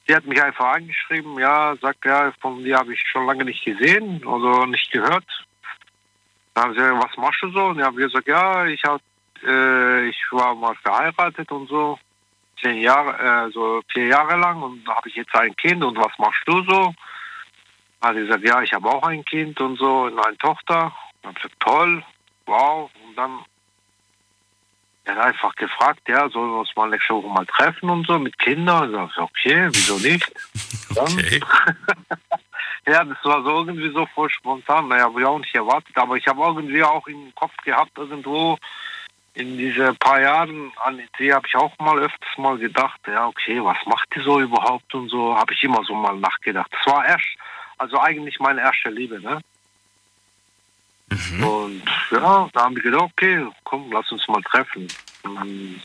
[0.06, 3.62] Sie hat mich einfach angeschrieben, ja, sagt ja, von dir habe ich schon lange nicht
[3.62, 5.26] gesehen oder nicht gehört.
[6.54, 7.64] Dann haben sie gesagt, was machst du so?
[7.66, 9.02] Und ich habe gesagt, ja, ich hab,
[9.46, 11.98] äh, ich war mal verheiratet und so,
[12.62, 15.98] zehn Jahre, äh, so vier Jahre lang und da habe ich jetzt ein Kind und
[15.98, 16.94] was machst du so?
[18.00, 20.92] Hat sie gesagt, ja, ich habe auch ein Kind und so und eine Tochter.
[21.20, 22.02] Ich habe gesagt, toll,
[22.46, 22.90] wow.
[23.06, 23.40] Und dann
[25.04, 28.18] er hat einfach gefragt, ja, sollen wir uns mal nächste Woche mal treffen und so
[28.18, 28.94] mit Kindern?
[28.94, 30.30] Und ich sag, okay, wieso nicht?
[30.96, 31.40] Okay.
[32.86, 34.88] ja, das war so irgendwie so voll spontan.
[34.88, 35.96] Naja, habe ich auch nicht erwartet.
[35.96, 38.58] Aber ich habe irgendwie auch im Kopf gehabt, irgendwo
[39.34, 43.62] in diese paar Jahren an sie habe ich auch mal öfters mal gedacht, ja, okay,
[43.62, 46.70] was macht die so überhaupt und so, habe ich immer so mal nachgedacht.
[46.72, 47.28] Das war erst,
[47.80, 49.40] also eigentlich meine erste Liebe, ne?
[51.42, 54.86] Und ja, da haben wir gedacht, okay, komm, lass uns mal treffen.
[55.22, 55.82] Und dann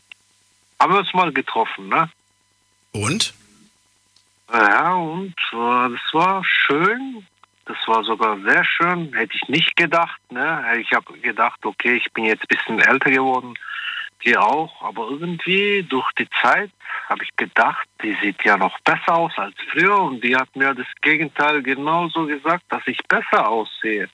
[0.78, 2.08] haben wir uns mal getroffen, ne?
[2.92, 3.34] Und?
[4.52, 7.26] Ja, und äh, das war schön.
[7.64, 9.12] Das war sogar sehr schön.
[9.14, 10.78] Hätte ich nicht gedacht, ne?
[10.78, 13.54] Ich habe gedacht, okay, ich bin jetzt ein bisschen älter geworden.
[14.24, 14.82] Die auch.
[14.82, 16.70] Aber irgendwie durch die Zeit
[17.08, 19.98] habe ich gedacht, die sieht ja noch besser aus als früher.
[20.00, 24.08] Und die hat mir das Gegenteil genauso gesagt, dass ich besser aussehe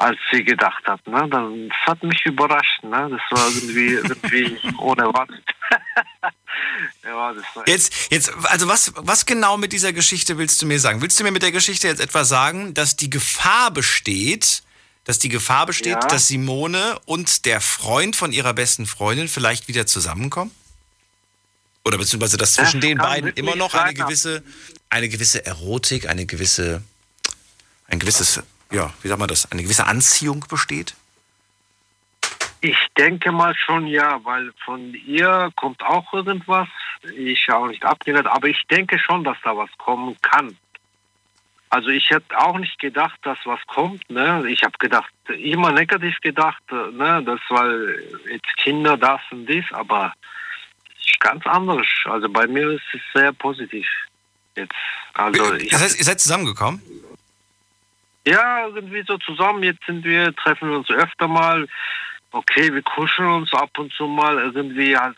[0.00, 1.06] als sie gedacht hat.
[1.06, 1.28] Ne?
[1.28, 2.82] Das hat mich überrascht.
[2.82, 3.10] Ne?
[3.10, 5.42] Das war irgendwie, irgendwie ohne Warten.
[7.04, 10.80] ja, das war Jetzt, jetzt, also was, was genau mit dieser Geschichte willst du mir
[10.80, 11.02] sagen?
[11.02, 14.62] Willst du mir mit der Geschichte jetzt etwa sagen, dass die Gefahr besteht,
[15.10, 16.06] dass die Gefahr besteht, Ja.
[16.06, 20.52] dass Simone und der Freund von ihrer besten Freundin vielleicht wieder zusammenkommen?
[21.84, 24.44] Oder beziehungsweise, dass Das zwischen den kann beiden immer noch eine gewisse,
[24.88, 26.84] eine gewisse Erotik, eine gewisse,
[27.88, 28.40] ein gewisses,
[28.70, 30.94] ja, wie sagt man das, eine gewisse Anziehung besteht?
[32.60, 36.68] Ich denke mal schon ja, weil von ihr kommt auch irgendwas.
[37.16, 40.56] Ich auch nicht abgelehnt, aber ich denke schon, dass da was kommen kann.
[41.70, 44.08] Also ich hätte auch nicht gedacht, dass was kommt.
[44.10, 44.44] Ne?
[44.48, 47.22] Ich habe gedacht, immer negativ gedacht, äh, ne?
[47.24, 50.12] das weil jetzt Kinder das und dies, aber
[50.98, 51.86] es ist ganz anders.
[52.04, 53.86] Also bei mir ist es sehr positiv
[54.56, 54.74] jetzt.
[55.14, 56.82] Also ich Das heißt, ihr seid zusammengekommen?
[58.26, 59.62] ja, irgendwie so zusammen.
[59.62, 61.66] Jetzt sind wir, treffen wir uns öfter mal.
[62.32, 64.38] Okay, wir kuscheln uns ab und zu mal.
[64.38, 65.16] Irgendwie halt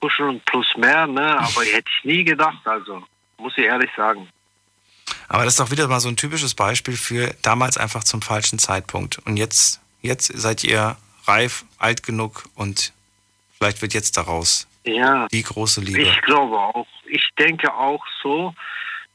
[0.00, 1.38] kuscheln plus mehr, ne?
[1.38, 3.02] Aber hätte ich nie gedacht, also.
[3.38, 4.28] Muss ich ehrlich sagen.
[5.28, 8.58] Aber das ist doch wieder mal so ein typisches Beispiel für damals einfach zum falschen
[8.58, 9.18] Zeitpunkt.
[9.26, 10.96] Und jetzt, jetzt seid ihr
[11.26, 12.92] reif, alt genug und
[13.58, 15.26] vielleicht wird jetzt daraus Ja.
[15.28, 16.02] die große Liebe.
[16.02, 16.86] Ich glaube auch.
[17.06, 18.54] Ich denke auch so,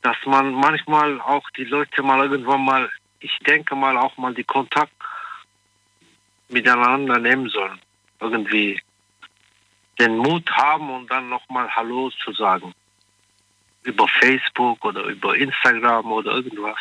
[0.01, 2.89] dass man manchmal auch die Leute mal irgendwann mal,
[3.20, 4.93] ich denke mal auch mal die Kontakt
[6.49, 7.80] miteinander nehmen sollen.
[8.20, 8.82] Irgendwie
[9.99, 12.74] den Mut haben und dann nochmal Hallo zu sagen.
[13.84, 16.80] Über Facebook oder über Instagram oder irgendwas.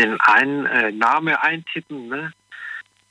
[0.00, 2.32] Den einen äh, Name eintippen, ne?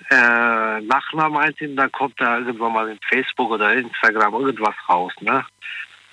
[0.10, 5.46] Äh, Nachnamen eintippen, dann kommt da irgendwann mal in Facebook oder Instagram irgendwas raus, ne?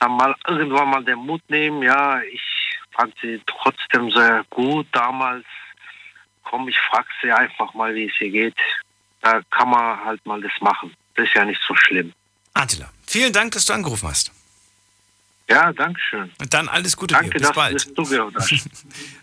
[0.01, 2.43] Dann mal irgendwann mal den Mut nehmen, ja, ich
[2.93, 5.47] fand sie trotzdem sehr gut damals.
[6.43, 8.57] Komm, ich frag sie einfach mal, wie es ihr geht.
[9.22, 10.95] Da kann man halt mal das machen.
[11.14, 12.12] Das ist ja nicht so schlimm.
[12.53, 14.30] Attila, vielen Dank, dass du angerufen hast.
[15.48, 16.32] Ja, danke schön.
[16.40, 17.38] Und dann alles Gute Danke, dir.
[17.38, 17.96] Bis dass bald.
[17.96, 18.02] du.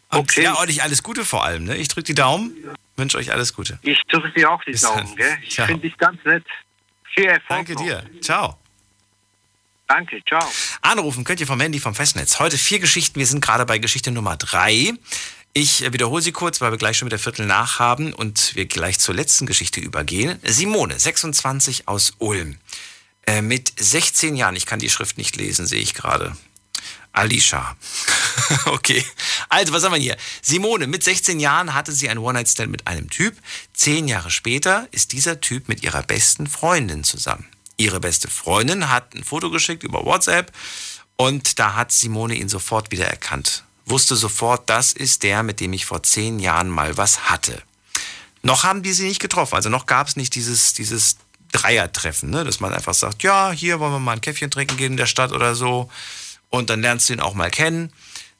[0.10, 1.66] Und ja, euch alles Gute vor allem.
[1.66, 1.76] Ne?
[1.78, 2.54] Ich drücke die Daumen,
[2.96, 3.80] wünsche euch alles Gute.
[3.82, 5.16] Ich drücke dir auch die Bis Daumen, dann.
[5.16, 5.38] gell?
[5.42, 6.46] Ich finde dich ganz nett.
[7.14, 7.48] Viel Erfolg.
[7.50, 7.84] Danke noch.
[7.84, 8.04] dir.
[8.22, 8.58] Ciao.
[9.88, 10.48] Danke, ciao.
[10.82, 12.40] Anrufen könnt ihr vom Handy vom Festnetz.
[12.40, 13.20] Heute vier Geschichten.
[13.20, 14.94] Wir sind gerade bei Geschichte Nummer drei.
[15.54, 18.66] Ich wiederhole sie kurz, weil wir gleich schon mit der Viertel nach haben und wir
[18.66, 20.40] gleich zur letzten Geschichte übergehen.
[20.44, 22.58] Simone, 26 aus Ulm.
[23.26, 26.36] Äh, mit 16 Jahren, ich kann die Schrift nicht lesen, sehe ich gerade.
[27.14, 27.78] Alicia.
[28.66, 29.06] okay.
[29.48, 30.18] Also, was haben wir hier?
[30.42, 33.38] Simone, mit 16 Jahren hatte sie einen One-Night-Stand mit einem Typ.
[33.74, 37.46] Zehn Jahre später ist dieser Typ mit ihrer besten Freundin zusammen.
[37.78, 40.52] Ihre beste Freundin hat ein Foto geschickt über WhatsApp
[41.16, 43.64] und da hat Simone ihn sofort wieder erkannt.
[43.86, 47.62] Wusste sofort, das ist der, mit dem ich vor zehn Jahren mal was hatte.
[48.42, 51.18] Noch haben die sie nicht getroffen, also noch gab es nicht dieses, dieses
[51.54, 52.44] Dreiertreffen, ne?
[52.44, 55.06] dass man einfach sagt, ja, hier wollen wir mal ein Käffchen trinken gehen in der
[55.06, 55.90] Stadt oder so
[56.50, 57.94] und dann lernst du ihn auch mal kennen.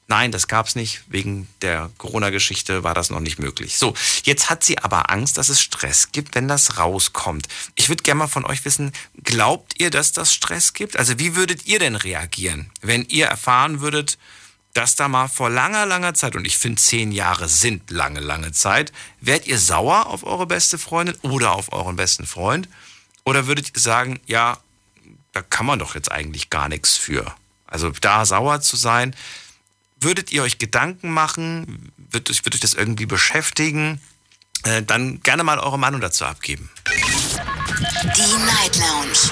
[0.06, 1.02] Nein, das gab's nicht.
[1.06, 3.78] Wegen der Corona-Geschichte war das noch nicht möglich.
[3.78, 7.48] So, jetzt hat sie aber Angst, dass es Stress gibt, wenn das rauskommt.
[7.74, 8.92] Ich würde gerne mal von euch wissen,
[9.22, 10.98] glaubt ihr, dass das Stress gibt?
[10.98, 14.18] Also wie würdet ihr denn reagieren, wenn ihr erfahren würdet,
[14.74, 18.52] dass da mal vor langer, langer Zeit, und ich finde zehn Jahre sind lange, lange
[18.52, 22.68] Zeit, wärt ihr sauer auf eure beste Freundin oder auf euren besten Freund?
[23.24, 24.58] Oder würdet ihr sagen, ja,
[25.32, 27.34] da kann man doch jetzt eigentlich gar nichts für?
[27.66, 29.16] Also da sauer zu sein,
[29.98, 31.92] würdet ihr euch Gedanken machen?
[31.96, 34.00] Wird wird euch das irgendwie beschäftigen?
[34.64, 36.70] Äh, dann gerne mal eure Meinung dazu abgeben.
[38.16, 39.30] Die Night Lounge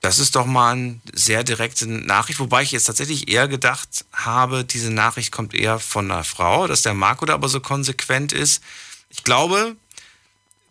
[0.04, 4.66] Das ist doch mal eine sehr direkte Nachricht, wobei ich jetzt tatsächlich eher gedacht habe,
[4.66, 8.62] diese Nachricht kommt eher von einer Frau, dass der Marco da aber so konsequent ist.
[9.08, 9.78] Ich glaube,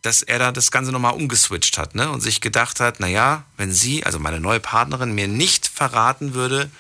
[0.03, 2.11] dass er da das Ganze nochmal umgeswitcht hat ne?
[2.11, 6.71] und sich gedacht hat, naja, wenn sie, also meine neue Partnerin, mir nicht verraten würde,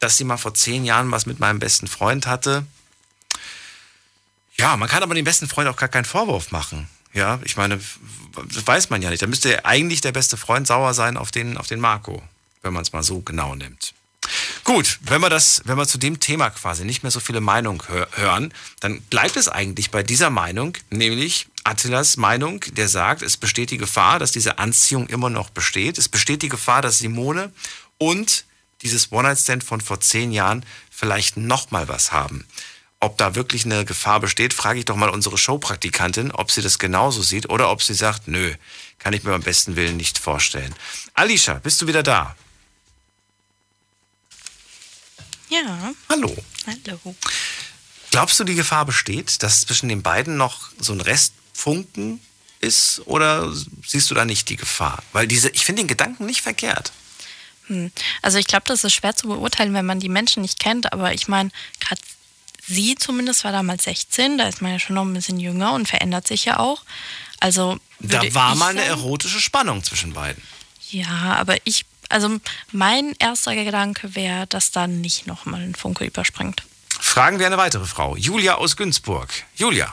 [0.00, 2.66] dass sie mal vor zehn Jahren was mit meinem besten Freund hatte.
[4.56, 6.88] Ja, man kann aber dem besten Freund auch gar keinen Vorwurf machen.
[7.12, 7.80] Ja, ich meine,
[8.52, 9.22] das weiß man ja nicht.
[9.22, 12.22] Da müsste eigentlich der beste Freund sauer sein auf den, auf den Marco,
[12.62, 13.94] wenn man es mal so genau nimmt.
[14.64, 17.80] Gut, wenn wir das, wenn wir zu dem Thema quasi nicht mehr so viele Meinungen
[17.86, 23.36] hör hören, dann bleibt es eigentlich bei dieser Meinung, nämlich Attilas Meinung, der sagt, es
[23.36, 25.98] besteht die Gefahr, dass diese Anziehung immer noch besteht.
[25.98, 27.52] Es besteht die Gefahr, dass Simone
[27.98, 28.44] und
[28.82, 32.46] dieses One-Night-Stand von vor zehn Jahren vielleicht noch mal was haben.
[32.98, 36.78] Ob da wirklich eine Gefahr besteht, frage ich doch mal unsere Showpraktikantin, ob sie das
[36.78, 38.54] genauso sieht oder ob sie sagt, nö,
[38.98, 40.74] kann ich mir beim besten Willen nicht vorstellen.
[41.14, 42.34] Alicia, bist du wieder da?
[45.48, 45.92] Ja.
[46.08, 46.34] Hallo.
[46.66, 47.14] Hallo.
[48.10, 52.20] Glaubst du, die Gefahr besteht, dass zwischen den beiden noch so ein Restfunken
[52.60, 53.52] ist oder
[53.86, 55.02] siehst du da nicht die Gefahr?
[55.12, 56.92] Weil diese, ich finde den Gedanken nicht verkehrt.
[57.66, 57.90] Hm.
[58.22, 61.12] Also ich glaube, das ist schwer zu beurteilen, wenn man die Menschen nicht kennt, aber
[61.14, 61.50] ich meine,
[61.80, 62.00] gerade
[62.66, 65.86] sie zumindest war damals 16, da ist man ja schon noch ein bisschen jünger und
[65.88, 66.82] verändert sich ja auch.
[67.40, 70.42] Also Da war mal eine sagen- erotische Spannung zwischen beiden.
[70.90, 72.38] Ja, aber ich, also
[72.72, 76.62] mein erster Gedanke wäre, dass da nicht nochmal ein Funke überspringt.
[77.00, 78.16] Fragen wir eine weitere Frau.
[78.16, 79.28] Julia aus Günzburg.
[79.56, 79.92] Julia.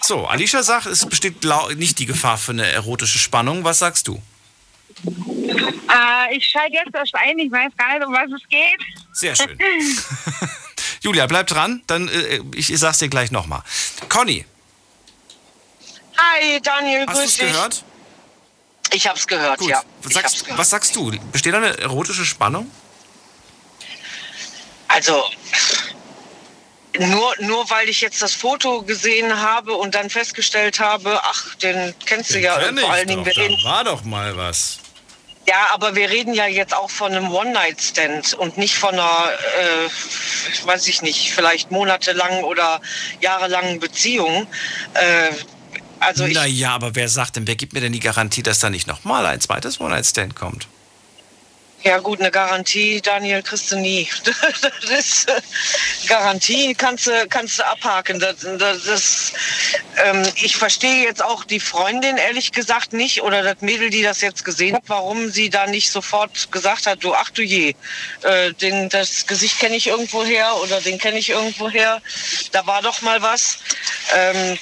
[0.00, 1.44] So, Alicia sagt, es besteht
[1.76, 3.64] nicht die Gefahr für eine erotische Spannung.
[3.64, 4.20] Was sagst du?
[5.04, 8.80] Äh, ich schalte jetzt erst ein, ich weiß gar nicht, um was es geht.
[9.12, 9.58] Sehr schön.
[11.02, 13.62] Julia, bleib dran, dann äh, ich, ich sag's dir gleich nochmal.
[14.08, 14.44] Conny,
[16.18, 17.46] Hi, Daniel, hast du grüß es dich.
[17.52, 17.84] gehört?
[18.92, 19.70] Ich hab's gehört, Gut.
[19.70, 19.82] ja.
[20.02, 21.12] Was sagst, was sagst du?
[21.32, 22.70] Besteht da eine erotische Spannung?
[24.88, 25.22] Also,
[26.98, 31.94] nur, nur weil ich jetzt das Foto gesehen habe und dann festgestellt habe, ach, den
[32.06, 33.24] kennst du ja Kenn vor allen Dingen.
[33.24, 34.78] da war doch mal was.
[35.46, 40.66] ja, aber wir reden ja jetzt auch von einem One-Night-Stand und nicht von einer, äh,
[40.66, 42.80] weiß ich nicht, vielleicht monatelangen oder
[43.20, 44.46] jahrelangen Beziehung.
[44.94, 45.30] Äh,
[46.00, 48.70] also ich, naja, aber wer sagt denn, wer gibt mir denn die Garantie, dass da
[48.70, 50.68] nicht nochmal ein zweites One-Night-Stand kommt?
[51.84, 54.08] Ja gut, eine Garantie, Daniel, kriegst du nie.
[54.60, 55.40] Das ist, äh,
[56.08, 58.18] Garantie kannst du, kannst du abhaken.
[58.18, 59.32] Das, das, das,
[60.04, 64.20] ähm, ich verstehe jetzt auch die Freundin ehrlich gesagt nicht oder das Mädel, die das
[64.20, 67.74] jetzt gesehen hat, warum sie da nicht sofort gesagt hat, du ach du je,
[68.22, 72.02] äh, den, das Gesicht kenne ich irgendwo her oder den kenne ich irgendwo her.
[72.50, 73.58] Da war doch mal was.
[74.16, 74.58] Ähm,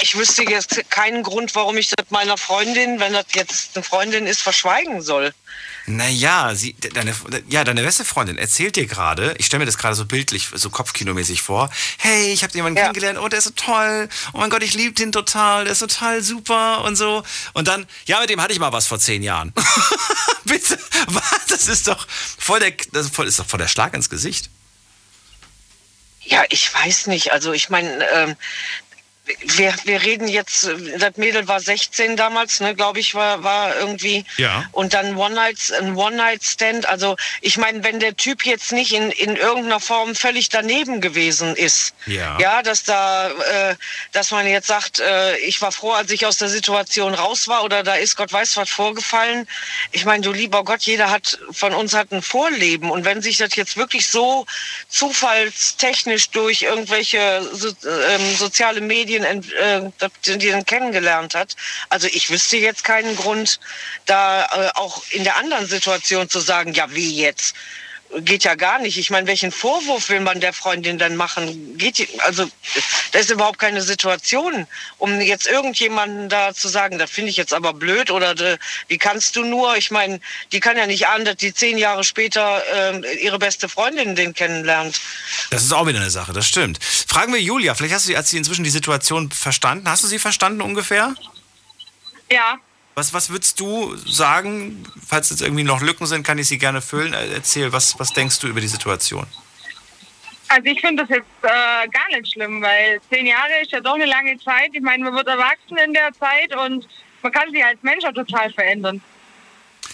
[0.00, 4.26] ich wüsste jetzt keinen Grund, warum ich das meiner Freundin, wenn das jetzt eine Freundin
[4.26, 5.32] ist, verschweigen soll.
[5.86, 7.14] Naja, sie, deine,
[7.48, 10.70] ja, deine beste Freundin erzählt dir gerade, ich stelle mir das gerade so bildlich, so
[10.70, 14.62] kopfkinomäßig vor, hey, ich habe jemanden kennengelernt, oh, der ist so toll, oh mein Gott,
[14.62, 17.22] ich liebe den total, der ist total super und so.
[17.54, 19.52] Und dann, ja, mit dem hatte ich mal was vor zehn Jahren.
[20.44, 21.46] Bitte, was?
[21.48, 24.50] Das ist doch voll der, das ist voll, ist doch voll der Schlag ins Gesicht.
[26.22, 27.32] Ja, ich weiß nicht.
[27.32, 28.36] Also ich meine, ähm,
[29.56, 34.24] wir, wir reden jetzt, das Mädel war 16 damals, ne, glaube ich, war, war irgendwie.
[34.36, 34.64] Ja.
[34.72, 36.86] Und dann One Night, ein One-Night-Stand.
[36.88, 41.56] Also ich meine, wenn der Typ jetzt nicht in, in irgendeiner Form völlig daneben gewesen
[41.56, 42.38] ist, Ja.
[42.38, 43.76] ja, dass da, äh,
[44.12, 47.64] dass man jetzt sagt, äh, ich war froh, als ich aus der Situation raus war
[47.64, 49.46] oder da ist Gott weiß was vorgefallen.
[49.92, 53.36] Ich meine, du lieber Gott, jeder hat von uns hat ein Vorleben und wenn sich
[53.38, 54.46] das jetzt wirklich so
[54.88, 59.90] zufallstechnisch durch irgendwelche so, ähm, soziale Medien, ent- äh,
[60.50, 61.56] dann kennengelernt hat,
[61.88, 63.60] also ich wüsste jetzt keinen Grund,
[64.06, 67.54] da äh, auch in der anderen Situation zu sagen, ja wie jetzt
[68.18, 68.98] geht ja gar nicht.
[68.98, 71.76] Ich meine, welchen Vorwurf will man der Freundin dann machen?
[71.78, 72.46] Geht, also,
[73.12, 74.66] da ist überhaupt keine Situation,
[74.98, 78.58] um jetzt irgendjemanden da zu sagen, das finde ich jetzt aber blöd oder de,
[78.88, 79.76] wie kannst du nur?
[79.76, 80.20] Ich meine,
[80.52, 84.34] die kann ja nicht ahnen, dass die zehn Jahre später äh, ihre beste Freundin den
[84.34, 85.00] kennenlernt.
[85.50, 86.82] Das ist auch wieder eine Sache, das stimmt.
[86.82, 89.88] Fragen wir Julia, vielleicht hast du hat sie inzwischen die Situation verstanden.
[89.88, 91.14] Hast du sie verstanden ungefähr?
[92.30, 92.58] Ja.
[92.94, 96.82] Was, was würdest du sagen, falls jetzt irgendwie noch Lücken sind, kann ich sie gerne
[96.82, 97.14] füllen.
[97.14, 99.26] Äh, Erzähl, was, was denkst du über die Situation?
[100.48, 103.94] Also ich finde das jetzt äh, gar nicht schlimm, weil zehn Jahre ist ja doch
[103.94, 104.70] eine lange Zeit.
[104.72, 106.88] Ich meine, man wird erwachsen in der Zeit und
[107.22, 109.00] man kann sich als Mensch auch total verändern.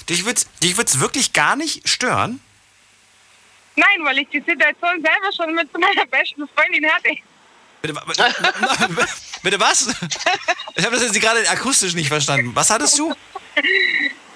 [0.08, 2.40] Dich würde dich würd's wirklich gar nicht stören?
[3.74, 7.16] Nein, weil ich die Situation selber schon mit meiner besten Freundin hatte.
[7.82, 8.00] Bitte,
[9.42, 9.88] bitte was?
[10.76, 12.50] Ich habe das jetzt gerade akustisch nicht verstanden.
[12.54, 13.14] Was hattest du?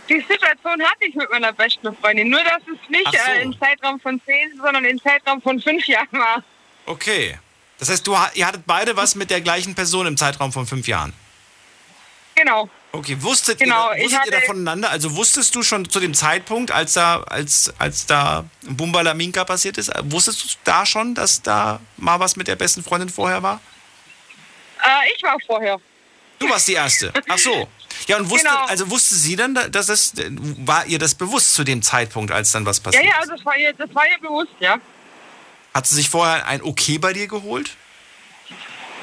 [0.08, 2.30] Die Situation hatte ich mit meiner besten Freundin.
[2.30, 3.30] Nur, dass es nicht Ach so.
[3.30, 6.42] äh, im Zeitraum von zehn, sondern im Zeitraum von fünf Jahren war.
[6.86, 7.38] Okay.
[7.78, 10.88] Das heißt, du, ihr hattet beide was mit der gleichen Person im Zeitraum von fünf
[10.88, 11.12] Jahren.
[12.34, 12.68] Genau.
[12.92, 14.90] Okay, wusstet, Genau, ihr, wusstet ihr da voneinander?
[14.90, 19.92] Also wusstest du schon zu dem Zeitpunkt, als da, als, als da Bumbalaminka passiert ist,
[20.04, 23.60] wusstest du da schon, dass da mal was mit der besten Freundin vorher war?
[24.84, 25.80] Äh, ich war vorher.
[26.38, 27.12] Du warst die Erste.
[27.28, 27.68] Ach so.
[28.06, 28.64] Ja, und wusste, Genau.
[28.64, 30.14] also wusste sie dann, dass das,
[30.64, 33.30] war ihr das bewusst zu dem Zeitpunkt, als dann was Ja, passiert ja, ist?
[33.30, 34.78] das war ihr, das war ihr bewusst, ja.
[35.74, 37.76] Hat sie sich vorher ein Okay bei dir geholt?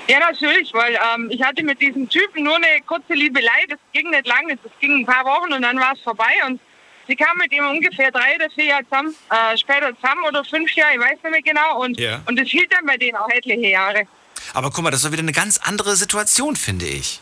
[0.08, 3.66] Ja, natürlich, weil ähm, ich hatte mit diesem Typen nur eine kurze Liebelei.
[3.70, 6.32] Das ging nicht lange, das ging ein paar Wochen und dann war es vorbei.
[6.46, 6.60] Und
[7.08, 10.72] sie kam mit ihm ungefähr drei oder vier Jahre zusammen, äh, später zusammen oder fünf
[10.74, 11.82] Jahre, ich weiß nicht mehr genau.
[11.84, 12.22] Und, Ja.
[12.26, 14.08] und das hielt dann bei denen auch etliche Jahre.
[14.54, 17.20] Aber guck mal, das ist doch wieder eine ganz andere Situation, finde ich.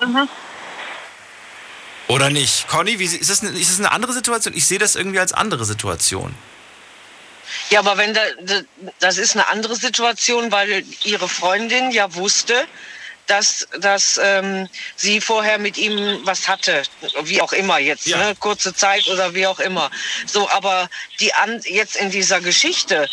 [0.00, 0.28] Mhm.
[2.08, 2.68] Oder nicht?
[2.68, 4.54] Conny, wie, ist, das eine, ist das eine andere Situation?
[4.54, 6.34] Ich sehe das irgendwie als andere Situation.
[7.70, 8.60] Ja, aber wenn da, da,
[8.98, 12.66] das ist eine andere Situation, weil ihre Freundin ja wusste,
[13.26, 16.82] dass, dass ähm, sie vorher mit ihm was hatte,
[17.24, 18.34] wie auch immer jetzt, ne?
[18.40, 19.90] kurze Zeit oder wie auch immer.
[20.26, 20.88] So, aber
[21.20, 23.06] die an, jetzt in dieser Geschichte,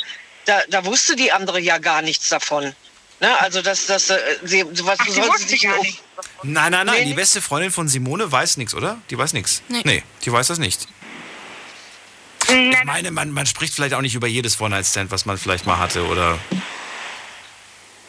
[0.46, 2.74] da, da wusste die andere ja gar nichts davon.
[3.22, 3.40] Ne?
[3.42, 6.02] Also dass das, äh, sie, was Ach, die soll sie wusste sich gar nicht.
[6.44, 6.96] Nein, nein, nein.
[6.98, 7.16] Nee, die nee.
[7.16, 9.00] beste Freundin von Simone weiß nichts, oder?
[9.10, 9.62] Die weiß nichts.
[9.70, 10.04] Nee.
[10.24, 10.88] die weiß das nicht.
[12.48, 15.80] Ich meine, man, man spricht vielleicht auch nicht über jedes One-Night-Stand, was man vielleicht mal
[15.80, 16.38] hatte oder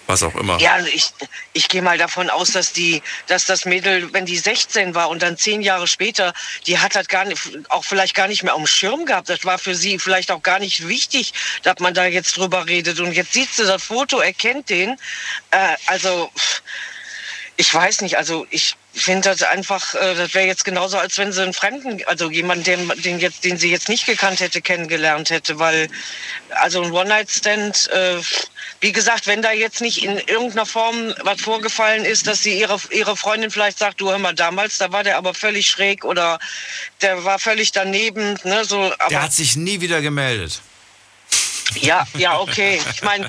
[0.06, 0.58] was auch immer.
[0.58, 1.12] Ja, ich,
[1.52, 5.22] ich gehe mal davon aus, dass die, dass das Mädel, wenn die 16 war und
[5.22, 6.32] dann zehn Jahre später,
[6.66, 9.28] die hat das gar nicht, auch vielleicht gar nicht mehr dem Schirm gehabt.
[9.28, 13.00] Das war für sie vielleicht auch gar nicht wichtig, dass man da jetzt drüber redet.
[13.00, 14.96] Und jetzt sieht sie das Foto, erkennt den.
[15.50, 16.30] Äh, also,
[17.56, 21.32] ich weiß nicht, also ich finde das einfach, äh, das wäre jetzt genauso, als wenn
[21.32, 25.30] sie einen Fremden, also jemanden, den, den, jetzt, den sie jetzt nicht gekannt hätte, kennengelernt
[25.30, 25.88] hätte, weil,
[26.50, 28.16] also ein One-Night-Stand, äh,
[28.80, 32.78] wie gesagt, wenn da jetzt nicht in irgendeiner Form was vorgefallen ist, dass sie ihre,
[32.90, 36.38] ihre Freundin vielleicht sagt, du hör mal, damals, da war der aber völlig schräg oder
[37.00, 40.60] der war völlig daneben, ne, so, aber Der hat sich nie wieder gemeldet.
[41.74, 42.80] Ja, ja, okay.
[42.92, 43.28] Ich meine,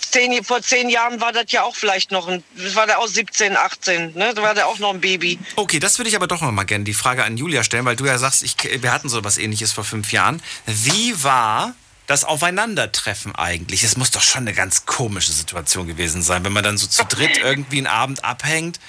[0.00, 2.42] zehn, vor zehn Jahren war das ja auch vielleicht noch ein,
[2.74, 4.32] war der auch 17, 18, ne?
[4.34, 5.38] Da war der auch noch ein Baby.
[5.56, 7.96] Okay, das würde ich aber doch noch mal gerne die Frage an Julia stellen, weil
[7.96, 10.42] du ja sagst, ich, wir hatten so was ähnliches vor fünf Jahren.
[10.66, 11.74] Wie war
[12.06, 13.84] das Aufeinandertreffen eigentlich?
[13.84, 17.04] Es muss doch schon eine ganz komische Situation gewesen sein, wenn man dann so zu
[17.04, 18.80] dritt irgendwie einen Abend abhängt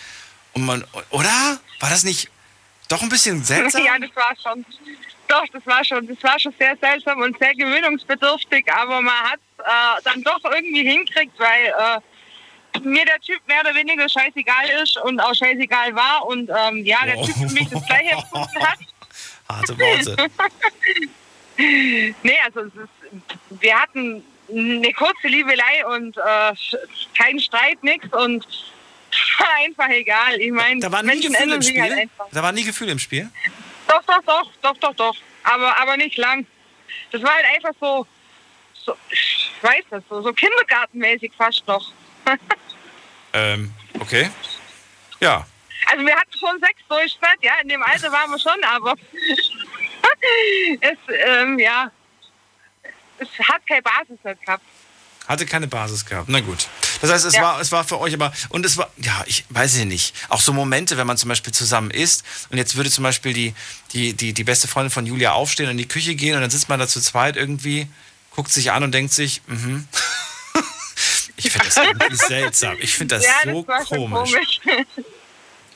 [0.54, 1.60] und man, oder?
[1.80, 2.30] War das nicht
[2.88, 3.82] doch ein bisschen seltsam?
[3.86, 4.66] Ja, das war schon.
[5.28, 9.40] Doch, das war schon, das war schon sehr seltsam und sehr gewöhnungsbedürftig, aber man hat
[9.60, 14.98] äh, dann doch irgendwie hinkriegt, weil äh, mir der Typ mehr oder weniger scheißegal ist
[14.98, 18.80] und auch scheißegal war und ähm, ja, der Typ für mich das gleiche empfunden hat.
[19.50, 20.30] Harte Worte.
[21.58, 22.90] nee, also ist,
[23.62, 26.54] wir hatten eine kurze Liebelei und äh,
[27.18, 28.46] kein Streit, nix und
[29.40, 30.40] war einfach egal.
[30.40, 32.10] Ich meine, Da war nie Menschen Gefühl ändern im halt Spiel?
[32.32, 33.30] Da war nie Gefühl im Spiel?
[33.88, 35.16] Doch, doch, doch, doch, doch, doch.
[35.44, 36.46] Aber, aber nicht lang.
[37.12, 38.08] Das war halt einfach so,
[38.74, 41.92] so ich weiß nicht, so, so kindergartenmäßig fast noch.
[43.34, 44.30] Ähm, okay.
[45.20, 45.46] Ja.
[45.86, 48.94] Also wir hatten schon Sex Durchschnitt, ja, in dem Alter waren wir schon, aber
[50.82, 51.92] es, ähm, ja,
[53.20, 54.64] es hat keine Basis nicht gehabt.
[55.28, 56.30] Hatte keine Basis gehabt.
[56.30, 56.68] Na gut.
[57.02, 57.42] Das heißt, es, Ja.
[57.42, 60.40] war, es war für euch aber, und es war, ja, ich weiß ich nicht, auch
[60.40, 63.54] so Momente, wenn man zum Beispiel zusammen isst und jetzt würde zum Beispiel die,
[63.92, 66.50] die, die, die beste Freundin von Julia aufstehen und in die Küche gehen und dann
[66.50, 67.88] sitzt man da zu zweit irgendwie,
[68.32, 69.86] guckt sich an und denkt sich, mhm.
[71.36, 72.78] ich finde das irgendwie seltsam.
[72.80, 74.32] Ich finde das ja, so das komisch.
[74.32, 74.60] komisch.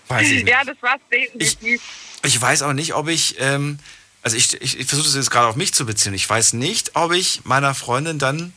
[0.07, 0.49] Weiß ich nicht.
[0.49, 1.81] Ja, das war definitiv.
[2.23, 3.79] Ich weiß auch nicht, ob ich, ähm,
[4.21, 6.13] also ich, ich, ich versuche das jetzt gerade auf mich zu beziehen.
[6.13, 8.53] Ich weiß nicht, ob ich meiner Freundin dann,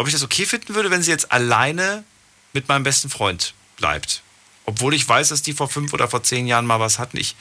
[0.00, 2.04] ob ich das okay finden würde, wenn sie jetzt alleine
[2.52, 4.22] mit meinem besten Freund bleibt.
[4.64, 7.16] Obwohl ich weiß, dass die vor fünf oder vor zehn Jahren mal was hatten.
[7.18, 7.36] Ich,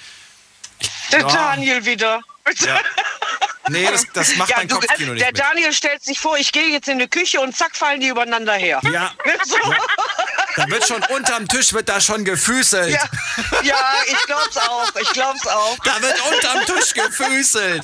[1.11, 1.27] Der Ja.
[1.27, 2.21] Daniel wieder.
[2.59, 2.79] Ja.
[3.69, 5.39] Nee, das, das macht mein du, Kopfkino nicht Der mit.
[5.39, 8.53] Daniel stellt sich vor, ich gehe jetzt in die Küche und zack fallen die übereinander
[8.53, 8.81] her.
[8.91, 9.13] Ja.
[9.45, 9.55] So.
[10.55, 12.91] Da wird schon unterm Tisch wird da schon gefüßelt.
[12.91, 13.03] Ja,
[13.63, 14.91] ja, ich glaub's auch.
[15.01, 15.77] Ich glaub's auch.
[15.83, 17.83] Da wird unterm Tisch gefüßelt.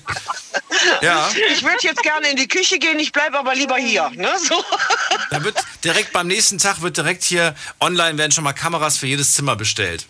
[1.01, 1.29] Ja.
[1.51, 4.09] Ich würde jetzt gerne in die Küche gehen, ich bleibe aber lieber hier.
[4.15, 4.31] Ne?
[4.47, 4.63] So.
[5.29, 9.07] Da wird direkt beim nächsten Tag wird direkt hier online werden schon mal Kameras für
[9.07, 10.07] jedes Zimmer bestellt.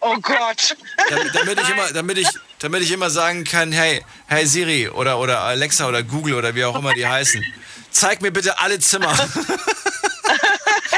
[0.00, 0.76] Oh Gott.
[1.10, 2.28] Damit, damit ich immer, damit ich,
[2.58, 6.64] damit ich immer sagen kann, hey, hey Siri oder, oder Alexa oder Google oder wie
[6.64, 7.44] auch immer die heißen,
[7.90, 9.14] zeig mir bitte alle Zimmer.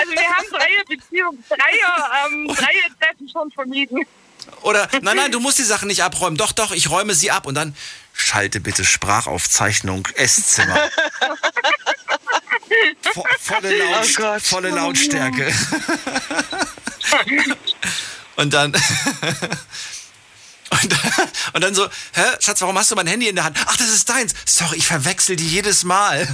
[0.05, 4.05] Also wir haben Dreierbeziehungen, Dreier, ähm, Dreiertreffen schon vermieden.
[4.63, 6.37] Oder nein, nein, du musst die Sachen nicht abräumen.
[6.37, 7.75] Doch, doch, ich räume sie ab und dann
[8.13, 10.91] schalte bitte Sprachaufzeichnung Esszimmer.
[13.15, 15.55] Vo volle, Laut Oh volle Lautstärke.
[18.37, 18.73] und dann
[20.71, 23.57] und, dann- und dann so, hä, Schatz, warum hast du mein Handy in der Hand?
[23.67, 24.35] Ach, das ist deins.
[24.45, 26.27] Sorry, ich verwechsel die jedes Mal.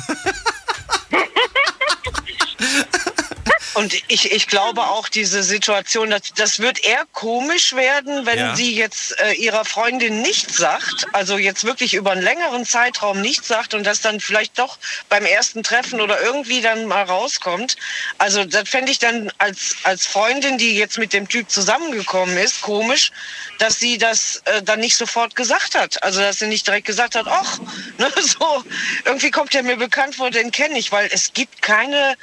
[3.74, 8.56] Und ich, ich glaube auch, diese Situation, das, das wird eher komisch werden, wenn Ja.
[8.56, 13.46] sie jetzt äh, ihrer Freundin nichts sagt, also jetzt wirklich über einen längeren Zeitraum nichts
[13.48, 14.78] sagt und das dann vielleicht doch
[15.08, 17.76] beim ersten Treffen oder irgendwie dann mal rauskommt.
[18.18, 22.62] Also das fände ich dann als, als Freundin, die jetzt mit dem Typ zusammengekommen ist,
[22.62, 23.12] komisch,
[23.58, 26.02] dass sie das äh, dann nicht sofort gesagt hat.
[26.02, 27.58] Also dass sie nicht direkt gesagt hat, ach,
[27.98, 28.64] ne, so,
[29.04, 32.16] irgendwie kommt er mir bekannt vor, den kenne ich, weil es gibt keine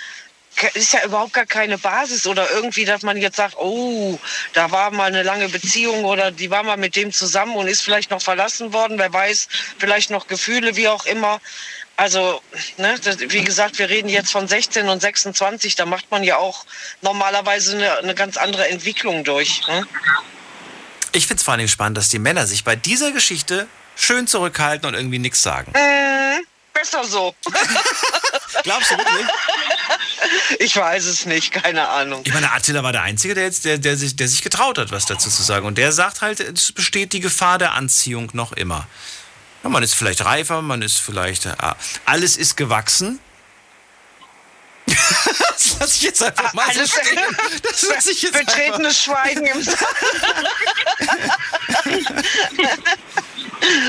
[0.73, 4.19] ist ja überhaupt gar keine Basis oder irgendwie, dass man jetzt sagt, oh,
[4.53, 7.81] da war mal eine lange Beziehung oder die war mal mit dem zusammen und ist
[7.81, 9.47] vielleicht noch verlassen worden, wer weiß,
[9.77, 11.39] vielleicht noch Gefühle, wie auch immer.
[11.95, 12.41] Also,
[12.77, 16.37] ne, das, wie gesagt, wir reden jetzt von 16 und 26, da macht man ja
[16.37, 16.65] auch
[17.01, 19.65] normalerweise eine, eine ganz andere Entwicklung durch.
[19.67, 19.87] Ne?
[21.11, 24.87] Ich finde es vor allem spannend, dass die Männer sich bei dieser Geschichte schön zurückhalten
[24.87, 25.73] und irgendwie nichts sagen.
[25.73, 27.33] Äh, besser so.
[28.63, 29.27] Glaubst du wirklich?
[30.59, 32.21] Ich weiß es nicht, keine Ahnung.
[32.25, 34.91] Ich meine, Attila war der Einzige, der, jetzt, der, der, sich, der sich getraut hat,
[34.91, 35.65] was dazu zu sagen.
[35.65, 38.87] Und der sagt halt, es besteht die Gefahr der Anziehung noch immer.
[39.63, 41.45] Ja, man ist vielleicht reifer, man ist vielleicht.
[41.45, 41.55] Äh,
[42.05, 43.19] alles ist gewachsen.
[44.87, 47.19] das lasse ich jetzt einfach mal so stehen.
[47.63, 49.77] Das lasse ich jetzt Betretenes Schweigen im Saal.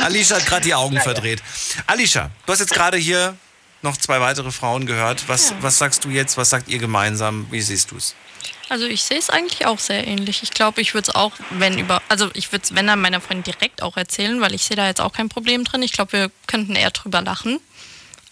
[0.02, 1.42] Alicia hat gerade die Augen verdreht.
[1.86, 3.36] Alicia, du hast jetzt gerade hier
[3.82, 5.28] noch zwei weitere Frauen gehört.
[5.28, 6.36] Was, was sagst du jetzt?
[6.36, 7.46] Was sagt ihr gemeinsam?
[7.50, 8.14] Wie siehst du es?
[8.68, 10.42] Also ich sehe es eigentlich auch sehr ähnlich.
[10.42, 13.20] Ich glaube, ich würde es auch, wenn über, also ich würde es, wenn dann meiner
[13.20, 15.82] Freundin direkt auch erzählen, weil ich sehe da jetzt auch kein Problem drin.
[15.82, 17.60] Ich glaube, wir könnten eher drüber lachen.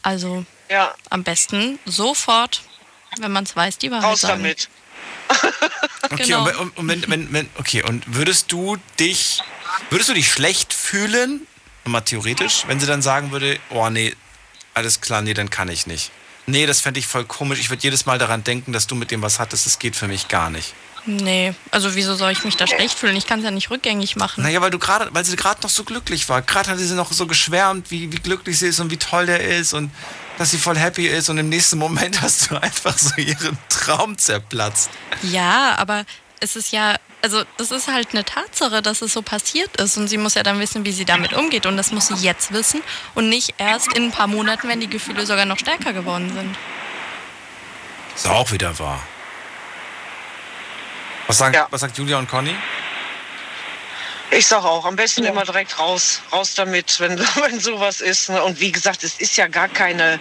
[0.02, 0.94] Also ja.
[1.08, 2.62] am besten sofort,
[3.18, 4.42] wenn man es weiß, die Wahrheit Raus sagen.
[4.42, 4.68] damit.
[6.08, 6.44] Okay, Genau.
[6.44, 9.40] und, und, und wenn, wenn, wenn, okay, und würdest du dich,
[9.90, 11.48] würdest du dich schlecht fühlen,
[11.84, 14.14] mal theoretisch, wenn sie dann sagen würde, oh nee,
[14.76, 16.10] alles klar, nee, dann kann ich nicht.
[16.46, 17.58] Nee, das fände ich voll komisch.
[17.58, 19.66] Ich würde jedes Mal daran denken, dass du mit dem was hattest.
[19.66, 20.74] Das geht für mich gar nicht.
[21.06, 23.16] Nee, also wieso soll ich mich da schlecht fühlen?
[23.16, 24.42] Ich kann es ja nicht rückgängig machen.
[24.42, 26.42] Naja, weil du gerade, weil sie gerade noch so glücklich war.
[26.42, 29.40] Gerade hat sie noch so geschwärmt, wie, wie glücklich sie ist und wie toll der
[29.40, 29.90] ist und
[30.36, 34.18] dass sie voll happy ist und im nächsten Moment hast du einfach so ihren Traum
[34.18, 34.90] zerplatzt.
[35.22, 36.04] Ja, aber
[36.40, 40.08] es ist ja, also das ist halt eine Tatsache, dass es so passiert ist und
[40.08, 42.82] sie muss ja dann wissen, wie sie damit umgeht und das muss sie jetzt wissen
[43.14, 46.56] und nicht erst in ein paar Monaten, wenn die Gefühle sogar noch stärker geworden sind.
[48.14, 49.02] Ist auch wieder wahr.
[51.26, 52.54] Was sagt, was sagt Julia und Conny?
[54.30, 58.28] Ich sag auch, am besten immer direkt raus, raus damit, wenn, wenn sowas ist.
[58.28, 58.42] Ne?
[58.42, 60.18] Und wie gesagt, es ist ja gar keine,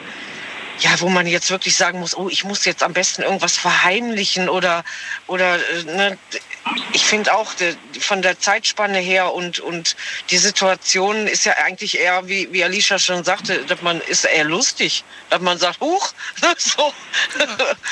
[0.80, 4.50] ja, wo man jetzt wirklich sagen muss, oh, ich muss jetzt am besten irgendwas verheimlichen
[4.50, 4.84] oder,
[5.28, 6.18] oder äh, ne?
[6.94, 9.96] ich finde auch de, von der Zeitspanne her und, und
[10.30, 14.44] die Situation ist ja eigentlich eher, wie, wie Alicia schon sagte, dass man ist eher
[14.44, 16.14] lustig, dass man sagt, huch,
[16.58, 16.92] so,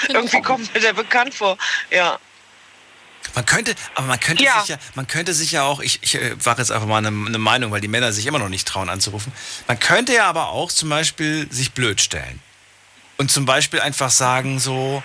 [0.09, 1.57] irgendwie kommt mir der bekannt vor,
[1.89, 2.19] ja.
[3.35, 4.59] Man könnte, aber man könnte Ja.
[4.59, 7.07] sich ja, man könnte sich ja auch, ich, ich äh, mache jetzt einfach mal eine,
[7.07, 9.31] eine Meinung, weil die Männer sich immer noch nicht trauen anzurufen.
[9.67, 12.41] Man könnte ja aber auch zum Beispiel sich blöd stellen.
[13.17, 15.03] Und zum Beispiel einfach sagen so,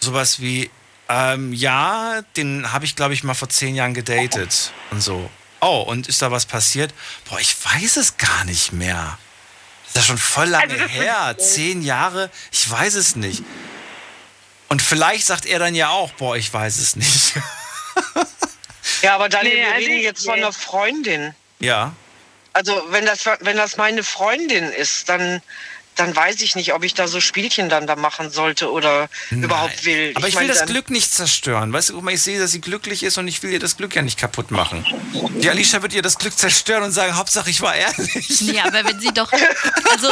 [0.00, 0.70] sowas wie,
[1.08, 5.30] ähm, ja, den habe ich glaube ich mal vor zehn Jahren gedatet und so.
[5.60, 6.92] Oh, und ist da was passiert?
[7.28, 9.18] Boah, ich weiß es gar nicht mehr.
[9.84, 11.36] Das ist ja schon voll lange Also her.
[11.38, 13.42] Zehn Jahre, ich weiß es nicht.
[14.68, 17.34] Und vielleicht sagt er dann ja auch, boah, ich weiß es nicht.
[19.02, 21.34] Ja, aber Daniel, Nee, wir also reden ich- jetzt von einer Freundin.
[21.60, 21.92] ja.
[22.56, 25.42] Also wenn das, wenn das meine Freundin ist, dann,
[25.94, 29.84] dann weiß ich nicht, ob ich da so Spielchen dann da machen sollte oder überhaupt
[29.84, 30.12] will.
[30.14, 31.72] Aber ich, will mein, das Glück nicht zerstören.
[31.72, 34.02] Weißt du, ich sehe, dass sie glücklich ist und ich will ihr das Glück ja
[34.02, 34.84] nicht kaputt machen.
[35.40, 38.40] Die Alicia wird ihr das Glück zerstören und sagen, Hauptsache ich war ehrlich.
[38.42, 39.32] Nee, aber wenn sie doch,
[39.92, 40.08] also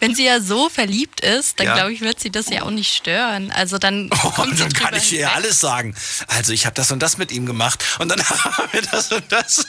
[0.00, 1.74] wenn sie ja so verliebt ist, dann Ja.
[1.74, 3.50] glaube ich, wird sie das ja auch nicht stören.
[3.50, 5.94] Also dann Oh, kommt sie dann kann ich ihr alles sagen.
[6.28, 9.30] Also ich habe das und das mit ihm gemacht und dann haben wir das und
[9.32, 9.66] das.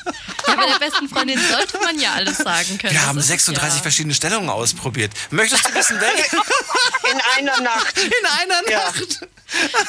[0.47, 2.93] Ja, bei der besten Freundin sollte man ja alles sagen können.
[2.93, 3.81] Wir Das haben ist 36 ja.
[3.81, 5.11] verschiedene Stellungen ausprobiert.
[5.31, 6.35] Möchtest du wissen, welche?
[7.11, 7.97] In einer Nacht.
[7.97, 8.79] In einer Ja.
[8.85, 9.19] Nacht.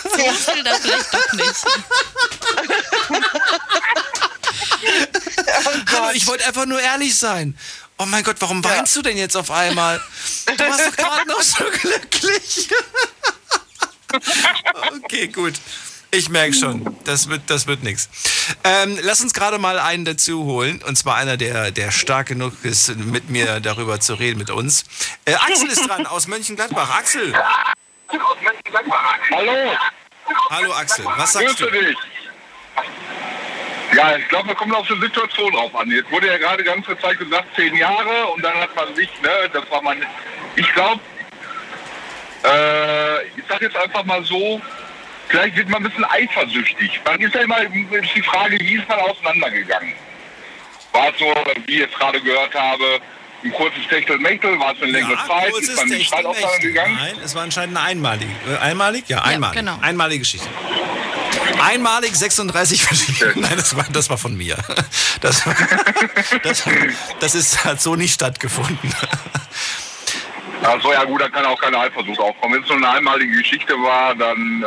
[0.05, 1.55] So viel da vielleicht doch nicht.
[5.93, 7.56] Hallo, ich wollte einfach nur ehrlich sein.
[7.98, 10.00] Oh mein Gott, warum weinst du denn jetzt auf einmal?
[10.46, 12.68] Du warst doch gerade noch so glücklich.
[15.04, 15.54] okay, gut.
[16.10, 18.08] Ich merke schon, das wird, das wird nichts.
[18.64, 20.82] Ähm, lass uns gerade mal einen dazu holen.
[20.86, 24.84] Und zwar einer, der, der stark genug ist, mit mir darüber zu reden, mit uns.
[25.26, 26.96] Äh, Axel ist dran aus Mönchengladbach.
[26.96, 27.34] Axel.
[29.32, 29.76] Hallo.
[30.50, 31.78] Hallo Axel, was sagst Grüße du?
[31.78, 31.96] dich.
[33.94, 35.90] Ja, ich glaube, da kommt auf die Situation drauf an.
[35.90, 39.09] Jetzt wurde ja gerade die ganze Zeit gesagt, zehn Jahre und dann hat man sich,
[39.23, 40.05] ne, das war man.
[40.56, 41.01] Ich glaube,
[42.44, 44.60] äh, ich sag jetzt einfach mal so,
[45.28, 47.01] vielleicht wird man ein bisschen eifersüchtig.
[47.05, 49.94] Man ist ja immer ist die Frage, wie ist man auseinandergegangen?
[50.93, 51.32] War es so,
[51.66, 53.01] wie ich jetzt gerade gehört habe,
[53.44, 56.44] ein kurzes Techtelmechtel, war es eine längere Zeit, kurzes ist man in Streit Techtelmechtel.
[56.44, 56.97] auseinandergegangen?
[56.97, 58.32] Nein, es war anscheinend eine einmalige.
[58.51, 59.05] Äh, einmalig?
[59.09, 59.56] Ja, einmalig.
[59.59, 59.78] genau.
[59.81, 60.48] Einmalige Geschichte.
[61.62, 63.32] Einmalig 36 verschiedene.
[63.36, 64.56] Nein, das war, das war von mir.
[65.20, 65.43] Das,
[66.44, 66.62] das,
[67.19, 68.78] das ist, hat so nicht stattgefunden.
[70.62, 72.55] Also ja gut, da kann auch keine Eifersucht aufkommen.
[72.55, 74.65] Wenn es so eine einmalige Geschichte war, dann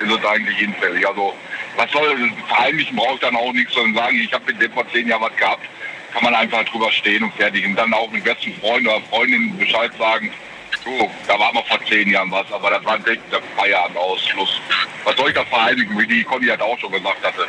[0.00, 1.06] äh, ist es eigentlich hinfällig.
[1.06, 1.34] Also
[1.76, 4.90] was soll das verheimlichen, braucht dann auch nichts, sondern sagen, ich habe mit dem vor
[4.90, 5.66] zehn Jahren was gehabt,
[6.12, 7.64] kann man einfach drüber stehen und fertig.
[7.64, 10.30] Und dann auch mit besten Freund oder Freundin Bescheid sagen,
[10.84, 14.20] so, da war mal vor zehn Jahren was, aber das war direkt der Feierabend aus,
[14.24, 14.60] Schluss.
[15.04, 17.46] Was soll ich da verheimlichen, wie die Conny hat auch schon gesagt hatte.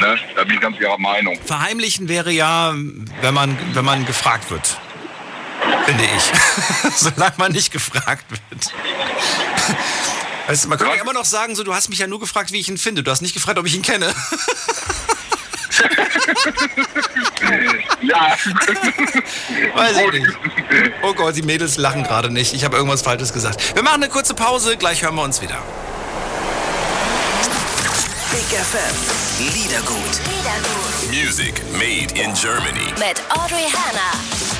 [0.00, 0.18] Ne?
[0.34, 1.38] Da bin ich ganz ihrer Meinung.
[1.44, 2.74] Verheimlichen wäre ja,
[3.20, 4.76] wenn man, wenn man gefragt wird.
[5.84, 6.92] Finde ich.
[6.96, 8.72] Solange man nicht gefragt wird.
[10.48, 12.50] Weißt du, man kann ja immer noch sagen, so, du hast mich ja nur gefragt,
[12.50, 13.04] wie ich ihn finde.
[13.04, 14.12] Du hast nicht gefragt, ob ich ihn kenne.
[18.02, 18.36] ja.
[19.74, 20.28] Weiß ich nicht.
[21.02, 22.54] Oh Gott, die Mädels lachen gerade nicht.
[22.54, 23.74] Ich habe irgendwas Falsches gesagt.
[23.74, 25.58] Wir machen eine kurze Pause, gleich hören wir uns wieder.
[28.30, 28.94] Big FM.
[29.54, 30.20] Liedergut.
[31.10, 32.92] Music made in Germany.
[32.98, 34.59] Mit Audrey Hanna.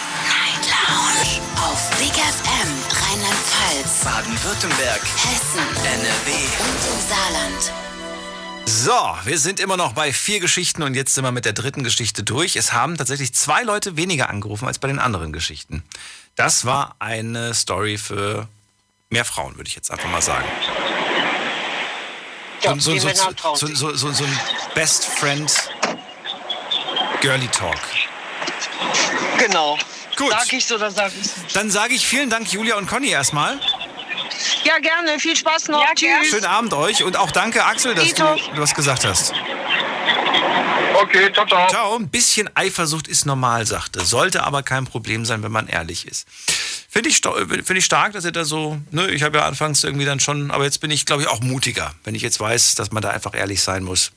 [0.91, 1.39] Lounge.
[1.55, 2.69] Auf Big FM
[3.01, 5.01] Rheinland-Pfalz, Baden-Württemberg.
[5.01, 6.31] Hessen, NRW.
[6.59, 7.71] und im Saarland.
[8.65, 11.83] So, wir sind immer noch bei vier Geschichten und jetzt sind wir mit der dritten
[11.83, 12.57] Geschichte durch.
[12.57, 15.83] Es haben tatsächlich zwei Leute weniger angerufen als bei den anderen Geschichten.
[16.35, 18.47] Das war eine Story für
[19.09, 20.47] mehr Frauen, würde ich jetzt einfach mal sagen.
[22.63, 24.39] Ja, so, so, so, so ein
[24.75, 25.51] Best Friend
[27.21, 27.79] Girly Talk.
[29.37, 29.77] Genau.
[30.15, 30.31] Gut.
[30.31, 33.59] Sag ich so, dann sag ich Dann sage ich vielen Dank, Julia und Conny, erstmal.
[34.63, 35.19] Ja, gerne.
[35.19, 35.85] Viel Spaß noch.
[35.95, 36.29] Tschüss.
[36.29, 38.35] Schönen Abend euch und auch danke, Axel, dass du Dito.
[38.55, 39.33] was gesagt hast.
[41.01, 41.67] Okay, ciao, ciao.
[41.69, 41.95] Ciao.
[41.95, 44.03] Ein bisschen Eifersucht ist normal, sagte.
[44.05, 46.27] Sollte aber kein Problem sein, wenn man ehrlich ist.
[46.89, 50.05] Finde ich, finde ich stark, dass er da so, ne, ich habe ja anfangs irgendwie
[50.05, 51.93] dann schon, aber jetzt bin ich, glaube ich, auch mutiger.
[52.03, 54.11] Wenn ich jetzt weiß, dass man da einfach ehrlich sein muss,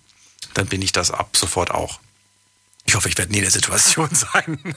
[0.55, 2.01] dann bin ich das ab sofort auch.
[2.87, 4.75] Ich hoffe, ich werde nie in der Situation sein.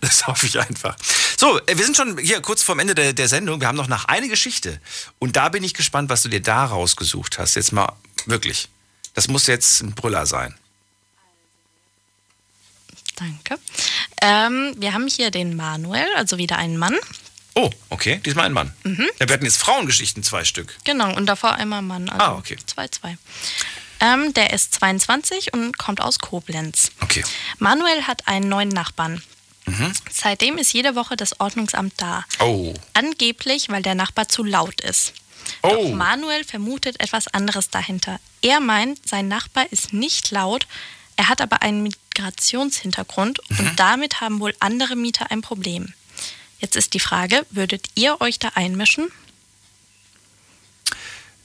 [0.00, 0.96] Das hoffe ich einfach.
[1.38, 3.60] So, äh, wir sind schon hier kurz vorm Ende der, der Sendung.
[3.60, 4.80] Wir haben noch nach eine Geschichte.
[5.18, 7.54] Und da bin ich gespannt, was du dir da rausgesucht hast.
[7.56, 7.92] Jetzt mal
[8.26, 8.68] wirklich.
[9.14, 10.54] Das muss jetzt ein Brüller sein.
[13.16, 13.58] Danke.
[14.22, 16.96] Ähm, wir haben hier den Manuel, also wieder einen Mann.
[17.54, 18.72] Oh, okay, diesmal ein Mann.
[18.84, 19.08] Mhm.
[19.18, 20.74] Ja, wir hatten jetzt Frauengeschichten, zwei Stück.
[20.84, 22.08] Genau, und davor einmal Mann.
[22.08, 22.56] Also Ah, okay.
[22.64, 23.18] Zwei, zwei.
[24.00, 26.90] Ähm, der ist 22 und kommt aus Koblenz.
[27.00, 27.22] Okay.
[27.58, 29.22] Manuel hat einen neuen Nachbarn.
[29.66, 29.92] Mhm.
[30.10, 32.24] Seitdem ist jede Woche das Ordnungsamt da.
[32.38, 32.72] Oh.
[32.94, 35.12] Angeblich, weil der Nachbar zu laut ist.
[35.62, 35.68] Oh.
[35.68, 38.18] Doch Manuel vermutet etwas anderes dahinter.
[38.42, 40.66] Er meint, sein Nachbar ist nicht laut,
[41.16, 43.58] er hat aber einen Migrationshintergrund Mhm.
[43.58, 45.92] und damit haben wohl andere Mieter ein Problem.
[46.58, 49.10] Jetzt ist die Frage, würdet ihr euch da einmischen?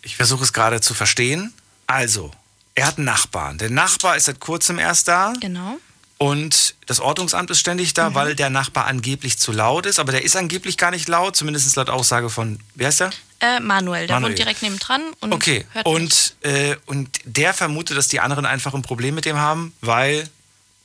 [0.02, 1.54] Ich versuche es gerade zu verstehen.
[1.88, 2.32] Also,
[2.76, 3.58] er hat einen Nachbarn.
[3.58, 5.34] Der Nachbar ist seit kurzem erst da.
[5.40, 5.78] Genau.
[6.18, 10.00] Und das Ordnungsamt ist ständig da, weil der Nachbar angeblich zu laut ist.
[10.00, 13.12] Aber der ist angeblich gar nicht laut, zumindest laut Aussage von, wie heißt der?
[13.42, 14.32] Äh, Manuel, der Manuel.
[14.32, 18.74] wohnt direkt nebendran und Okay, hört und, äh, und der vermutet, dass die anderen einfach
[18.74, 20.30] ein Problem mit dem haben, weil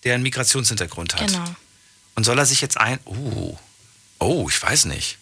[0.02, 1.28] der einen Migrationshintergrund hat.
[1.28, 1.44] Genau.
[2.16, 2.98] Und soll er sich jetzt ein...
[3.04, 3.56] Oh,
[4.18, 5.18] oh, ich weiß nicht.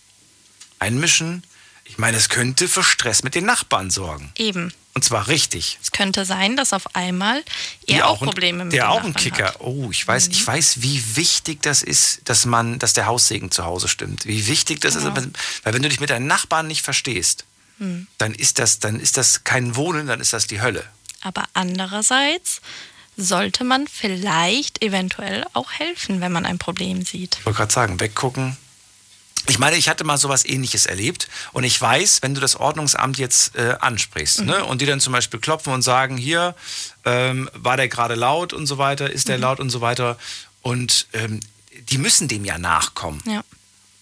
[0.79, 1.43] Einmischen?
[1.85, 4.33] Ich meine, es könnte für Stress mit den Nachbarn sorgen.
[4.37, 4.73] Eben.
[4.99, 5.79] Und zwar richtig.
[5.81, 7.45] Es könnte sein, dass auf einmal
[7.87, 9.45] er auch ein- Probleme mit Der auch ein Kicker.
[9.51, 9.61] hat.
[9.61, 13.65] Oh, ich weiß, ich weiß, wie wichtig das ist, dass man, dass der Haussegen zu
[13.65, 14.27] Hause stimmt.
[14.27, 15.03] Wie wichtig das Ja.
[15.09, 15.29] ist.
[15.63, 17.45] Weil wenn du dich mit deinen Nachbarn nicht verstehst,
[17.79, 18.09] Hm.
[18.19, 20.85] dann ist das, dann ist das kein Wohnen, dann ist das die Hölle.
[21.21, 22.61] Aber andererseits
[23.17, 27.37] sollte man vielleicht eventuell auch helfen, wenn man ein Problem sieht.
[27.39, 28.57] Ich wollte gerade sagen, weggucken.
[29.47, 33.19] Ich meine, ich hatte mal sowas ähnliches erlebt und ich weiß, wenn du das Ordnungsamt
[33.19, 34.47] jetzt äh, ansprichst Mhm.
[34.47, 36.55] ne, und die dann zum Beispiel klopfen und sagen, hier,
[37.05, 39.43] ähm, war der gerade laut und so weiter, ist der Mhm.
[39.43, 40.19] laut und so weiter
[40.63, 41.41] und ähm,
[41.91, 43.23] die müssen dem ja nachkommen.
[43.27, 43.43] Ja.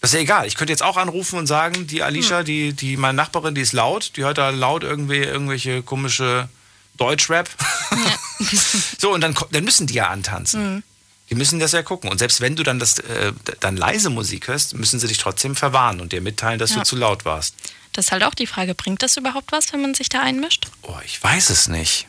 [0.00, 0.46] Das ist ja egal.
[0.46, 3.72] Ich könnte jetzt auch anrufen und sagen, die Alicia, die, die meine Nachbarin, die ist
[3.72, 6.48] laut, die hört da laut irgendwie irgendwelche komische
[6.96, 7.48] Deutschrap.
[8.98, 10.82] so, und dann, dann müssen die ja antanzen.
[11.30, 12.10] Die müssen das ja gucken.
[12.10, 15.56] Und selbst wenn du dann das äh, dann leise Musik hörst, müssen sie dich trotzdem
[15.56, 16.78] verwarnen und dir mitteilen, dass Ja.
[16.78, 17.54] du zu laut warst.
[17.92, 20.66] Das ist halt auch die Frage, bringt das überhaupt was, wenn man sich da einmischt?
[20.82, 22.06] Oh, ich weiß es nicht.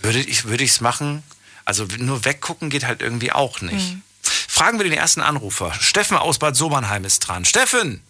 [0.00, 1.22] Würde ich würde ich's machen?
[1.64, 3.94] Also nur weggucken geht halt irgendwie auch nicht.
[3.94, 4.02] Mhm.
[4.22, 5.74] Fragen wir den ersten Anrufer.
[5.80, 7.44] Steffen aus Bad Sobernheim ist dran.
[7.44, 8.02] Steffen!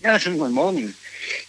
[0.00, 0.94] Ja, schönen guten Morgen.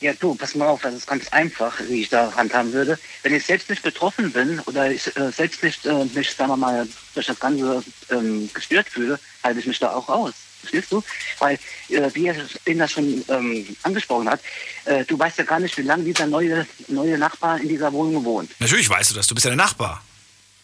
[0.02, 2.98] Ja, du, pass mal auf, das ist ganz einfach, wie ich da handhaben würde.
[3.24, 6.58] Wenn ich selbst nicht betroffen bin oder ich äh, selbst nicht äh, mich, sagen wir
[6.58, 10.34] mal, durch das Ganze ähm, gestört fühle, halte ich mich da auch aus.
[10.62, 11.04] Verstehst du?
[11.40, 11.60] Weil,
[11.90, 12.36] äh, wie er
[12.76, 14.40] das schon ähm, angesprochen hat,
[14.86, 18.24] äh, du weißt ja gar nicht, wie lange dieser neue, neue Nachbar in dieser Wohnung
[18.24, 18.52] wohnt.
[18.60, 20.02] Natürlich weißt du das, du bist ja der Nachbar.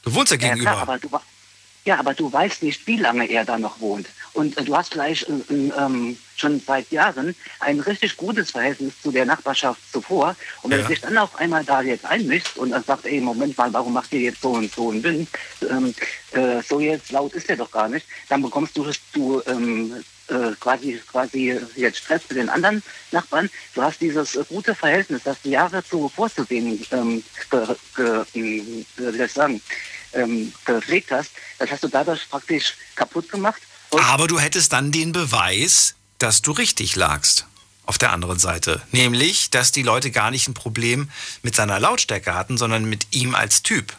[0.03, 0.72] Du wohnst ja Ja, gegenüber.
[0.72, 1.10] klar, aber du,
[1.85, 4.07] ja, aber du weißt nicht, wie lange er da noch wohnt.
[4.34, 8.93] Und äh, du hast vielleicht äh, äh, ähm, schon seit Jahren ein richtig gutes Verhältnis
[9.01, 10.35] zu der Nachbarschaft zuvor.
[10.61, 10.85] Und wenn Ja.
[10.88, 13.93] du dich dann auf einmal da jetzt einmischst und dann sagt, ey, Moment mal, warum
[13.93, 15.30] macht ihr jetzt so und so einen Wind?
[15.69, 15.93] Ähm,
[16.31, 18.06] äh, so jetzt laut ist der doch gar nicht.
[18.27, 23.49] Dann bekommst du, du ähm, äh, quasi, quasi jetzt Stress mit den anderen Nachbarn.
[23.73, 27.65] Du hast dieses äh, gute Verhältnis, das du Jahre zuvor zu denen ähm, ge,
[27.95, 29.61] ge, ähm, wie soll ich sagen,
[30.14, 33.61] ähm, gepflegt hast, das hast du dadurch praktisch kaputt gemacht.
[33.91, 37.45] Aber du hättest dann den Beweis, dass du richtig lagst.
[37.86, 38.84] Auf der anderen Seite.
[38.91, 41.10] Nämlich, dass die Leute gar nicht ein Problem
[41.41, 43.98] mit seiner Lautstärke hatten, sondern mit ihm als Typ.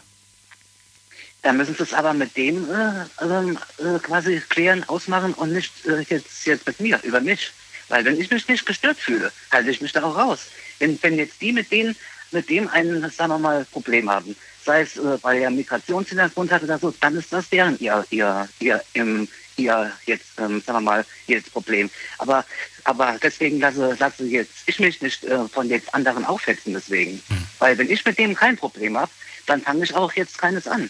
[1.41, 5.73] Dann müssen sie es aber mit dem äh, ähm, äh, quasi klären, ausmachen und nicht
[5.85, 7.51] äh, jetzt, jetzt mit mir, über mich.
[7.89, 10.39] Weil wenn ich mich nicht gestört fühle, halte ich mich da auch raus.
[10.79, 11.95] Wenn, wenn jetzt die mit denen,
[12.31, 16.63] mit dem ein, sagen wir mal, Problem haben, sei es, äh, weil er Migrationshintergrund hat
[16.63, 19.27] oder so, dann ist das deren ihr, ihr, ihr, im,
[19.57, 21.89] ihr jetzt, ähm, sagen wir mal, jetzt Problem.
[22.17, 22.45] Aber,
[22.83, 27.21] aber deswegen lasse, lasse jetzt ich mich nicht äh, von jetzt anderen aufhetzen deswegen.
[27.59, 29.11] Weil wenn ich mit dem kein Problem habe,
[29.45, 30.89] dann fange ich auch jetzt keines an.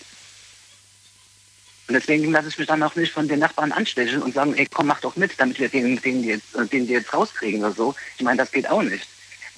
[1.88, 4.66] Und deswegen lasse ich mich dann auch nicht von den Nachbarn anstechen und sagen, ey,
[4.72, 7.96] komm, mach doch mit, damit wir den, den, jetzt, äh, den jetzt rauskriegen oder so.
[8.18, 9.08] Ich meine, das geht auch nicht.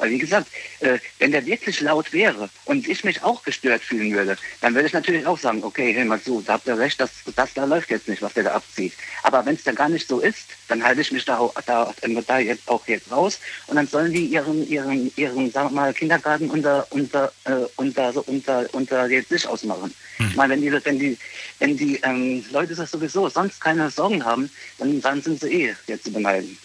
[0.03, 0.47] Weil wie gesagt,
[0.81, 4.87] äh, wenn der wirklich laut wäre und ich mich auch gestört fühlen würde, dann würde
[4.87, 7.63] ich natürlich auch sagen, okay, hör mal zu, da habt ihr recht, das, das da
[7.63, 8.91] läuft jetzt nicht, was der da abzieht.
[9.23, 11.93] Aber wenn es dann gar nicht so ist, dann halte ich mich da, auch- da,
[12.27, 15.93] da jetzt auch jetzt raus und dann sollen die ihren, ihren, ihren, sagen wir mal,
[15.93, 19.93] Kindergarten unter, unter, äh, unter, so unter, unter jetzt sich ausmachen.
[20.19, 21.17] Ich meine, wenn die, wenn die,
[21.59, 24.49] wenn die ähm, Leute das sowieso sonst keine Sorgen haben,
[24.79, 26.57] dann, dann sind sie eh jetzt zu beneiden.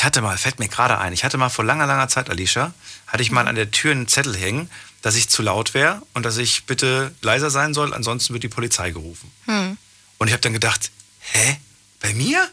[0.00, 2.72] Ich hatte mal, fällt mir gerade ein, ich hatte mal vor langer, langer Zeit, Alicia,
[3.06, 4.70] hatte ich mal an der Tür einen Zettel hängen,
[5.02, 8.48] dass ich zu laut wäre und dass ich bitte leiser sein soll, ansonsten wird die
[8.48, 9.30] Polizei gerufen.
[9.44, 9.76] Hm.
[10.16, 10.90] Und ich habe dann gedacht,
[11.32, 11.58] hä?
[12.00, 12.48] Bei mir?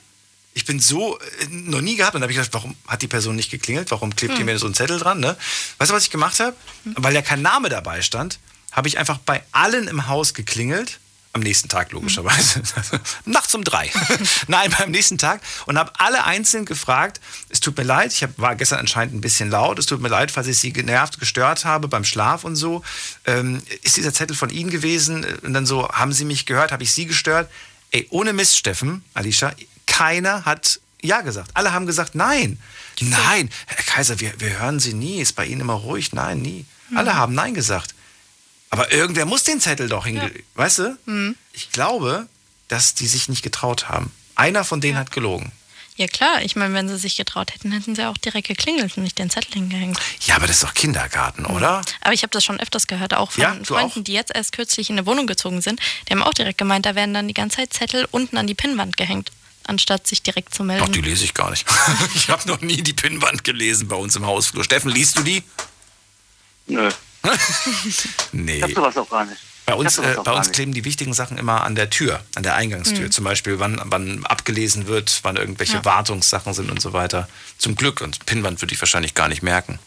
[0.56, 2.15] Ich bin so äh, noch nie gehabt.
[2.15, 3.91] Und dann habe ich gedacht, warum hat die Person nicht geklingelt?
[3.91, 4.40] Warum klebt Hm.
[4.41, 5.22] ihr mir so einen Zettel dran?
[5.22, 5.38] Ne?
[5.78, 6.53] Weißt du, was ich gemacht habe?
[6.84, 8.40] Weil ja kein Name dabei stand,
[8.74, 10.99] habe ich einfach bei allen im Haus geklingelt.
[11.38, 12.64] Am nächsten Tag logischerweise.
[13.26, 13.91] Nachts um drei.
[14.47, 15.39] Nein, beim nächsten Tag.
[15.68, 19.22] Und habe alle einzeln gefragt, es tut mir leid, ich hab, war gestern anscheinend ein
[19.22, 22.55] bisschen laut, es tut mir leid, falls ich Sie genervt, gestört habe beim Schlaf und
[22.55, 22.81] so.
[23.26, 25.27] Ähm, ist dieser Zettel von Ihnen gewesen?
[25.43, 26.72] Und dann so, haben Sie mich gehört?
[26.72, 27.51] Habe ich Sie gestört?
[27.91, 29.53] Ey, ohne Mist, Steffen, Alicia,
[29.85, 31.51] keiner hat Ja gesagt.
[31.53, 32.57] Alle haben gesagt Nein.
[32.99, 35.22] Nein, Herr Kaiser, wir, wir hören Sie nie.
[35.22, 36.14] Ist bei Ihnen immer ruhig?
[36.14, 36.65] Nein, nie.
[36.95, 37.93] Alle haben Nein gesagt.
[38.69, 40.31] Aber irgendwer muss den Zettel doch hinge...
[40.56, 40.98] Weißt du?
[41.06, 41.35] Hm.
[41.53, 42.27] Ich glaube,
[42.68, 44.11] dass die sich nicht getraut haben.
[44.35, 45.52] Einer von denen hat gelogen.
[45.98, 49.03] Ja klar, ich meine, wenn sie sich getraut hätten, hätten sie auch direkt geklingelt und
[49.03, 49.98] nicht den Zettel hingehängt.
[50.22, 51.81] Ja, aber das ist doch Kindergarten, oder?
[52.02, 54.91] Aber ich habe das schon öfters gehört, auch von Ja, Freunden, die jetzt erst kürzlich
[54.91, 55.80] in eine Wohnung gezogen sind.
[56.07, 58.53] Die haben auch direkt gemeint, da werden dann die ganze Zeit Zettel unten an die
[58.53, 59.31] Pinnwand gehängt,
[59.65, 60.85] anstatt sich direkt zu melden.
[60.88, 61.65] Ach, die lese ich gar nicht.
[62.14, 64.64] ich habe noch nie die Pinnwand gelesen bei uns im Hausflur.
[64.64, 65.41] Steffen, liest du die?
[66.68, 66.91] Nö.
[68.32, 68.58] Nee.
[68.58, 69.41] Ich hab sowas auch gar nicht.
[69.66, 72.56] Bei uns, äh, bei uns kleben die wichtigen Sachen immer an der Tür, an der
[72.56, 73.08] Eingangstür.
[73.08, 73.12] Mhm.
[73.12, 75.86] Zum Beispiel, wann, wann abgelesen wird, wann irgendwelche Ja.
[75.86, 77.28] Wartungssachen sind und so weiter.
[77.58, 77.99] Zum Glück.
[77.99, 79.78] Und Pinnwand würde ich wahrscheinlich gar nicht merken.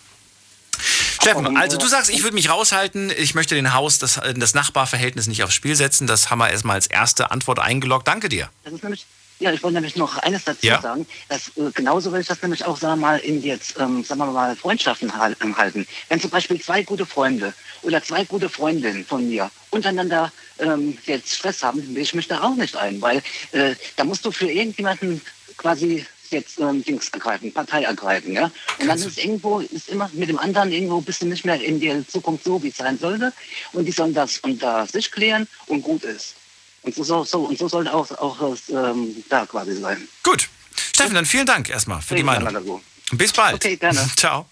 [1.21, 3.11] Steffen, also du sagst, ich würde mich raushalten.
[3.17, 6.07] Ich möchte den Haus, das, das Nachbarverhältnis nicht aufs Spiel setzen.
[6.07, 8.07] Das haben wir erstmal als erste Antwort eingeloggt.
[8.09, 8.51] Danke dir.
[8.65, 9.07] Das ist nämlich,
[9.41, 10.81] ja, ich wollte nämlich noch eines dazu Ja.
[10.81, 14.05] sagen, dass äh, genauso will ich das nämlich auch, sagen wir mal, in jetzt, ähm,
[14.05, 15.12] sagen wir mal, Freundschaften
[15.43, 15.87] ähm, halten.
[16.09, 21.35] Wenn zum Beispiel zwei gute Freunde oder zwei gute Freundinnen von mir untereinander ähm, jetzt
[21.35, 23.23] Stress haben, will ich mich da auch nicht ein, weil
[23.53, 25.21] äh, da musst du für irgendjemanden
[25.57, 28.51] quasi jetzt ähm, Dings ergreifen, Partei ergreifen, ja.
[28.79, 31.81] Und dann ist irgendwo, ist immer mit dem anderen irgendwo bist du nicht mehr in
[31.81, 33.33] der Zukunft so, wie es sein sollte.
[33.73, 36.37] Und die sollen das unter sich klären und gut ist.
[36.82, 40.09] Und so, so, und so sollte auch, auch es ähm, da quasi sein.
[40.23, 40.48] Gut.
[40.94, 42.82] Steffen, dann vielen Dank erstmal für die Meinung.
[43.12, 43.57] Bis bald.
[43.57, 44.09] Okay, gerne.
[44.16, 44.47] Ciao.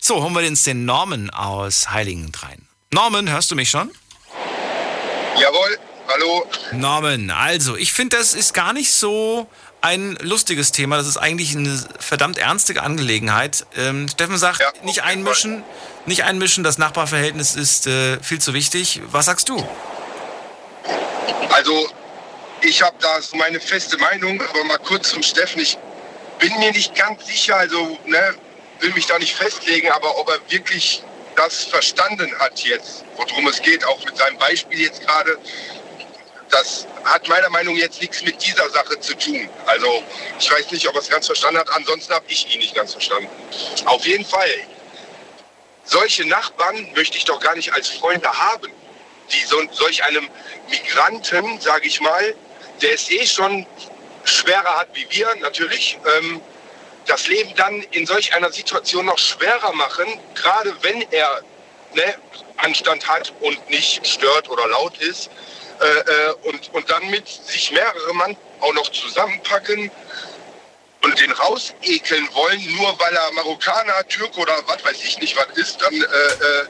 [0.00, 2.66] So, holen wir uns den Norman aus Heiligen rein.
[2.92, 3.90] Norman, hörst du mich schon?
[5.40, 5.78] Jawohl,
[6.08, 6.46] hallo.
[6.72, 9.48] Norman, also ich finde, das ist gar nicht so
[9.80, 10.96] ein lustiges Thema.
[10.96, 13.66] Das ist eigentlich eine verdammt ernste Angelegenheit.
[13.76, 15.64] Ähm, Steffen sagt, nicht einmischen,
[16.06, 16.64] nicht einmischen.
[16.64, 19.00] Das Nachbarverhältnis ist äh, viel zu wichtig.
[19.10, 19.64] Was sagst du?
[21.50, 21.88] Also,
[22.62, 25.60] ich habe da so meine feste Meinung, aber mal kurz zum Steffen.
[25.60, 25.76] Ich
[26.38, 28.34] bin mir nicht ganz sicher, also ne,
[28.80, 31.02] will mich da nicht festlegen, aber ob er wirklich
[31.36, 35.38] das verstanden hat jetzt, worum es geht, auch mit seinem Beispiel jetzt gerade,
[36.50, 39.48] das hat meiner Meinung nach jetzt nichts mit dieser Sache zu tun.
[39.66, 40.02] Also
[40.38, 42.92] ich weiß nicht, ob er es ganz verstanden hat, ansonsten habe ich ihn nicht ganz
[42.92, 43.28] verstanden.
[43.86, 44.50] Auf jeden Fall,
[45.84, 48.70] solche Nachbarn möchte ich doch gar nicht als Freunde haben
[49.30, 50.28] die so, solch einem
[50.68, 52.34] Migranten, sage ich mal,
[52.80, 53.66] der es eh schon
[54.24, 56.40] schwerer hat wie wir natürlich, ähm,
[57.06, 61.42] das Leben dann in solch einer Situation noch schwerer machen, gerade wenn er
[61.94, 62.14] ne,
[62.58, 65.30] Anstand hat und nicht stört oder laut ist.
[65.80, 69.90] Äh, äh, und, und dann mit sich mehrere Mann auch noch zusammenpacken
[71.02, 75.48] und den rausekeln wollen, nur weil er Marokkaner, Türk oder was weiß ich nicht was
[75.56, 76.66] ist, dann äh, äh,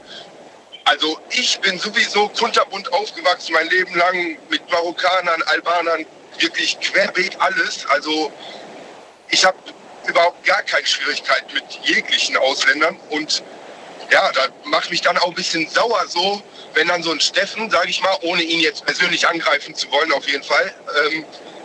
[0.85, 6.07] also ich bin sowieso kunterbunt aufgewachsen mein Leben lang mit Marokkanern, Albanern,
[6.39, 7.87] wirklich querbeet alles.
[7.87, 8.33] Also
[9.31, 9.57] ich habe
[10.07, 13.43] überhaupt gar keine Schwierigkeit mit jeglichen Ausländern und
[14.11, 16.43] ja, da macht mich dann auch ein bisschen sauer so,
[16.75, 20.13] wenn dann so ein Steffen, sage ich mal, ohne ihn jetzt persönlich angreifen zu wollen
[20.13, 20.75] auf jeden Fall,
[21.07, 21.25] ähm,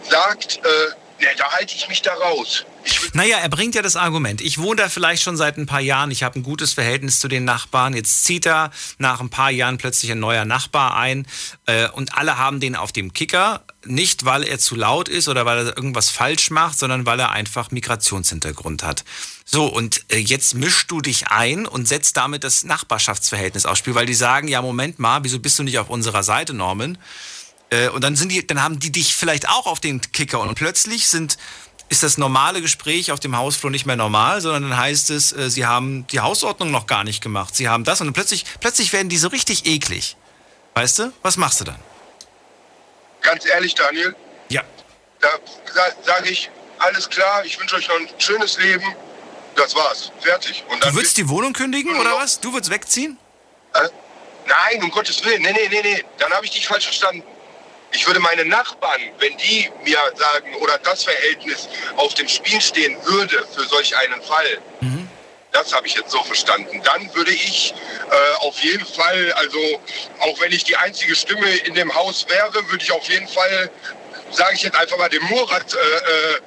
[0.10, 2.65] sagt, äh, ne, da halte ich mich da raus.
[3.14, 4.41] Naja, er bringt ja das Argument.
[4.41, 6.11] Ich wohne da vielleicht schon seit ein paar Jahren.
[6.11, 7.93] Ich habe ein gutes Verhältnis zu den Nachbarn.
[7.93, 11.26] Jetzt zieht da nach ein paar Jahren plötzlich ein neuer Nachbar ein.
[11.65, 13.64] Äh, und alle haben den auf dem Kicker.
[13.85, 17.31] Nicht, weil er zu laut ist oder weil er irgendwas falsch macht, sondern weil er
[17.31, 19.03] einfach Migrationshintergrund hat.
[19.45, 23.95] So, und äh, jetzt mischst du dich ein und setzt damit das Nachbarschaftsverhältnis aufs Spiel,
[23.95, 26.97] weil die sagen, ja, Moment mal, wieso bist du nicht auf unserer Seite, Norman?
[27.69, 30.55] Äh, und dann sind die, dann haben die dich vielleicht auch auf den Kicker und
[30.55, 31.38] plötzlich sind
[31.89, 35.49] ist das normale Gespräch auf dem Hausflur nicht mehr normal, sondern dann heißt es, äh,
[35.49, 37.55] sie haben die Hausordnung noch gar nicht gemacht.
[37.55, 40.18] Sie haben das und plötzlich, plötzlich werden die so richtig eklig.
[40.73, 41.14] Weißt du?
[41.23, 41.80] Was machst du dann?
[43.22, 44.15] Ganz ehrlich, Daniel.
[44.49, 44.64] Ja.
[45.19, 45.30] Da
[46.03, 46.49] sage ich,
[46.80, 48.85] alles klar, ich wünsche euch noch ein schönes Leben.
[49.55, 50.11] Das war's.
[50.22, 50.64] Fertig.
[50.69, 52.39] Und Du würdest die Wohnung kündigen oder was?
[52.39, 53.18] Du würdest wegziehen?
[53.73, 53.89] Äh,
[54.45, 55.41] nein, um Gottes Willen.
[55.41, 56.05] Nee, nee, nee, nee.
[56.19, 57.23] Dann habe ich dich falsch verstanden.
[57.98, 62.95] Ich würde meine Nachbarn, wenn die mir sagen oder das Verhältnis auf dem Spiel stehen
[63.06, 64.60] würde für solch einen Fall,
[65.52, 67.74] das habe ich jetzt so verstanden, dann würde ich
[68.11, 69.57] äh, auf jeden Fall, also
[70.19, 73.72] auch wenn ich die einzige Stimme in dem Haus wäre, würde ich auf jeden Fall,
[74.30, 76.40] sage ich jetzt einfach mal, dem Murat äh, äh,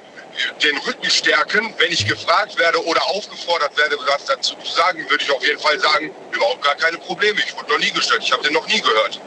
[0.63, 1.73] den Rücken stärken.
[1.77, 5.59] Wenn ich gefragt werde oder aufgefordert werde, was dazu zu sagen, würde ich auf jeden
[5.59, 7.41] Fall sagen, überhaupt gar keine Probleme.
[7.45, 9.19] Ich wurde noch nie gestört, ich habe den noch nie gehört.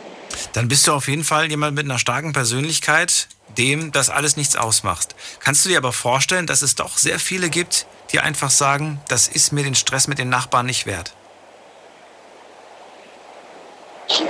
[0.53, 3.29] Dann bist du auf jeden Fall jemand mit einer starken Persönlichkeit,
[3.59, 5.15] dem das alles nichts ausmacht.
[5.41, 9.29] Kannst du dir aber vorstellen, dass es doch sehr viele gibt, die einfach sagen, das
[9.29, 11.13] ist mir den Stress mit den Nachbarn nicht wert?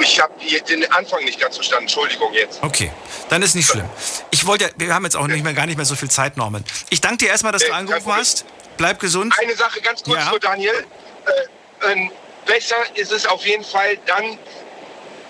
[0.01, 0.33] Ich habe
[0.69, 2.63] den Anfang nicht ganz verstanden, Entschuldigung jetzt.
[2.63, 2.93] Okay,
[3.29, 3.89] dann ist nicht schlimm.
[4.31, 6.65] Ich wollte, wir haben jetzt auch nicht mehr, gar nicht mehr so viel Zeit, Norman.
[6.91, 8.45] Ich danke dir erstmal, dass du angerufen hast.
[8.77, 9.35] Bleib gesund.
[9.39, 10.31] Eine Sache ganz kurz Ja.
[10.31, 10.87] nur, Daniel.
[11.83, 12.11] Äh, ähm,
[12.47, 14.39] besser ist es auf jeden Fall dann,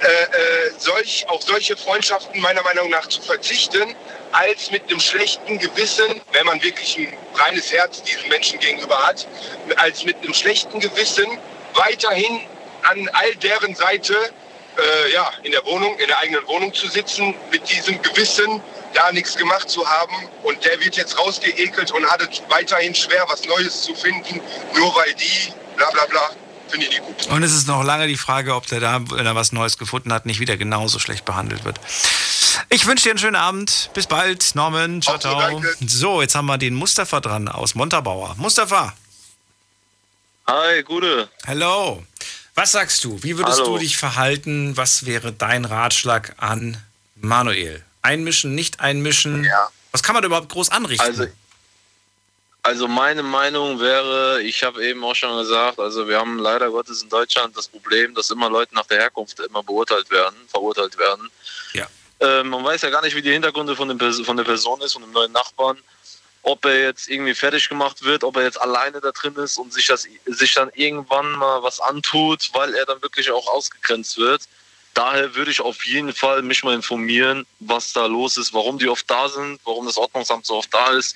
[0.05, 3.95] äh, äh, solch, auf solche Freundschaften meiner Meinung nach zu verzichten,
[4.33, 9.27] als mit einem schlechten Gewissen, wenn man wirklich ein reines Herz diesen Menschen gegenüber hat,
[9.77, 11.27] als mit einem schlechten Gewissen
[11.73, 12.41] weiterhin
[12.83, 14.15] an all deren Seite
[14.77, 18.61] äh, ja, in der Wohnung, in der eigenen Wohnung zu sitzen, mit diesem Gewissen
[18.93, 23.25] da nichts gemacht zu haben und der wird jetzt rausgeekelt und hat es weiterhin schwer,
[23.29, 24.41] was Neues zu finden,
[24.75, 26.31] nur weil die bla bla bla.
[26.75, 27.29] Finde ich nicht gut.
[27.29, 30.13] Und es ist noch lange die Frage, ob der da, wenn er was Neues gefunden
[30.13, 31.79] hat, nicht wieder genauso schlecht behandelt wird.
[32.69, 33.91] Ich wünsche dir einen schönen Abend.
[33.95, 35.01] Bis bald, Norman.
[35.01, 35.63] Ciao, ciao.
[35.87, 38.35] So, jetzt haben wir den Mustafa dran aus Montabaur.
[38.39, 38.93] Mustafa.
[40.49, 41.29] Hi, Gute.
[41.47, 42.05] Hello.
[42.57, 43.23] Was sagst du?
[43.23, 43.75] Wie würdest Hallo.
[43.75, 44.77] du dich verhalten?
[44.77, 46.77] Was wäre dein Ratschlag an
[47.15, 47.85] Manuel?
[48.03, 49.45] Einmischen, nicht einmischen?
[49.45, 49.69] Ja.
[49.93, 51.07] Was kann man überhaupt groß anrichten?
[51.07, 51.29] Also,
[52.65, 57.03] also meine Meinung wäre, ich habe eben auch schon gesagt, also wir haben leider Gottes
[57.03, 61.31] in Deutschland das Problem, dass immer Leute nach der Herkunft immer beurteilt werden, verurteilt werden.
[61.75, 61.87] Ja.
[62.21, 64.95] Äh, man weiß ja gar nicht, wie die Hintergründe von, dem, von der Person ist,
[64.95, 65.77] von dem neuen Nachbarn.
[66.41, 69.71] Ob er jetzt irgendwie fertig gemacht wird, ob er jetzt alleine da drin ist und
[69.71, 74.43] sich, das, sich dann irgendwann mal was antut, weil er dann wirklich auch ausgegrenzt wird.
[74.95, 78.89] Daher würde ich auf jeden Fall mich mal informieren, was da los ist, warum die
[78.89, 81.15] oft da sind, warum das Ordnungsamt so oft da ist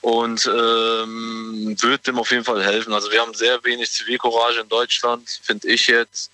[0.00, 2.92] und ähm, würde dem auf jeden Fall helfen.
[2.92, 6.30] Also wir haben sehr wenig Zivilcourage in Deutschland, finde ich jetzt.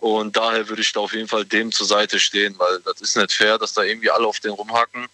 [0.00, 3.16] Und daher würde ich da auf jeden Fall dem zur Seite stehen, weil das ist
[3.16, 5.04] nicht fair, dass da irgendwie alle auf den rumhacken.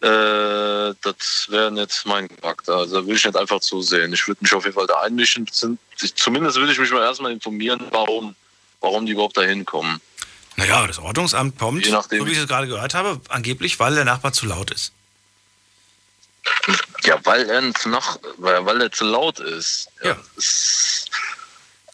[0.00, 2.76] Äh, das wäre nicht mein Charakter.
[2.76, 4.12] Also da würde ich nicht einfach zusehen.
[4.12, 5.46] Ich würde mich auf jeden Fall da einmischen.
[5.50, 5.78] Zum-
[6.16, 8.34] Zumindest würde ich mich mal erstmal informieren, warum,
[8.80, 10.00] warum die überhaupt da hinkommen.
[10.56, 12.20] Naja, das Ordnungsamt kommt, Je nachdem.
[12.20, 14.92] so wie ich es gerade gehört habe, angeblich, weil der Nachbar zu laut ist.
[17.04, 19.88] Ja, weil er zu, nach, weil er zu laut ist.
[20.02, 20.16] Ja.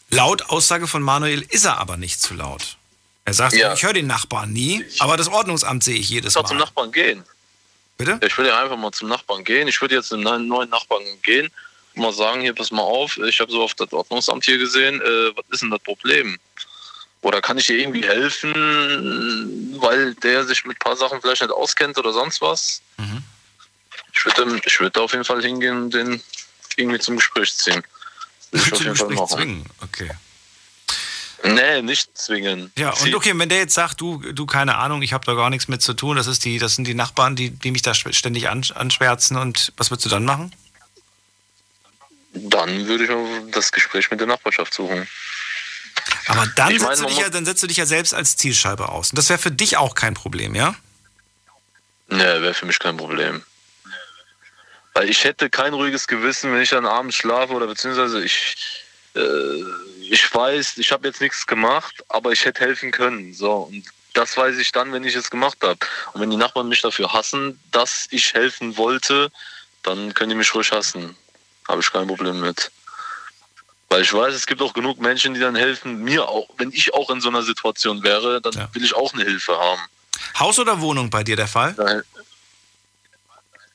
[0.09, 2.77] Laut Aussage von Manuel ist er aber nicht zu laut.
[3.25, 3.73] Er sagt, Ja.
[3.73, 6.63] ich höre den Nachbarn nie, aber das Ordnungsamt sehe ich jedes Ich soll zum Mal.
[6.65, 7.23] Nachbarn gehen.
[7.97, 8.19] Bitte?
[8.25, 9.67] Ich würde ja einfach mal zum Nachbarn gehen.
[9.67, 11.49] Ich würde jetzt zum neuen neuen Nachbarn gehen
[11.95, 14.99] und mal sagen, hier, pass mal auf, ich habe so oft das Ordnungsamt hier gesehen,
[15.01, 16.37] äh, was ist denn das Problem?
[17.21, 21.51] Oder kann ich dir irgendwie helfen, weil der sich mit ein paar Sachen vielleicht nicht
[21.51, 22.81] auskennt oder sonst was?
[22.97, 23.23] Mhm.
[24.13, 26.21] Ich würde ich würd da auf jeden Fall hingehen und den
[26.75, 27.83] irgendwie zum Gespräch ziehen.
[28.51, 29.37] Würde ich auf Zum jeden Fall Gespräch machen.
[29.37, 30.11] zwingen, okay.
[31.43, 32.71] Nee, nicht zwingen.
[32.77, 35.49] Ja, und okay, wenn der jetzt sagt, du, du keine Ahnung, ich habe da gar
[35.49, 37.93] nichts mit zu tun, das, ist die, das sind die Nachbarn, die, die mich da
[37.95, 40.53] ständig an, anschwärzen und was würdest du dann machen?
[42.33, 45.07] Dann würde ich das Gespräch mit der Nachbarschaft suchen.
[46.27, 48.37] Aber dann, Ich meine, setzt du dich ja, dann setzt du dich ja selbst als
[48.37, 49.09] Zielscheibe aus.
[49.09, 50.75] Und das wäre für dich auch kein Problem, ja?
[52.07, 53.43] Nee, wäre für mich kein Problem.
[54.93, 58.83] Weil ich hätte kein ruhiges Gewissen, wenn ich dann abends schlafe oder beziehungsweise ich,
[59.15, 59.63] äh,
[60.09, 63.33] ich weiß, ich habe jetzt nichts gemacht, aber ich hätte helfen können.
[63.33, 65.79] So, und das weiß ich dann, wenn ich es gemacht habe.
[66.13, 69.31] Und wenn die Nachbarn mich dafür hassen, dass ich helfen wollte,
[69.83, 71.15] dann können die mich ruhig hassen.
[71.67, 72.71] Habe ich kein Problem mit.
[73.89, 76.49] Weil ich weiß, es gibt auch genug Menschen, die dann helfen, mir auch.
[76.57, 79.81] Wenn ich auch in so einer Situation wäre, dann will ich auch eine Hilfe haben.
[80.39, 82.03] Haus oder Wohnung bei dir der Fall?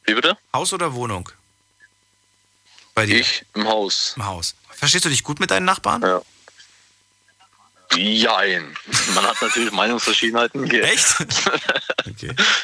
[0.07, 0.37] Wie bitte?
[0.53, 1.28] Haus oder Wohnung?
[2.95, 3.20] Bei dir?
[3.20, 4.15] Ich im Haus.
[4.16, 4.55] Im Haus.
[4.70, 6.03] Verstehst du dich gut mit deinen Nachbarn?
[6.03, 6.23] Ja.
[7.97, 8.77] Jein.
[9.15, 10.70] Man hat natürlich Meinungsverschiedenheiten.
[10.70, 11.16] Echt?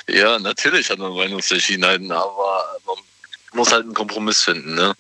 [0.09, 2.97] Ja, natürlich hat man Meinungsverschiedenheiten, aber man
[3.55, 4.95] muss halt einen Kompromiss finden, ne?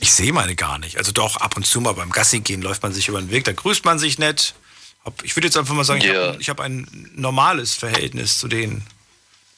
[0.00, 0.98] Ich sehe meine gar nicht.
[0.98, 3.44] Also doch, ab und zu mal beim Gassi gehen läuft man sich über den Weg,
[3.44, 4.54] da grüßt man sich nett.
[5.22, 6.28] Ich würde jetzt einfach mal sagen, ich Ja.
[6.28, 8.84] habe ich hab ein normales Verhältnis zu denen.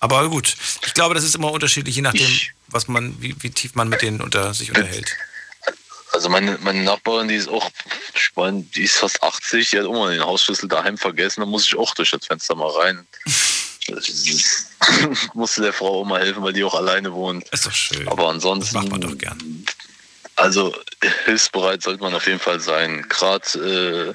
[0.01, 0.57] Aber gut,
[0.87, 2.31] ich glaube, das ist immer unterschiedlich, je nachdem,
[2.69, 5.15] was man, wie, wie tief man mit denen unter sich unterhält.
[6.13, 7.71] Also meine, meine Nachbarin, die ist auch,
[8.15, 11.67] ich meine, die ist fast 80, die hat mal den Hausschlüssel daheim vergessen, da muss
[11.67, 13.07] ich auch durch das Fenster mal rein.
[15.35, 17.49] musste der Frau auch mal helfen, weil die auch alleine wohnt.
[17.51, 18.07] Ist doch schön.
[18.09, 18.75] Aber ansonsten.
[18.75, 19.65] Das macht man doch gern.
[20.37, 20.75] Also
[21.25, 23.07] hilfsbereit sollte man auf jeden Fall sein.
[23.09, 24.15] Gerade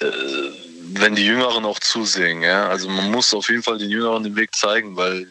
[0.00, 0.52] äh, äh,
[0.94, 2.42] wenn die Jüngeren auch zusehen.
[2.42, 2.68] Ja?
[2.68, 5.26] Also man muss auf jeden Fall den Jüngeren den Weg zeigen, weil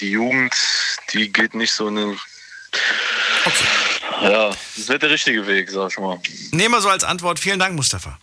[0.00, 0.54] die Jugend,
[1.12, 2.16] die geht nicht so eine.
[4.22, 6.20] Ja, das ist nicht der richtige Weg, sag ich mal.
[6.52, 7.38] Nehmen wir so als Antwort.
[7.38, 8.18] Vielen Dank, Mustafa.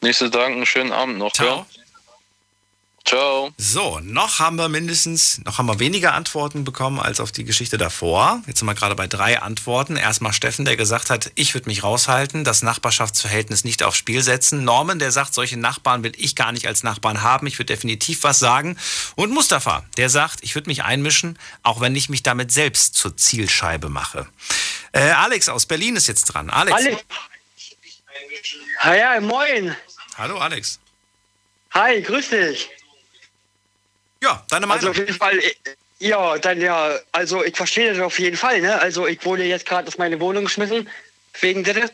[0.00, 1.32] Nächste Dank, einen schönen Abend noch.
[1.32, 1.66] Ciao.
[3.04, 3.52] Ciao.
[3.58, 7.76] So, noch haben wir mindestens, noch haben wir weniger Antworten bekommen als auf die Geschichte
[7.76, 8.42] davor.
[8.46, 9.96] Jetzt sind wir gerade bei drei Antworten.
[9.96, 14.62] Erstmal Steffen, der gesagt hat, ich würde mich raushalten, das Nachbarschaftsverhältnis nicht aufs Spiel setzen.
[14.62, 17.46] Norman, der sagt, solche Nachbarn will ich gar nicht als Nachbarn haben.
[17.48, 18.78] Ich würde definitiv was sagen.
[19.16, 23.16] Und Mustafa, der sagt, ich würde mich einmischen, auch wenn ich mich damit selbst zur
[23.16, 24.28] Zielscheibe mache.
[24.92, 26.50] Äh, Alex aus Berlin ist jetzt dran.
[26.50, 26.76] Alex.
[26.76, 27.04] Alex.
[28.84, 29.74] Ja, ja, moin.
[30.16, 30.78] Hallo Alex.
[31.72, 32.68] Hi, grüß dich.
[34.22, 34.86] Ja, deine Meinung.
[34.86, 35.52] Also auf jeden Fall, äh,
[35.98, 38.80] ja, dann ja, also ich verstehe das auf jeden Fall, ne?
[38.80, 40.88] Also ich wurde jetzt gerade aus meiner Wohnung geschmissen,
[41.40, 41.90] wegen der,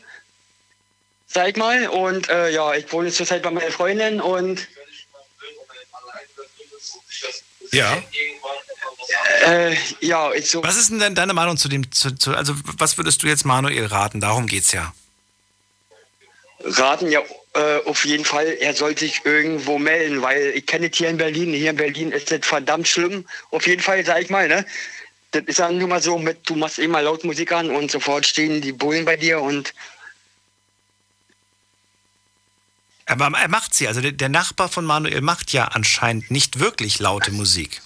[1.27, 1.87] sag ich mal.
[1.87, 4.67] Und äh, ja, ich wohne zurzeit bei meiner Freundin und
[7.71, 8.01] Ja.
[9.45, 10.63] äh, ja, ich so.
[10.63, 13.85] Was ist denn deine Meinung zu dem, zu, zu, also was würdest du jetzt Manuel
[13.87, 14.19] raten?
[14.19, 14.93] Darum geht's ja.
[16.61, 17.21] Raten ja
[17.53, 21.17] äh, auf jeden Fall, er soll sich irgendwo melden, weil ich kenne es hier in
[21.17, 21.53] Berlin.
[21.53, 23.25] Hier in Berlin ist das verdammt schlimm.
[23.51, 24.65] Auf jeden Fall, sag ich mal, ne?
[25.31, 28.25] Das ist dann nun mal so mit, du machst immer laut Musik an und sofort
[28.25, 29.73] stehen die Bullen bei dir und
[33.05, 37.31] Aber er macht sie, also der, Nachbar von Manuel macht ja anscheinend nicht wirklich laute
[37.31, 37.81] Musik.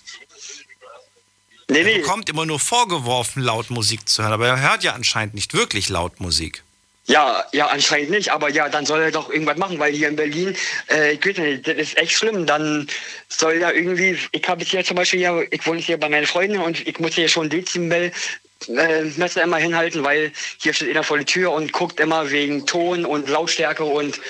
[1.70, 5.34] Nee, er bekommt immer nur vorgeworfen, laut Musik zu hören, aber er hört ja anscheinend
[5.34, 6.64] nicht wirklich laut Musik.
[7.06, 10.16] Ja, ja, anscheinend nicht, aber ja, dann soll er doch irgendwas machen, weil hier in
[10.16, 10.56] Berlin,
[10.90, 12.46] äh, ich weiß nicht, das ist echt schlimm.
[12.46, 12.88] Dann
[13.28, 16.26] soll ja irgendwie, ich habe jetzt hier zum Beispiel hier, ich wohne hier bei meinen
[16.26, 18.12] Freunden und ich muss hier schon Dezibel
[18.70, 22.66] äh, Messer immer hinhalten, weil hier steht einer vor der Tür und guckt immer wegen
[22.66, 24.22] Ton und Lautstärke und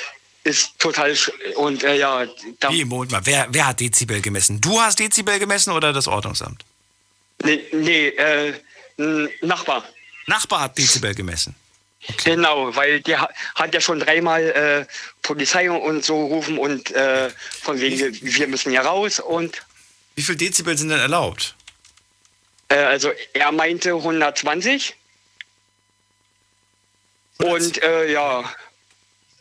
[0.44, 1.16] ist total
[1.56, 2.26] und äh, ja,
[2.60, 4.60] da, Wie, Moment mal, wer, wer hat Dezibel gemessen?
[4.60, 6.66] Du hast Dezibel gemessen oder das Ordnungsamt?
[7.44, 8.54] nee, nee äh,
[9.42, 9.84] Nachbar.
[10.28, 11.56] Nachbar hat Dezibel gemessen.
[12.24, 14.86] Genau, weil der ha- hat ja schon dreimal äh,
[15.22, 17.30] Polizei und so gerufen und äh,
[17.62, 19.62] von wegen, wir- wir müssen ja raus und
[20.16, 21.56] Wie viel Dezibel sind denn erlaubt?
[22.70, 24.96] äh, also er meinte 120
[27.40, 28.44] und äh, ja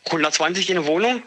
[0.07, 1.23] 120 in der Wohnung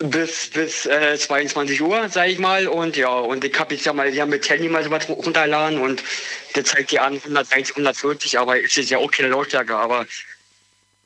[0.00, 3.92] bis bis äh, 22 Uhr, sag ich mal und ja und ich habe jetzt ja
[3.92, 6.02] mal ja mit Handy mal so was runterladen und
[6.54, 10.06] der zeigt die an 130, 140, aber es ist ja auch keine Lautstärke, aber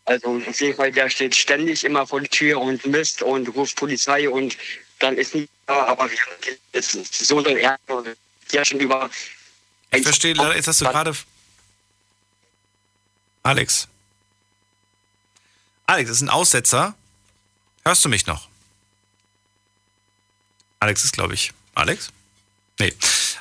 [0.07, 3.77] also auf jeden Fall, der steht ständig immer vor der Tür und misst und ruft
[3.77, 4.57] Polizei und
[4.99, 8.05] dann ist nicht da, aber wir haben ist so ein Ärger,
[8.53, 9.11] der schon über.
[9.93, 11.15] Ich verstehe, jetzt hast du gerade.
[13.43, 13.89] Alex.
[15.87, 16.95] Alex, das ist ein Aussetzer.
[17.85, 18.49] Hörst du mich noch?
[20.85, 21.55] Alex ist, glaube ich.
[21.74, 22.11] Alex?
[22.78, 22.93] Nee.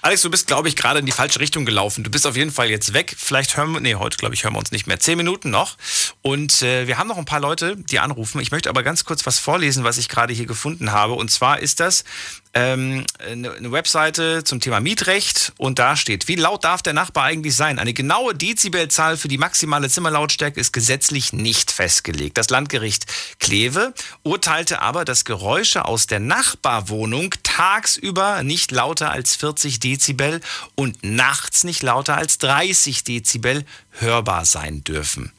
[0.01, 2.01] Alex, du bist, glaube ich, gerade in die falsche Richtung gelaufen.
[2.01, 3.13] Du bist auf jeden Fall jetzt weg.
[3.17, 4.97] Vielleicht hören wir, nee, heute, glaube ich, hören wir uns nicht mehr.
[5.01, 5.75] Zehn Minuten noch.
[6.21, 8.39] Und äh, wir haben noch ein paar Leute, die anrufen.
[8.39, 11.15] Ich möchte aber ganz kurz was vorlesen, was ich gerade hier gefunden habe.
[11.15, 12.05] Und zwar ist das
[12.53, 15.53] ähm, eine, Webseite zum Thema Mietrecht.
[15.57, 17.79] Und da steht, wie laut darf der Nachbar eigentlich sein?
[17.79, 22.37] Eine genaue Dezibelzahl für die maximale Zimmerlautstärke ist gesetzlich nicht festgelegt.
[22.37, 23.05] Das Landgericht
[23.39, 30.39] Kleve urteilte aber, dass Geräusche aus der Nachbarwohnung tagsüber nicht lauter als 40 Dezibel
[30.75, 35.31] und nachts nicht lauter als 30 Dezibel hörbar sein dürfen.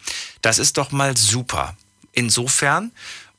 [0.43, 1.77] Das ist doch mal super.
[2.13, 2.93] Insofern,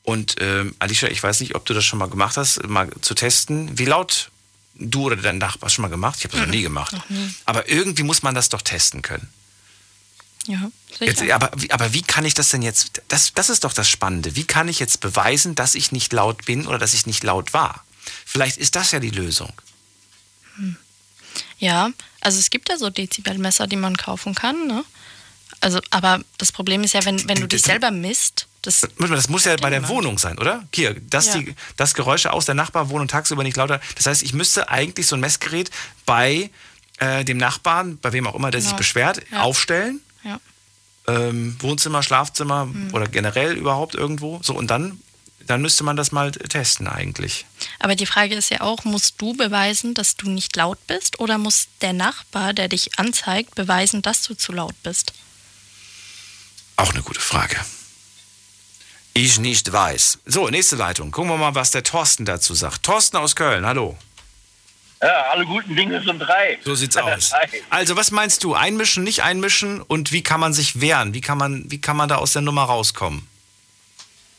[0.06, 3.14] und ähm, Alicia, ich weiß nicht, ob du das schon mal gemacht hast, mal zu
[3.16, 4.30] testen, wie laut
[4.76, 6.18] du oder dein Nachbar schon mal gemacht?
[6.20, 6.94] Ich habe das noch nie gemacht.
[6.94, 7.34] Noch nie.
[7.46, 9.28] Aber irgendwie muss man das doch testen können.
[10.48, 10.70] Ja.
[11.00, 13.90] Jetzt, aber, wie- aber wie kann ich das denn jetzt, das, das ist doch das
[13.90, 17.24] Spannende, wie kann ich jetzt beweisen, dass ich nicht laut bin oder dass ich nicht
[17.24, 17.84] laut war?
[18.26, 19.52] Vielleicht ist das ja die Lösung.
[21.58, 21.90] Ja,
[22.22, 24.84] also es gibt ja so Dezibelmesser, die man kaufen kann, ne?
[25.62, 29.46] Also, aber das Problem ist ja, wenn, wenn du dich selber misst, das, Das muss
[29.46, 30.64] ja bei der Wohnung sein, oder?
[30.74, 31.38] Hier, dass, Ja.
[31.40, 33.80] die, dass Geräusche aus der Nachbarwohnung tagsüber nicht lauter.
[33.96, 35.70] Das heißt, ich müsste eigentlich so ein Messgerät
[36.06, 36.50] bei
[36.98, 38.78] äh, dem Nachbarn, bei wem auch immer, der sich Genau.
[38.78, 39.42] beschwert, Ja.
[39.42, 40.00] aufstellen.
[40.24, 40.40] Ja.
[41.08, 42.94] Ähm, Wohnzimmer, Schlafzimmer Mhm.
[42.94, 44.40] oder generell überhaupt irgendwo.
[44.42, 45.00] So, und dann,
[45.46, 47.46] dann müsste man das mal testen eigentlich.
[47.80, 51.38] aber die Frage ist ja auch, musst du beweisen, dass du nicht laut bist oder
[51.38, 55.14] muss der Nachbar, der dich anzeigt, beweisen, dass du zu laut bist?
[56.78, 57.58] Auch eine gute Frage.
[59.14, 60.20] Ich nicht weiß.
[60.26, 61.12] So, nächste Leitung.
[61.12, 62.84] Gucken wir mal, was der Thorsten dazu sagt.
[62.84, 63.98] Thorsten aus Köln, hallo.
[65.02, 66.58] Ja, alle guten Dinge sind drei.
[66.64, 67.32] So sieht's aus.
[67.70, 68.56] Also, was meinst du?
[68.56, 71.14] Einmischen, nicht einmischen und wie kann man sich wehren?
[71.14, 73.28] Wie kann man, wie kann man da aus der Nummer rauskommen?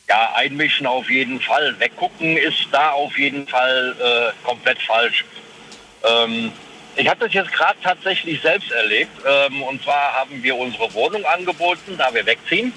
[0.07, 1.77] Ja, einmischen auf jeden Fall.
[1.79, 5.25] Weggucken ist da auf jeden Fall äh, komplett falsch.
[6.03, 6.51] Ähm,
[6.97, 9.11] ich habe das jetzt gerade tatsächlich selbst erlebt.
[9.25, 12.73] Ähm, und zwar haben wir unsere Wohnung angeboten, da wir wegziehen.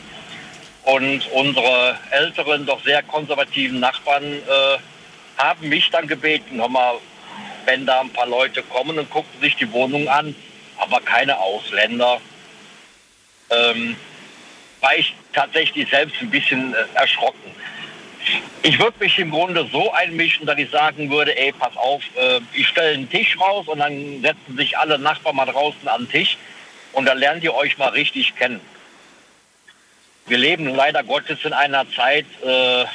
[0.85, 4.79] Und unsere älteren, doch sehr konservativen Nachbarn äh,
[5.37, 7.01] haben mich dann gebeten, hör
[7.67, 10.35] wenn da ein paar Leute kommen und gucken sich die Wohnung an,
[10.79, 12.21] aber keine Ausländer.
[13.51, 13.97] Ähm,
[14.81, 17.55] war ich tatsächlich selbst ein bisschen äh, erschrocken.
[18.63, 22.41] Ich würde mich im Grunde so einmischen, dass ich sagen würde, ey, pass auf, äh,
[22.53, 26.11] ich stelle einen Tisch raus und dann setzen sich alle Nachbarn mal draußen an den
[26.11, 26.37] Tisch
[26.93, 28.61] und dann lernt ihr euch mal richtig kennen.
[30.27, 32.87] Wir leben leider Gottes in einer Zeit, äh, äh,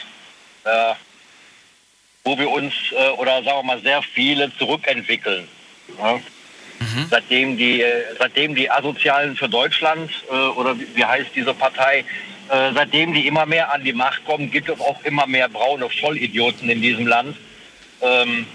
[2.23, 5.47] wo wir uns äh, oder sagen wir mal sehr viele zurückentwickeln.
[5.99, 6.19] Ja?
[7.09, 12.05] Seitdem die äh, seitdem die Asozialen für Deutschland äh, oder wie heißt diese Partei,
[12.49, 15.89] äh, seitdem die immer mehr an die Macht kommen, gibt es auch immer mehr braune
[15.89, 17.35] Vollidioten in diesem Land.
[18.01, 18.45] Ähm,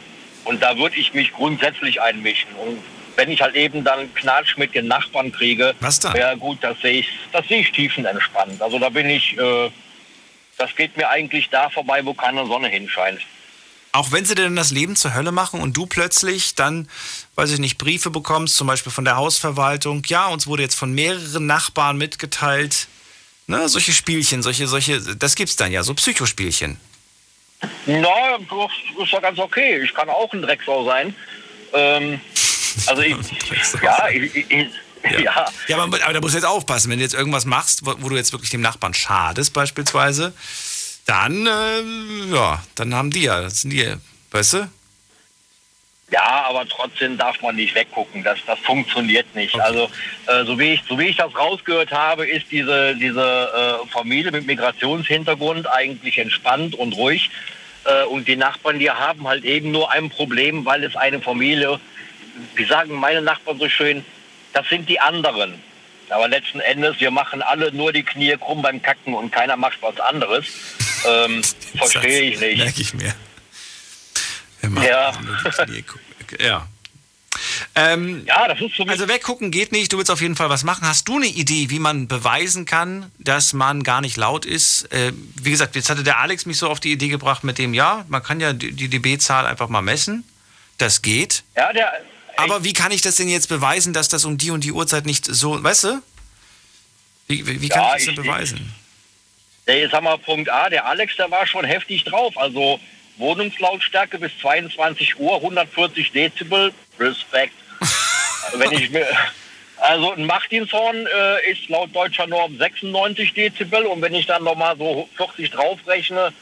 [0.44, 2.50] und da würde ich mich grundsätzlich einmischen.
[2.54, 2.78] Und
[3.16, 6.16] wenn ich halt eben dann Knatsch mit den Nachbarn kriege, Was dann?
[6.16, 8.62] ja gut, das sehe ich, das sehe ich tiefenentspannt.
[8.62, 9.70] Also da bin ich, äh,
[10.56, 13.20] das geht mir eigentlich da vorbei, wo keine Sonne hinscheint.
[13.92, 16.88] Auch wenn sie dir dann das Leben zur Hölle machen und du plötzlich dann,
[17.34, 20.92] weiß ich nicht, Briefe bekommst, zum Beispiel von der Hausverwaltung, ja, uns wurde jetzt von
[20.92, 22.86] mehreren Nachbarn mitgeteilt,
[23.46, 26.78] ne, solche Spielchen, solche, solche, das gibt's dann ja, so Psychospielchen.
[27.86, 28.36] Na,
[29.02, 29.82] ist ja ganz okay.
[29.82, 31.14] Ich kann auch ein Drecksau sein.
[31.72, 32.20] Ähm,
[32.86, 33.16] also ich,
[33.82, 34.68] ja, ich, ich, ich,
[35.22, 35.46] ja.
[35.68, 38.08] Ja, aber, aber da musst du jetzt aufpassen, wenn du jetzt irgendwas machst, wo, wo
[38.08, 40.32] du jetzt wirklich dem Nachbarn schadest, beispielsweise,
[41.06, 43.94] dann, äh, ja, dann haben die ja, das sind die,
[44.30, 44.70] weißt du?
[46.11, 48.24] Ja, aber trotzdem darf man nicht weggucken.
[48.24, 49.59] Das, das funktioniert nicht.
[49.61, 49.89] Also
[50.27, 54.32] äh, so wie ich so wie ich das rausgehört habe, ist diese diese äh, Familie
[54.32, 57.31] mit Migrationshintergrund eigentlich entspannt und ruhig.
[57.85, 61.78] Äh, und die Nachbarn, die haben halt eben nur ein Problem, weil es eine Familie,
[62.57, 64.05] wie sagen meine Nachbarn so schön,
[64.53, 65.62] das sind die anderen.
[66.09, 69.78] Aber letzten Endes, wir machen alle nur die Knie krumm beim Kacken und keiner macht
[69.81, 70.45] was anderes.
[71.09, 71.43] Ähm,
[71.77, 72.59] verstehe ich nicht.
[72.59, 73.15] Merke ich mir.
[74.62, 75.12] Ja.
[76.39, 76.66] Ja.
[77.74, 80.87] Ähm, ja, das ist Also weggucken geht nicht, du willst auf jeden Fall was machen.
[80.87, 84.93] Hast du eine Idee, wie man beweisen kann, dass man gar nicht laut ist?
[84.93, 87.73] Äh, wie gesagt, jetzt hatte der Alex mich so auf die Idee gebracht mit dem,
[87.73, 90.24] ja, man kann ja die die dB-Zahl einfach mal messen.
[90.78, 91.45] Das geht.
[91.57, 91.93] Ja, der,
[92.37, 95.07] Aber wie kann ich das denn jetzt beweisen, dass das um die und die Uhrzeit
[95.07, 96.03] nicht so, weißt du?
[97.28, 98.74] Wie, wie, wie kann Ja, ich das denn ich- beweisen?
[99.66, 102.37] Der, jetzt haben wir Punkt A, der Alex, der war schon heftig drauf.
[102.37, 102.81] Also
[103.20, 107.55] Wohnungslautstärke bis 22 Uhr, 140 Dezibel, Respekt.
[108.55, 109.06] Wenn ich mir,
[109.78, 114.76] also ein Martinshorn äh, ist laut deutscher Norm 96 Dezibel und wenn ich dann nochmal
[114.76, 116.32] so 40 draufrechne,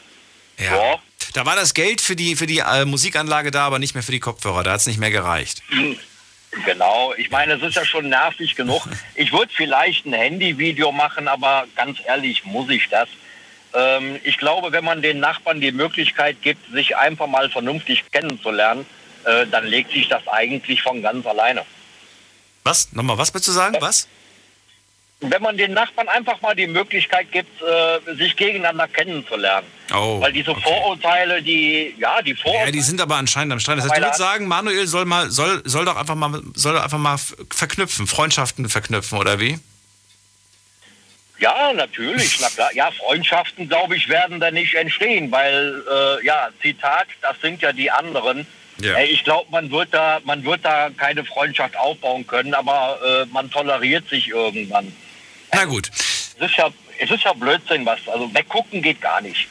[0.59, 0.99] Ja.
[1.35, 4.13] Da war das Geld für die, für die äh, Musikanlage da, aber nicht mehr für
[4.13, 4.63] die Kopfhörer.
[4.63, 5.63] Da hat es nicht mehr gereicht.
[6.65, 8.83] Genau, ich meine, es ist ja schon nervig genug.
[9.15, 13.09] Ich würde vielleicht ein Handyvideo machen, aber ganz ehrlich, muss ich das?
[13.75, 18.87] Ähm, ich glaube, wenn man den Nachbarn die Möglichkeit gibt, sich einfach mal vernünftig kennenzulernen,
[19.25, 21.65] äh, dann legt sich das eigentlich von ganz alleine.
[22.65, 22.93] Was?
[22.93, 23.77] Nochmal, was willst du sagen?
[23.81, 24.09] Was?
[25.21, 29.67] Wenn man den Nachbarn einfach mal die Möglichkeit gibt, äh, sich gegeneinander kennenzulernen.
[29.93, 30.21] Oh.
[30.21, 32.67] Weil diese Vorurteile, die, ja, die Vorurteile.
[32.67, 33.79] Ja, die sind aber anscheinend am Streit.
[33.79, 36.85] Das heißt, du würdest sagen, Manuel soll mal, soll, soll doch einfach mal, soll doch
[36.85, 37.19] einfach mal
[37.51, 39.59] verknüpfen, Freundschaften verknüpfen, oder wie?
[41.39, 42.75] Ja, natürlich, na klar.
[42.75, 47.73] Ja, Freundschaften, glaube ich, werden da nicht entstehen, weil, äh, ja, Zitat, das sind ja
[47.73, 48.47] die anderen.
[48.81, 48.95] Ja.
[48.95, 53.27] Äh, ich glaube, man wird da, man wird da keine Freundschaft aufbauen können, aber äh,
[53.33, 54.93] man toleriert sich irgendwann.
[55.53, 55.91] Na gut.
[56.41, 58.01] Es ist ja, es ist ja Blödsinn, was.
[58.07, 59.49] Also weggucken geht gar nicht.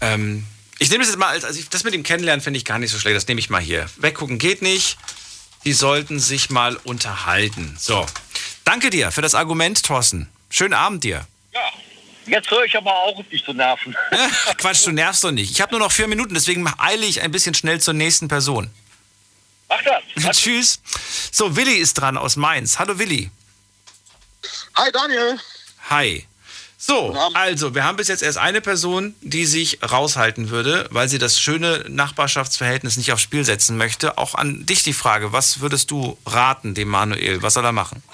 [0.00, 0.44] Ähm,
[0.78, 2.78] ich nehme das jetzt mal als, also ich, das mit dem Kennenlernen finde ich gar
[2.78, 3.16] nicht so schlecht.
[3.16, 3.86] Das nehme ich mal hier.
[3.96, 4.98] Weggucken geht nicht.
[5.64, 7.76] Die sollten sich mal unterhalten.
[7.78, 8.04] So.
[8.64, 10.28] Danke dir für das Argument, Thorsten.
[10.56, 11.26] Schönen Abend dir.
[12.26, 13.96] Jetzt höre ich aber auch auf dich zu nerven.
[14.56, 15.50] Quatsch, du nervst doch nicht.
[15.50, 18.70] Ich habe nur noch vier Minuten, deswegen eile ich ein bisschen schnell zur nächsten Person.
[19.68, 20.36] Mach das.
[20.38, 20.80] Tschüss.
[21.32, 22.78] So, Willi ist dran aus Mainz.
[22.78, 23.32] Hallo Willi.
[24.76, 25.40] Hi Daniel.
[25.90, 26.24] Hi.
[26.78, 31.18] So, also, wir haben bis jetzt erst eine Person, die sich raushalten würde, weil sie
[31.18, 34.18] das schöne Nachbarschaftsverhältnis nicht aufs Spiel setzen möchte.
[34.18, 37.42] Auch an dich die Frage, was würdest du raten dem Manuel?
[37.42, 38.04] Was soll er machen?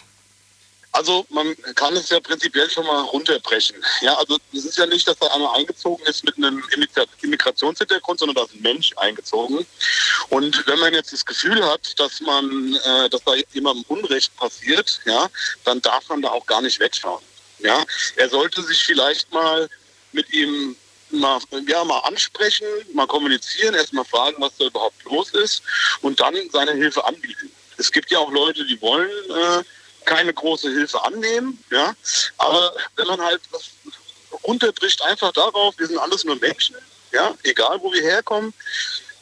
[0.92, 3.76] Also man kann es ja prinzipiell schon mal runterbrechen.
[4.00, 8.18] Ja, also es ist ja nicht, dass da einer eingezogen ist mit einem Immigra- Immigrationshintergrund,
[8.18, 9.64] sondern da ist ein Mensch eingezogen.
[10.30, 15.00] Und wenn man jetzt das Gefühl hat, dass man, äh, dass da jemandem Unrecht passiert,
[15.04, 15.28] ja,
[15.64, 17.22] dann darf man da auch gar nicht wegschauen.
[17.60, 17.84] Ja,
[18.16, 19.68] er sollte sich vielleicht mal
[20.12, 20.76] mit ihm
[21.10, 25.62] mal, ja, mal ansprechen, mal kommunizieren, erstmal fragen, was da überhaupt los ist
[26.02, 27.52] und dann seine Hilfe anbieten.
[27.76, 29.62] Es gibt ja auch Leute, die wollen äh,
[30.10, 31.94] keine große Hilfe annehmen, ja,
[32.38, 33.70] aber wenn man halt das
[34.42, 36.74] runterbricht einfach darauf, wir sind alles nur Menschen,
[37.12, 38.52] ja, egal wo wir herkommen,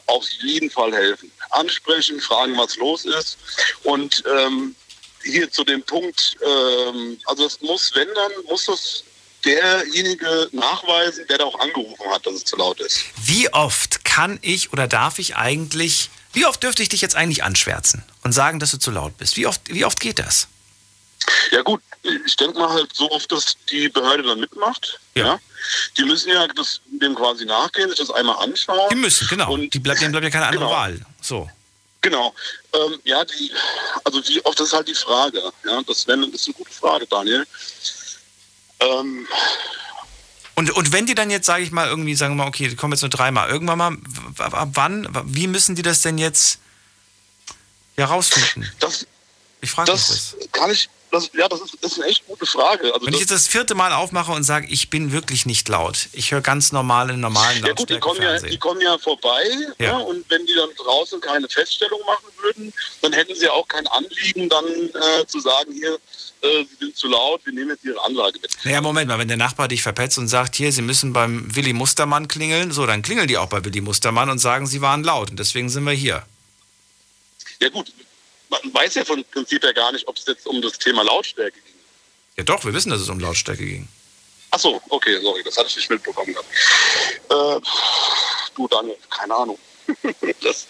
[0.07, 1.31] auf jeden Fall helfen.
[1.51, 3.37] Ansprechen, fragen, was los ist
[3.83, 4.75] und ähm,
[5.23, 9.03] hier zu dem Punkt, ähm, also es muss, wenn dann, muss das
[9.45, 13.03] derjenige nachweisen, der da auch angerufen hat, dass es zu laut ist.
[13.23, 17.43] Wie oft kann ich oder darf ich eigentlich, wie oft dürfte ich dich jetzt eigentlich
[17.43, 19.37] anschwärzen und sagen, dass du zu laut bist?
[19.37, 20.47] Wie oft, wie oft geht das?
[21.51, 21.81] Ja gut,
[22.25, 24.99] ich denke mal halt so oft, dass die Behörde dann mitmacht.
[25.15, 25.39] Ja.
[25.97, 28.89] Die müssen ja das, dem quasi nachgehen, sich das einmal anschauen.
[28.91, 29.51] Die müssen, genau.
[29.53, 30.75] Und die bleibt, denen bleibt ja keine andere Genau.
[30.75, 30.99] Wahl.
[31.21, 31.49] So.
[32.01, 32.33] Genau.
[32.73, 33.51] Ähm, ja, die,
[34.05, 35.41] also wie oft das ist halt die Frage.
[35.65, 37.45] Ja, das, wär, das ist eine gute Frage, Daniel.
[38.79, 39.27] Ähm,
[40.55, 42.75] Und, und wenn die dann jetzt, sage ich mal, irgendwie sagen wir mal, okay, die
[42.75, 43.97] kommen jetzt nur dreimal, irgendwann mal,
[44.37, 46.59] ab wann, wie müssen die das denn jetzt
[47.97, 48.69] herausfinden?
[48.79, 49.05] Das,
[49.61, 50.51] ich frage mich das das.
[50.53, 52.93] kann ich, das, ja, das ist, das ist eine echt gute Frage.
[52.93, 56.07] Also Wenn ich jetzt das vierte Mal aufmache und sage, ich bin wirklich nicht laut,
[56.13, 59.43] ich höre ganz normal in normalen ja gut, die kommen ja, die kommen ja vorbei
[59.77, 59.85] Ja.
[59.85, 59.97] ja.
[59.97, 64.49] und wenn die dann draußen keine Feststellung machen würden, dann hätten sie auch kein Anliegen,
[64.49, 65.95] dann äh, zu sagen, hier,
[66.41, 68.51] äh, sie sind zu laut, wir nehmen jetzt ihre Anlage mit.
[68.63, 71.73] Naja, Moment mal, wenn der Nachbar dich verpetzt und sagt, hier, Sie müssen beim Willi
[71.73, 75.31] Mustermann klingeln, so, dann klingeln die auch bei Willi Mustermann und sagen, Sie waren laut
[75.31, 76.23] und deswegen sind wir hier.
[77.61, 77.91] Ja gut,
[78.49, 81.59] man weiß ja von Prinzip ja gar nicht, ob es jetzt um das Thema Lautstärke
[81.59, 81.73] ging.
[82.37, 83.87] Ja doch, wir wissen, dass es um Lautstärke ging.
[84.51, 86.33] Ach so, okay, sorry, das hatte ich nicht mitbekommen.
[86.33, 86.47] gehabt.
[87.29, 87.61] Äh,
[88.55, 89.59] du, Daniel, keine Ahnung.
[90.41, 90.67] das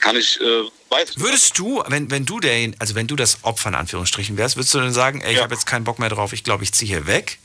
[0.00, 3.38] kann ich, äh, weiß ich Würdest du, wenn, wenn du der, also wenn du das
[3.42, 6.08] Opfer in Anführungsstrichen wärst, würdest du dann sagen, ey, ich habe jetzt keinen Bock mehr
[6.08, 7.38] drauf, ich glaube, ich ziehe hier weg?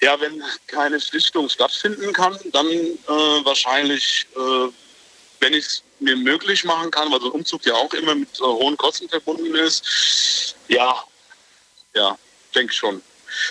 [0.00, 4.68] Ja, wenn keine Schlichtung stattfinden kann, dann äh, wahrscheinlich, äh,
[5.40, 8.28] wenn ich es mir möglich machen kann, weil so ein Umzug ja auch immer mit
[8.38, 11.02] äh, hohen Kosten verbunden ist, ja,
[11.94, 12.18] ja,
[12.54, 13.02] denke ich schon.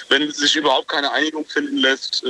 [0.10, 2.28] Wenn sich überhaupt keine Einigung finden lässt, äh,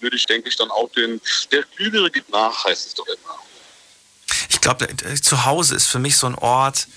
[0.00, 1.20] würde ich, denke ich, dann auch den,
[1.52, 3.38] der Klügere gibt nach, heißt es doch immer.
[4.50, 4.88] Ich glaube,
[5.22, 6.88] zu Hause ist für mich so ein Ort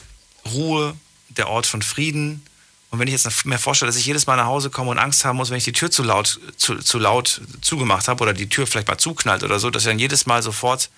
[0.54, 0.96] Ruhe,
[1.30, 2.46] der Ort von Frieden.
[2.90, 5.24] Und wenn ich jetzt mir vorstelle, dass ich jedes Mal nach Hause komme und Angst
[5.24, 8.50] haben muss, wenn ich die Tür zu laut, zu, zu laut zugemacht habe oder die
[8.50, 10.90] Tür vielleicht mal zuknallt oder so, dass dann jedes Mal sofort,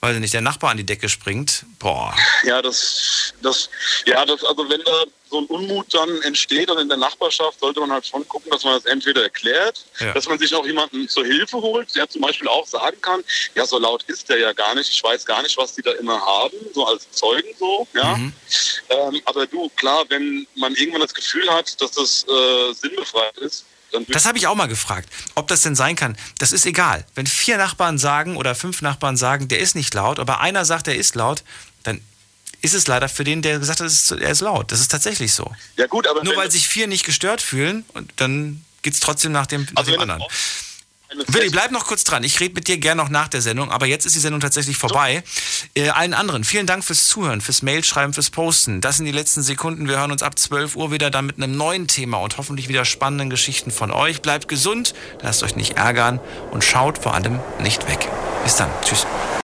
[0.00, 2.14] weil nicht der Nachbar an die Decke springt, boah.
[2.44, 3.68] Ja, das, das,
[4.06, 7.80] ja, das, also wenn da so ein Unmut dann entsteht dann in der Nachbarschaft, sollte
[7.80, 10.12] man halt schon gucken, dass man das entweder erklärt, Ja.
[10.12, 13.22] dass man sich auch jemanden zur Hilfe holt, der zum Beispiel auch sagen kann,
[13.54, 15.92] ja, so laut ist der ja gar nicht, ich weiß gar nicht, was die da
[15.92, 18.16] immer haben, so als Zeugen so, ja.
[18.16, 18.32] Mhm.
[18.90, 23.64] Ähm, aber du, klar, wenn man irgendwann das Gefühl hat, dass das äh, sinnbefreit ist,
[24.08, 26.16] Das habe ich auch mal gefragt, ob das denn sein kann.
[26.38, 27.04] Das ist egal.
[27.14, 30.88] Wenn vier Nachbarn sagen oder fünf Nachbarn sagen, der ist nicht laut, aber einer sagt,
[30.88, 31.42] er ist laut,
[31.84, 32.00] dann
[32.60, 34.72] ist es leider für den, der gesagt hat, er ist laut.
[34.72, 35.50] Das ist tatsächlich so.
[35.76, 39.32] Ja gut, aber Nur weil sich vier nicht gestört fühlen, und dann geht es trotzdem
[39.32, 40.22] nach dem, nach Also dem anderen.
[41.28, 42.22] Willi, bleib noch kurz dran.
[42.22, 44.76] Ich rede mit dir gern noch nach der Sendung, aber jetzt ist die Sendung tatsächlich
[44.76, 45.22] vorbei.
[45.74, 48.82] Äh, allen anderen, vielen Dank fürs Zuhören, fürs Mailschreiben, fürs Posten.
[48.82, 49.88] Das sind die letzten Sekunden.
[49.88, 52.84] Wir hören uns ab 12 Uhr wieder dann mit einem neuen Thema und hoffentlich wieder
[52.84, 54.20] spannenden Geschichten von euch.
[54.20, 56.20] Bleibt gesund, lasst euch nicht ärgern
[56.50, 58.06] und schaut vor allem nicht weg.
[58.44, 58.70] Bis dann.
[58.84, 59.06] Tschüss.